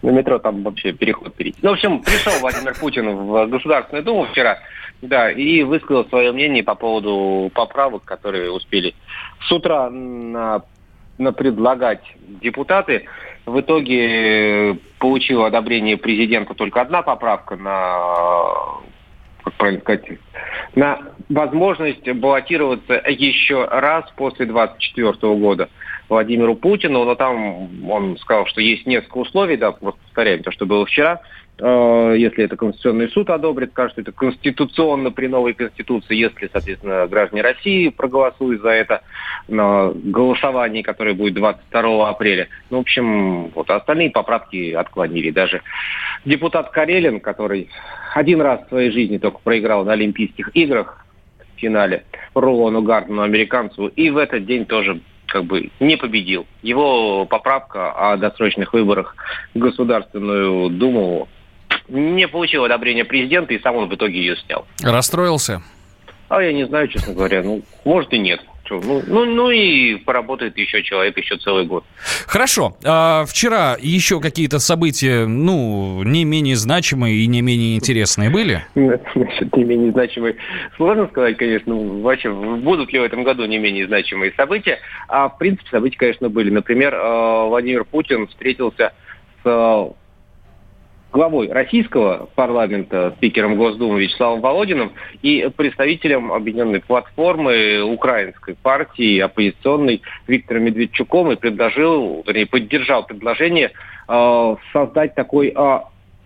На 0.00 0.10
метро 0.10 0.38
там 0.38 0.62
вообще 0.62 0.92
переход 0.92 1.34
перейти. 1.34 1.58
Ну, 1.62 1.70
в 1.70 1.72
общем, 1.74 2.02
пришел 2.02 2.32
Владимир 2.40 2.74
Путин 2.74 3.14
в 3.14 3.46
Государственную 3.46 4.04
Думу 4.04 4.26
вчера, 4.26 4.58
да, 5.02 5.30
и 5.30 5.62
высказал 5.62 6.06
свое 6.06 6.32
мнение 6.32 6.64
по 6.64 6.74
поводу 6.74 7.50
поправок, 7.54 8.04
которые 8.04 8.50
успели 8.50 8.94
с 9.46 9.52
утра 9.52 9.90
на 9.90 10.62
предлагать 11.36 12.02
депутаты. 12.42 13.04
В 13.46 13.60
итоге 13.60 14.78
получила 14.98 15.48
одобрение 15.48 15.96
президента 15.96 16.54
только 16.54 16.80
одна 16.80 17.02
поправка 17.02 17.56
на 17.56 18.82
как 19.44 19.54
правильно 19.54 19.80
сказать, 19.80 20.04
на 20.76 21.00
возможность 21.28 22.08
баллотироваться 22.08 23.02
еще 23.08 23.64
раз 23.64 24.04
после 24.16 24.46
2024 24.46 25.34
года 25.34 25.68
Владимиру 26.08 26.54
Путину, 26.54 27.02
но 27.04 27.16
там 27.16 27.90
он 27.90 28.16
сказал, 28.18 28.46
что 28.46 28.60
есть 28.60 28.86
несколько 28.86 29.18
условий, 29.18 29.56
да, 29.56 29.74
вот 29.80 29.98
повторяем 29.98 30.44
то, 30.44 30.52
что 30.52 30.64
было 30.64 30.86
вчера, 30.86 31.22
Э, 31.22 31.41
если 31.62 32.44
это 32.44 32.56
Конституционный 32.56 33.08
суд 33.10 33.30
одобрит, 33.30 33.70
скажет, 33.70 33.92
что 33.92 34.00
это 34.00 34.10
конституционно 34.10 35.12
при 35.12 35.28
новой 35.28 35.52
Конституции, 35.54 36.16
если, 36.16 36.50
соответственно, 36.52 37.06
граждане 37.06 37.42
России 37.42 37.88
проголосуют 37.88 38.62
за 38.62 38.70
это 38.70 39.02
на 39.46 39.92
голосовании, 39.92 40.82
которое 40.82 41.14
будет 41.14 41.34
22 41.34 42.08
апреля. 42.08 42.48
Ну, 42.70 42.78
в 42.78 42.80
общем, 42.80 43.48
вот 43.50 43.70
остальные 43.70 44.10
поправки 44.10 44.72
отклонили. 44.72 45.30
Даже 45.30 45.62
депутат 46.24 46.70
Карелин, 46.70 47.20
который 47.20 47.68
один 48.12 48.40
раз 48.40 48.64
в 48.64 48.68
своей 48.68 48.90
жизни 48.90 49.18
только 49.18 49.38
проиграл 49.38 49.84
на 49.84 49.92
Олимпийских 49.92 50.50
играх 50.54 51.06
в 51.54 51.60
финале 51.60 52.04
Ролану 52.34 52.82
Гардену, 52.82 53.22
американцу, 53.22 53.86
и 53.86 54.10
в 54.10 54.16
этот 54.16 54.46
день 54.46 54.66
тоже 54.66 55.00
как 55.28 55.44
бы 55.44 55.70
не 55.78 55.96
победил. 55.96 56.44
Его 56.62 57.24
поправка 57.24 57.92
о 57.92 58.16
досрочных 58.16 58.72
выборах 58.72 59.14
в 59.54 59.58
Государственную 59.60 60.68
Думу 60.70 61.28
не 61.92 62.26
получил 62.26 62.64
одобрения 62.64 63.04
президента, 63.04 63.52
и 63.54 63.60
сам 63.60 63.76
он 63.76 63.88
в 63.88 63.94
итоге 63.94 64.18
ее 64.18 64.36
снял. 64.36 64.66
Расстроился? 64.82 65.62
А 66.28 66.42
я 66.42 66.52
не 66.52 66.66
знаю, 66.66 66.88
честно 66.88 67.12
говоря. 67.14 67.42
Ну, 67.42 67.62
может 67.84 68.12
и 68.12 68.18
нет. 68.18 68.40
Ну, 68.70 69.02
ну, 69.06 69.24
ну 69.26 69.50
и 69.50 69.96
поработает 69.96 70.56
еще 70.56 70.82
человек 70.82 71.18
еще 71.18 71.36
целый 71.36 71.66
год. 71.66 71.84
Хорошо. 72.26 72.74
А 72.84 73.26
вчера 73.26 73.76
еще 73.78 74.18
какие-то 74.18 74.60
события, 74.60 75.26
ну, 75.26 76.02
не 76.04 76.24
менее 76.24 76.56
значимые 76.56 77.16
и 77.16 77.26
не 77.26 77.42
менее 77.42 77.76
интересные 77.76 78.30
были? 78.30 78.64
Насчет 78.74 79.54
не 79.54 79.64
менее 79.64 79.92
значимые. 79.92 80.36
Сложно 80.76 81.06
сказать, 81.08 81.36
конечно, 81.36 81.74
вообще, 81.74 82.30
будут 82.30 82.90
ли 82.94 83.00
в 83.00 83.02
этом 83.02 83.24
году 83.24 83.44
не 83.44 83.58
менее 83.58 83.86
значимые 83.86 84.32
события. 84.36 84.78
А 85.08 85.28
в 85.28 85.36
принципе 85.36 85.68
события, 85.70 85.98
конечно, 85.98 86.30
были. 86.30 86.48
Например, 86.48 86.94
э, 86.94 87.48
Владимир 87.48 87.84
Путин 87.84 88.26
встретился 88.28 88.92
с 89.44 89.92
главой 91.12 91.52
российского 91.52 92.28
парламента, 92.34 93.12
спикером 93.18 93.56
Госдумы 93.56 94.00
Вячеславом 94.00 94.40
Володиным 94.40 94.92
и 95.20 95.48
представителем 95.54 96.32
объединенной 96.32 96.80
платформы 96.80 97.82
украинской 97.82 98.54
партии 98.54 99.20
оппозиционной 99.20 100.02
Виктором 100.26 100.64
Медведчуком 100.64 101.30
и 101.30 101.36
предложил, 101.36 102.24
вернее, 102.26 102.46
поддержал 102.46 103.04
предложение 103.04 103.72
э, 104.08 104.56
создать 104.72 105.14
такой 105.14 105.52
э, 105.54 105.80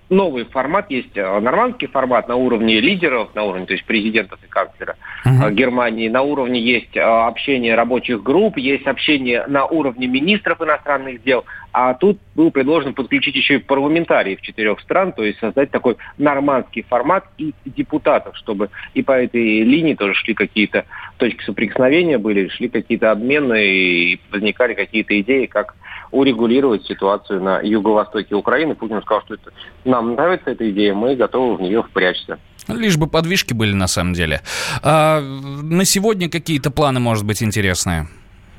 новый 0.09 0.45
формат. 0.45 0.91
Есть 0.91 1.17
э, 1.17 1.41
нормандский 1.41 1.89
формат 1.89 2.29
на 2.29 2.37
уровне 2.37 2.81
лидеров, 2.81 3.35
на 3.35 3.45
уровне, 3.45 3.67
то 3.67 3.73
есть 3.73 3.85
президентов 3.85 4.39
и 4.43 4.47
канцлера 4.47 4.97
э, 5.25 5.51
Германии. 5.53 6.09
На 6.09 6.23
уровне 6.23 6.61
есть 6.61 6.97
э, 6.97 7.01
общение 7.01 7.75
рабочих 7.75 8.23
групп, 8.23 8.57
есть 8.57 8.87
общение 8.87 9.45
на 9.47 9.67
уровне 9.67 10.07
министров 10.07 10.61
иностранных 10.61 11.23
дел. 11.23 11.45
А 11.73 11.95
тут 11.95 12.19
был 12.35 12.51
предложен 12.51 12.95
подключить 12.95 13.37
еще 13.37 13.57
и 13.57 13.59
парламентариев 13.59 14.41
четырех 14.41 14.81
стран, 14.81 15.13
то 15.13 15.23
есть 15.23 15.39
создать 15.41 15.71
такой 15.71 15.97
нормандский 16.17 16.83
формат 16.89 17.27
и 17.37 17.53
депутатов, 17.67 18.37
чтобы 18.37 18.71
и 18.95 19.03
по 19.03 19.13
этой 19.13 19.63
линии 19.63 19.95
тоже 19.95 20.15
шли 20.15 20.35
какие-то 20.35 20.87
точки 21.19 21.45
соприкосновения 21.45 22.19
были, 22.19 22.49
шли 22.49 22.69
какие-то 22.69 23.11
обмены 23.11 23.67
и 23.67 24.21
возникали 24.31 24.75
какие-то 24.75 25.21
идеи, 25.21 25.47
как 25.47 25.75
урегулировать 26.17 26.87
ситуацию 26.87 27.43
на 27.43 27.61
юго-востоке 27.61 28.35
Украины. 28.35 28.75
Путин 28.75 29.03
сказал, 29.03 29.23
что 29.23 29.35
это, 29.35 29.53
нам 29.85 30.15
нравится 30.15 30.51
эта 30.51 30.69
идея, 30.71 30.95
мы 30.95 31.15
готовы 31.15 31.57
в 31.57 31.61
нее 31.61 31.83
впрячься. 31.83 32.39
Лишь 32.69 32.97
бы 32.97 33.07
подвижки 33.07 33.53
были 33.53 33.73
на 33.73 33.87
самом 33.87 34.15
деле. 34.15 34.41
А 34.83 35.21
на 35.21 35.85
сегодня 35.85 36.29
какие-то 36.29 36.71
планы, 36.71 37.01
может 37.01 37.25
быть, 37.25 37.43
интересные? 37.43 38.09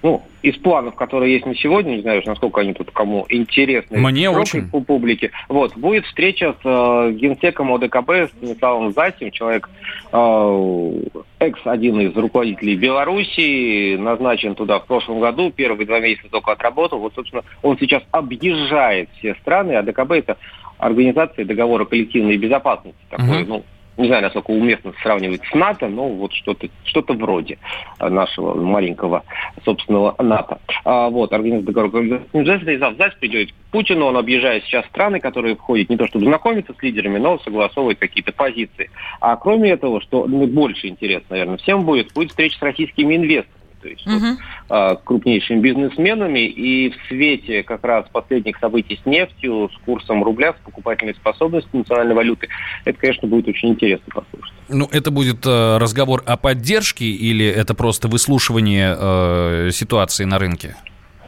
Ну, 0.03 0.21
из 0.43 0.55
планов, 0.57 0.95
которые 0.95 1.33
есть 1.33 1.45
на 1.45 1.55
сегодня, 1.55 1.95
не 1.95 2.01
знаю, 2.01 2.21
насколько 2.25 2.61
они 2.61 2.73
тут 2.73 2.91
кому 2.91 3.25
интересны. 3.29 3.97
Мне 3.97 4.29
очень. 4.29 4.69
По 4.69 4.79
публике. 4.79 5.31
Вот, 5.49 5.75
будет 5.75 6.05
встреча 6.05 6.55
с 6.61 6.65
э, 6.65 7.11
генсеком 7.13 7.73
ОДКБ, 7.73 8.09
с 8.09 8.29
Станиславом 8.29 8.93
Засим, 8.93 9.31
человек, 9.31 9.69
э, 10.11 11.03
экс 11.39 11.59
один 11.65 11.99
из 11.99 12.15
руководителей 12.15 12.75
Белоруссии, 12.75 13.95
назначен 13.97 14.55
туда 14.55 14.79
в 14.79 14.85
прошлом 14.85 15.19
году, 15.19 15.51
первые 15.51 15.87
два 15.87 15.99
месяца 15.99 16.29
только 16.29 16.51
отработал. 16.51 16.99
Вот, 16.99 17.13
собственно, 17.15 17.43
он 17.63 17.77
сейчас 17.79 18.03
объезжает 18.11 19.09
все 19.17 19.35
страны. 19.35 19.73
АДКБ– 19.73 20.11
это 20.13 20.37
Организация 20.77 21.43
договора 21.43 21.85
коллективной 21.85 22.37
безопасности. 22.37 22.99
Такой, 23.09 23.41
Мгм. 23.41 23.49
ну, 23.49 23.63
не 23.97 24.07
знаю, 24.07 24.23
насколько 24.23 24.51
уместно 24.51 24.93
сравнивать 25.01 25.41
с 25.45 25.53
НАТО, 25.53 25.87
но 25.87 26.07
вот 26.07 26.33
что-то 26.33 26.67
что 26.83 27.03
вроде 27.09 27.57
э, 27.99 28.09
нашего 28.09 28.53
маленького 28.53 29.23
собственного 29.65 30.15
НАТО. 30.21 30.59
А, 30.85 31.09
вот, 31.09 31.31
договора 31.31 31.89
коллективной 31.89 32.43
безопасности. 32.43 32.77
Завзась 32.77 33.13
придет 33.15 33.51
к 33.51 33.71
Путину, 33.71 34.05
он 34.05 34.17
объезжает 34.17 34.63
сейчас 34.63 34.85
страны, 34.85 35.19
которые 35.19 35.55
входят 35.55 35.89
не 35.89 35.97
то 35.97 36.07
чтобы 36.07 36.25
знакомиться 36.25 36.73
с 36.77 36.83
лидерами, 36.83 37.17
но 37.17 37.39
согласовывать 37.39 37.99
какие-то 37.99 38.31
позиции. 38.31 38.89
А 39.19 39.35
кроме 39.35 39.71
этого, 39.71 40.01
что 40.01 40.25
ну, 40.27 40.47
больше 40.47 40.87
интересно, 40.87 41.27
наверное, 41.31 41.57
всем 41.57 41.83
будет, 41.83 42.13
будет 42.13 42.29
встреча 42.29 42.57
с 42.57 42.61
российскими 42.61 43.15
инвесторами. 43.15 43.56
То 43.81 43.89
есть 43.89 44.05
вот, 44.05 44.37
а, 44.69 44.95
крупнейшими 44.95 45.59
бизнесменами, 45.59 46.47
и 46.47 46.89
в 46.89 46.95
свете 47.07 47.63
как 47.63 47.83
раз 47.83 48.05
последних 48.11 48.57
событий 48.57 48.99
с 49.01 49.05
нефтью, 49.05 49.69
с 49.73 49.85
курсом 49.85 50.23
рубля, 50.23 50.53
с 50.53 50.65
покупательной 50.65 51.15
способностью 51.15 51.79
национальной 51.79 52.15
валюты, 52.15 52.47
это, 52.85 52.97
конечно, 52.99 53.27
будет 53.27 53.47
очень 53.47 53.69
интересно 53.69 54.05
послушать. 54.13 54.53
Ну, 54.69 54.87
это 54.91 55.11
будет 55.11 55.45
э, 55.45 55.77
разговор 55.77 56.23
о 56.25 56.37
поддержке 56.37 57.05
или 57.05 57.45
это 57.45 57.73
просто 57.73 58.07
выслушивание 58.07 58.95
э, 58.97 59.69
ситуации 59.71 60.25
на 60.25 60.39
рынке? 60.39 60.75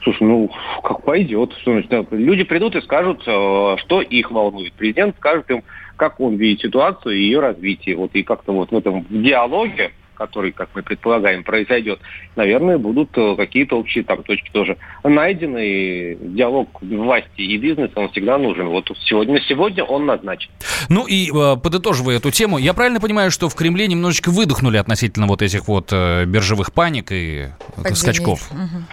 Слушай, 0.04 0.24
ну, 0.24 0.52
как 0.84 1.04
пойдет. 1.04 1.52
Люди 1.66 2.44
придут 2.44 2.76
и 2.76 2.82
скажут, 2.82 3.22
э, 3.28 3.76
что 3.78 4.02
их 4.02 4.32
волнует. 4.32 4.74
Президент 4.74 5.16
скажет 5.18 5.50
им, 5.52 5.64
как 5.96 6.20
он 6.20 6.36
видит 6.36 6.62
ситуацию 6.62 7.16
и 7.16 7.22
ее 7.22 7.40
развитие. 7.40 7.96
Вот 7.96 8.12
и 8.14 8.24
как-то 8.24 8.54
вот 8.54 8.72
в 8.72 8.78
этом 8.78 9.06
диалоге, 9.10 9.92
который, 10.20 10.52
как 10.52 10.70
мы 10.76 10.84
предполагаем, 10.84 11.44
произойдет, 11.44 12.00
наверное, 12.36 12.78
будут 12.78 13.18
э, 13.18 13.36
какие-то 13.38 13.78
общие 13.80 14.04
там 14.04 14.22
точки 14.22 14.50
тоже 14.52 14.78
найдены. 15.04 15.66
И 15.66 16.18
диалог 16.22 16.82
власти 16.82 17.42
и 17.42 17.58
бизнеса, 17.58 17.94
он 17.96 18.10
всегда 18.10 18.38
нужен. 18.38 18.68
Вот 18.68 18.92
сегодня, 19.06 19.36
на 19.36 19.42
сегодня 19.42 19.84
он 19.84 20.06
назначен. 20.06 20.50
Ну 20.90 21.08
и 21.08 21.32
э, 21.32 21.56
подытоживая 21.58 22.18
эту 22.18 22.32
тему, 22.32 22.58
я 22.58 22.74
правильно 22.74 23.00
понимаю, 23.00 23.32
что 23.32 23.48
в 23.48 23.56
Кремле 23.56 23.88
немножечко 23.88 24.30
выдохнули 24.30 24.78
относительно 24.78 25.26
вот 25.26 25.42
этих 25.42 25.68
вот 25.68 25.90
э, 25.92 26.26
биржевых 26.26 26.74
паник 26.74 27.12
и 27.12 27.48
Падений. 27.78 27.96
скачков? 27.96 28.52
Мгм. 28.52 28.86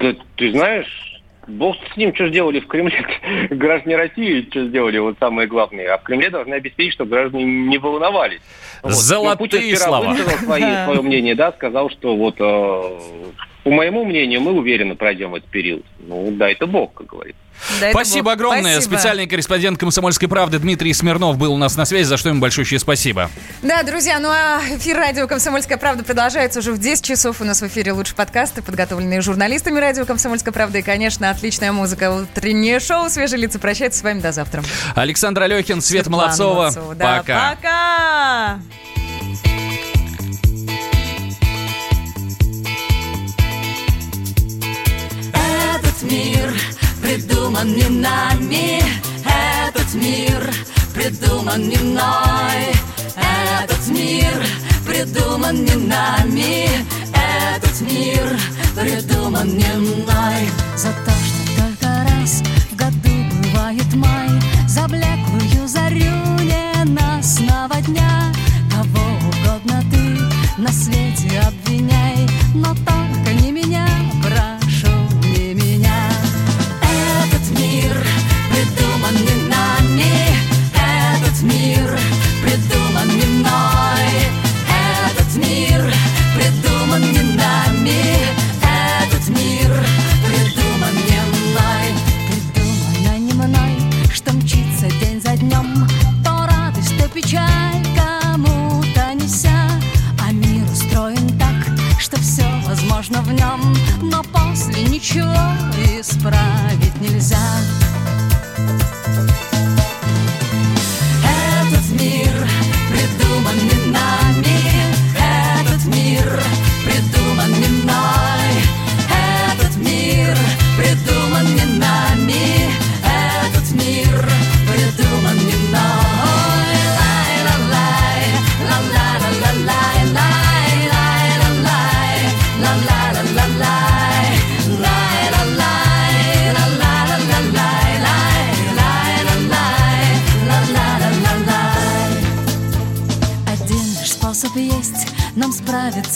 Да 0.00 0.14
ты 0.36 0.50
знаешь, 0.50 1.11
бог 1.46 1.76
с 1.92 1.96
ним, 1.96 2.14
что 2.14 2.28
сделали 2.28 2.60
в 2.60 2.66
Кремле. 2.66 3.04
Граждане 3.50 3.96
России 3.96 4.46
что 4.50 4.64
сделали, 4.66 4.98
вот 4.98 5.16
самое 5.18 5.48
главное. 5.48 5.92
А 5.94 5.98
в 5.98 6.02
Кремле 6.02 6.30
должны 6.30 6.54
обеспечить, 6.54 6.94
чтобы 6.94 7.10
граждане 7.10 7.44
не 7.44 7.78
волновались. 7.78 8.40
Вот. 8.82 8.92
Золотые 8.92 9.32
Ну, 9.32 9.36
Путин 9.38 9.60
вчера 9.60 9.86
слова. 9.88 10.08
высказал 10.10 10.38
свои- 10.38 10.62
свое 10.84 11.02
мнение, 11.02 11.34
да, 11.34 11.52
сказал, 11.52 11.90
что 11.90 12.16
вот 12.16 12.36
э, 12.38 12.98
по 13.64 13.70
моему 13.70 14.04
мнению, 14.04 14.40
мы 14.40 14.52
уверенно 14.52 14.96
пройдем 14.96 15.34
этот 15.34 15.48
период. 15.50 15.84
Ну, 16.00 16.30
да, 16.32 16.50
это 16.50 16.66
бог, 16.66 16.94
как 16.94 17.06
говорится. 17.06 17.40
Да, 17.80 17.90
Спасибо 17.90 18.24
Бог. 18.24 18.32
огромное. 18.34 18.74
Спасибо. 18.74 18.94
Специальный 18.94 19.26
корреспондент 19.26 19.78
«Комсомольской 19.78 20.28
правды» 20.28 20.58
Дмитрий 20.58 20.92
Смирнов 20.92 21.38
был 21.38 21.52
у 21.52 21.56
нас 21.56 21.76
на 21.76 21.84
связи, 21.84 22.04
за 22.04 22.16
что 22.16 22.28
ему 22.30 22.40
большое 22.40 22.66
спасибо. 22.78 23.30
Да, 23.62 23.82
друзья, 23.82 24.18
ну 24.18 24.30
а 24.30 24.60
эфир 24.76 24.96
радио 24.96 25.28
«Комсомольская 25.28 25.78
правда» 25.78 26.02
продолжается 26.02 26.58
уже 26.58 26.72
в 26.72 26.78
10 26.78 27.04
часов. 27.04 27.40
У 27.40 27.44
нас 27.44 27.62
в 27.62 27.66
эфире 27.68 27.92
лучшие 27.92 28.16
подкасты, 28.16 28.62
подготовленные 28.62 29.20
журналистами 29.20 29.78
радио 29.78 30.04
«Комсомольская 30.04 30.52
правда». 30.52 30.78
И, 30.78 30.82
конечно, 30.82 31.30
отличная 31.30 31.72
музыка. 31.72 32.10
Утреннее 32.10 32.80
шоу 32.80 33.08
«Свежие 33.08 33.40
лица». 33.42 33.60
Прощается 33.60 34.00
с 34.00 34.02
вами 34.02 34.20
до 34.20 34.32
завтра. 34.32 34.62
Александр 34.96 35.42
Алехин, 35.42 35.80
Свет 35.80 36.04
Светлана 36.04 36.24
Молодцова. 36.24 36.54
Молодцова, 36.54 36.94
да, 36.96 37.18
Пока. 37.18 37.50
Пока! 37.56 38.60
Мир 46.02 46.52
придуман 47.00 47.72
не 47.74 47.88
нами, 47.88 48.82
этот 49.24 49.94
мир 49.94 50.50
придуман 50.94 51.68
не 51.68 51.76
мной, 51.78 52.74
этот 53.16 53.88
мир 53.88 54.32
придуман 54.86 55.64
не 55.64 55.74
нами, 55.74 56.68
этот 57.12 57.80
мир 57.80 58.38
придуман 58.74 59.48
не 59.56 59.72
мной. 59.76 60.48
За 60.76 60.88
то, 61.04 61.12
что 61.12 61.62
только 61.62 61.86
раз 62.04 62.42
в 62.70 62.76
году 62.76 63.10
бывает 63.42 63.94
май 63.94 64.28
За 64.66 64.88
блеклую 64.88 65.68
зарю 65.68 66.14
ненастного 66.40 67.80
дня. 67.82 68.32
Кого 68.70 69.04
угодно 69.28 69.82
ты 69.90 70.60
на 70.60 70.72
свете 70.72 71.40
обвиняй 71.40 72.26
Но 72.54 72.74
только 72.74 73.32
не 73.42 73.52
меня, 73.52 73.86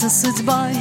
с 0.08 0.22
судьбой 0.22 0.76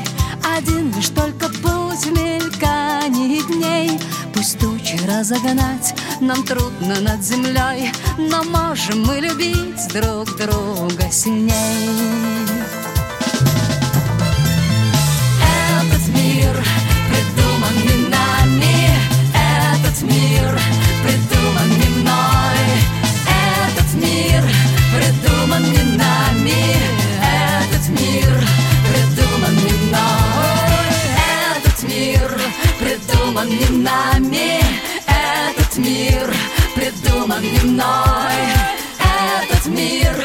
Один 0.55 0.93
лишь 0.95 1.09
только 1.09 1.49
путь 1.49 2.05
в 2.05 2.11
мелькании 2.11 3.41
дней 3.41 3.99
Пусть 4.33 4.59
тучи 4.59 4.99
разогнать 5.07 5.95
нам 6.19 6.43
трудно 6.43 6.99
над 7.01 7.23
землей 7.23 7.91
Но 8.17 8.43
можем 8.43 9.03
мы 9.03 9.19
любить 9.19 9.87
друг 9.93 10.37
друга 10.37 11.11
сильней 11.11 12.24
придуман 33.45 33.49
не 33.49 33.83
нами, 33.83 34.61
этот 35.07 35.77
мир 35.77 36.33
придуман 36.75 37.41
не 37.41 37.59
мной, 37.59 38.41
этот 38.99 39.65
мир 39.67 40.15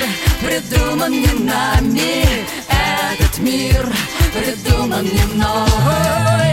придуман 0.41 1.13
не 1.13 1.45
нами, 1.45 2.25
этот 2.69 3.39
мир 3.39 3.87
придуман 4.33 5.05
не 5.05 5.35
мной, 5.35 6.50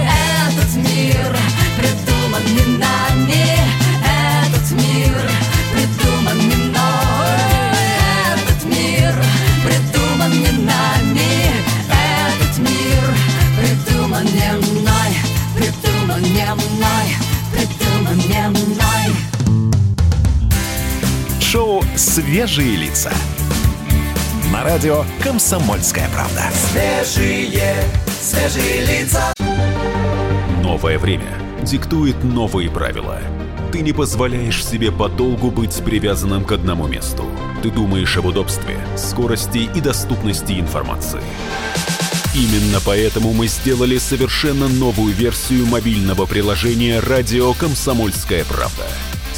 Свежие 22.18 22.76
лица. 22.78 23.14
На 24.52 24.64
радио 24.64 25.06
«Комсомольская 25.22 26.10
правда». 26.10 26.46
Свежие, 26.52 27.76
свежие 28.20 28.86
лица. 28.88 29.36
Новое 30.64 30.98
время 30.98 31.38
диктует 31.62 32.24
новые 32.24 32.72
правила. 32.72 33.20
Ты 33.72 33.82
не 33.82 33.94
позволяешь 33.94 34.66
себе 34.66 34.92
подолгу 34.92 35.52
быть 35.52 35.76
привязанным 35.86 36.44
к 36.44 36.54
одному 36.54 36.88
месту. 36.88 37.24
Ты 37.62 37.70
думаешь 37.70 38.18
об 38.18 38.26
удобстве, 38.26 38.80
скорости 38.98 39.70
и 39.76 39.80
доступности 39.80 40.54
информации. 40.54 41.22
Именно 42.34 42.80
поэтому 42.84 43.32
мы 43.32 43.46
сделали 43.46 44.00
совершенно 44.00 44.68
новую 44.68 45.14
версию 45.14 45.68
мобильного 45.68 46.26
приложения 46.26 47.00
«Радио 47.00 47.54
Комсомольская 47.54 48.44
правда». 48.44 48.88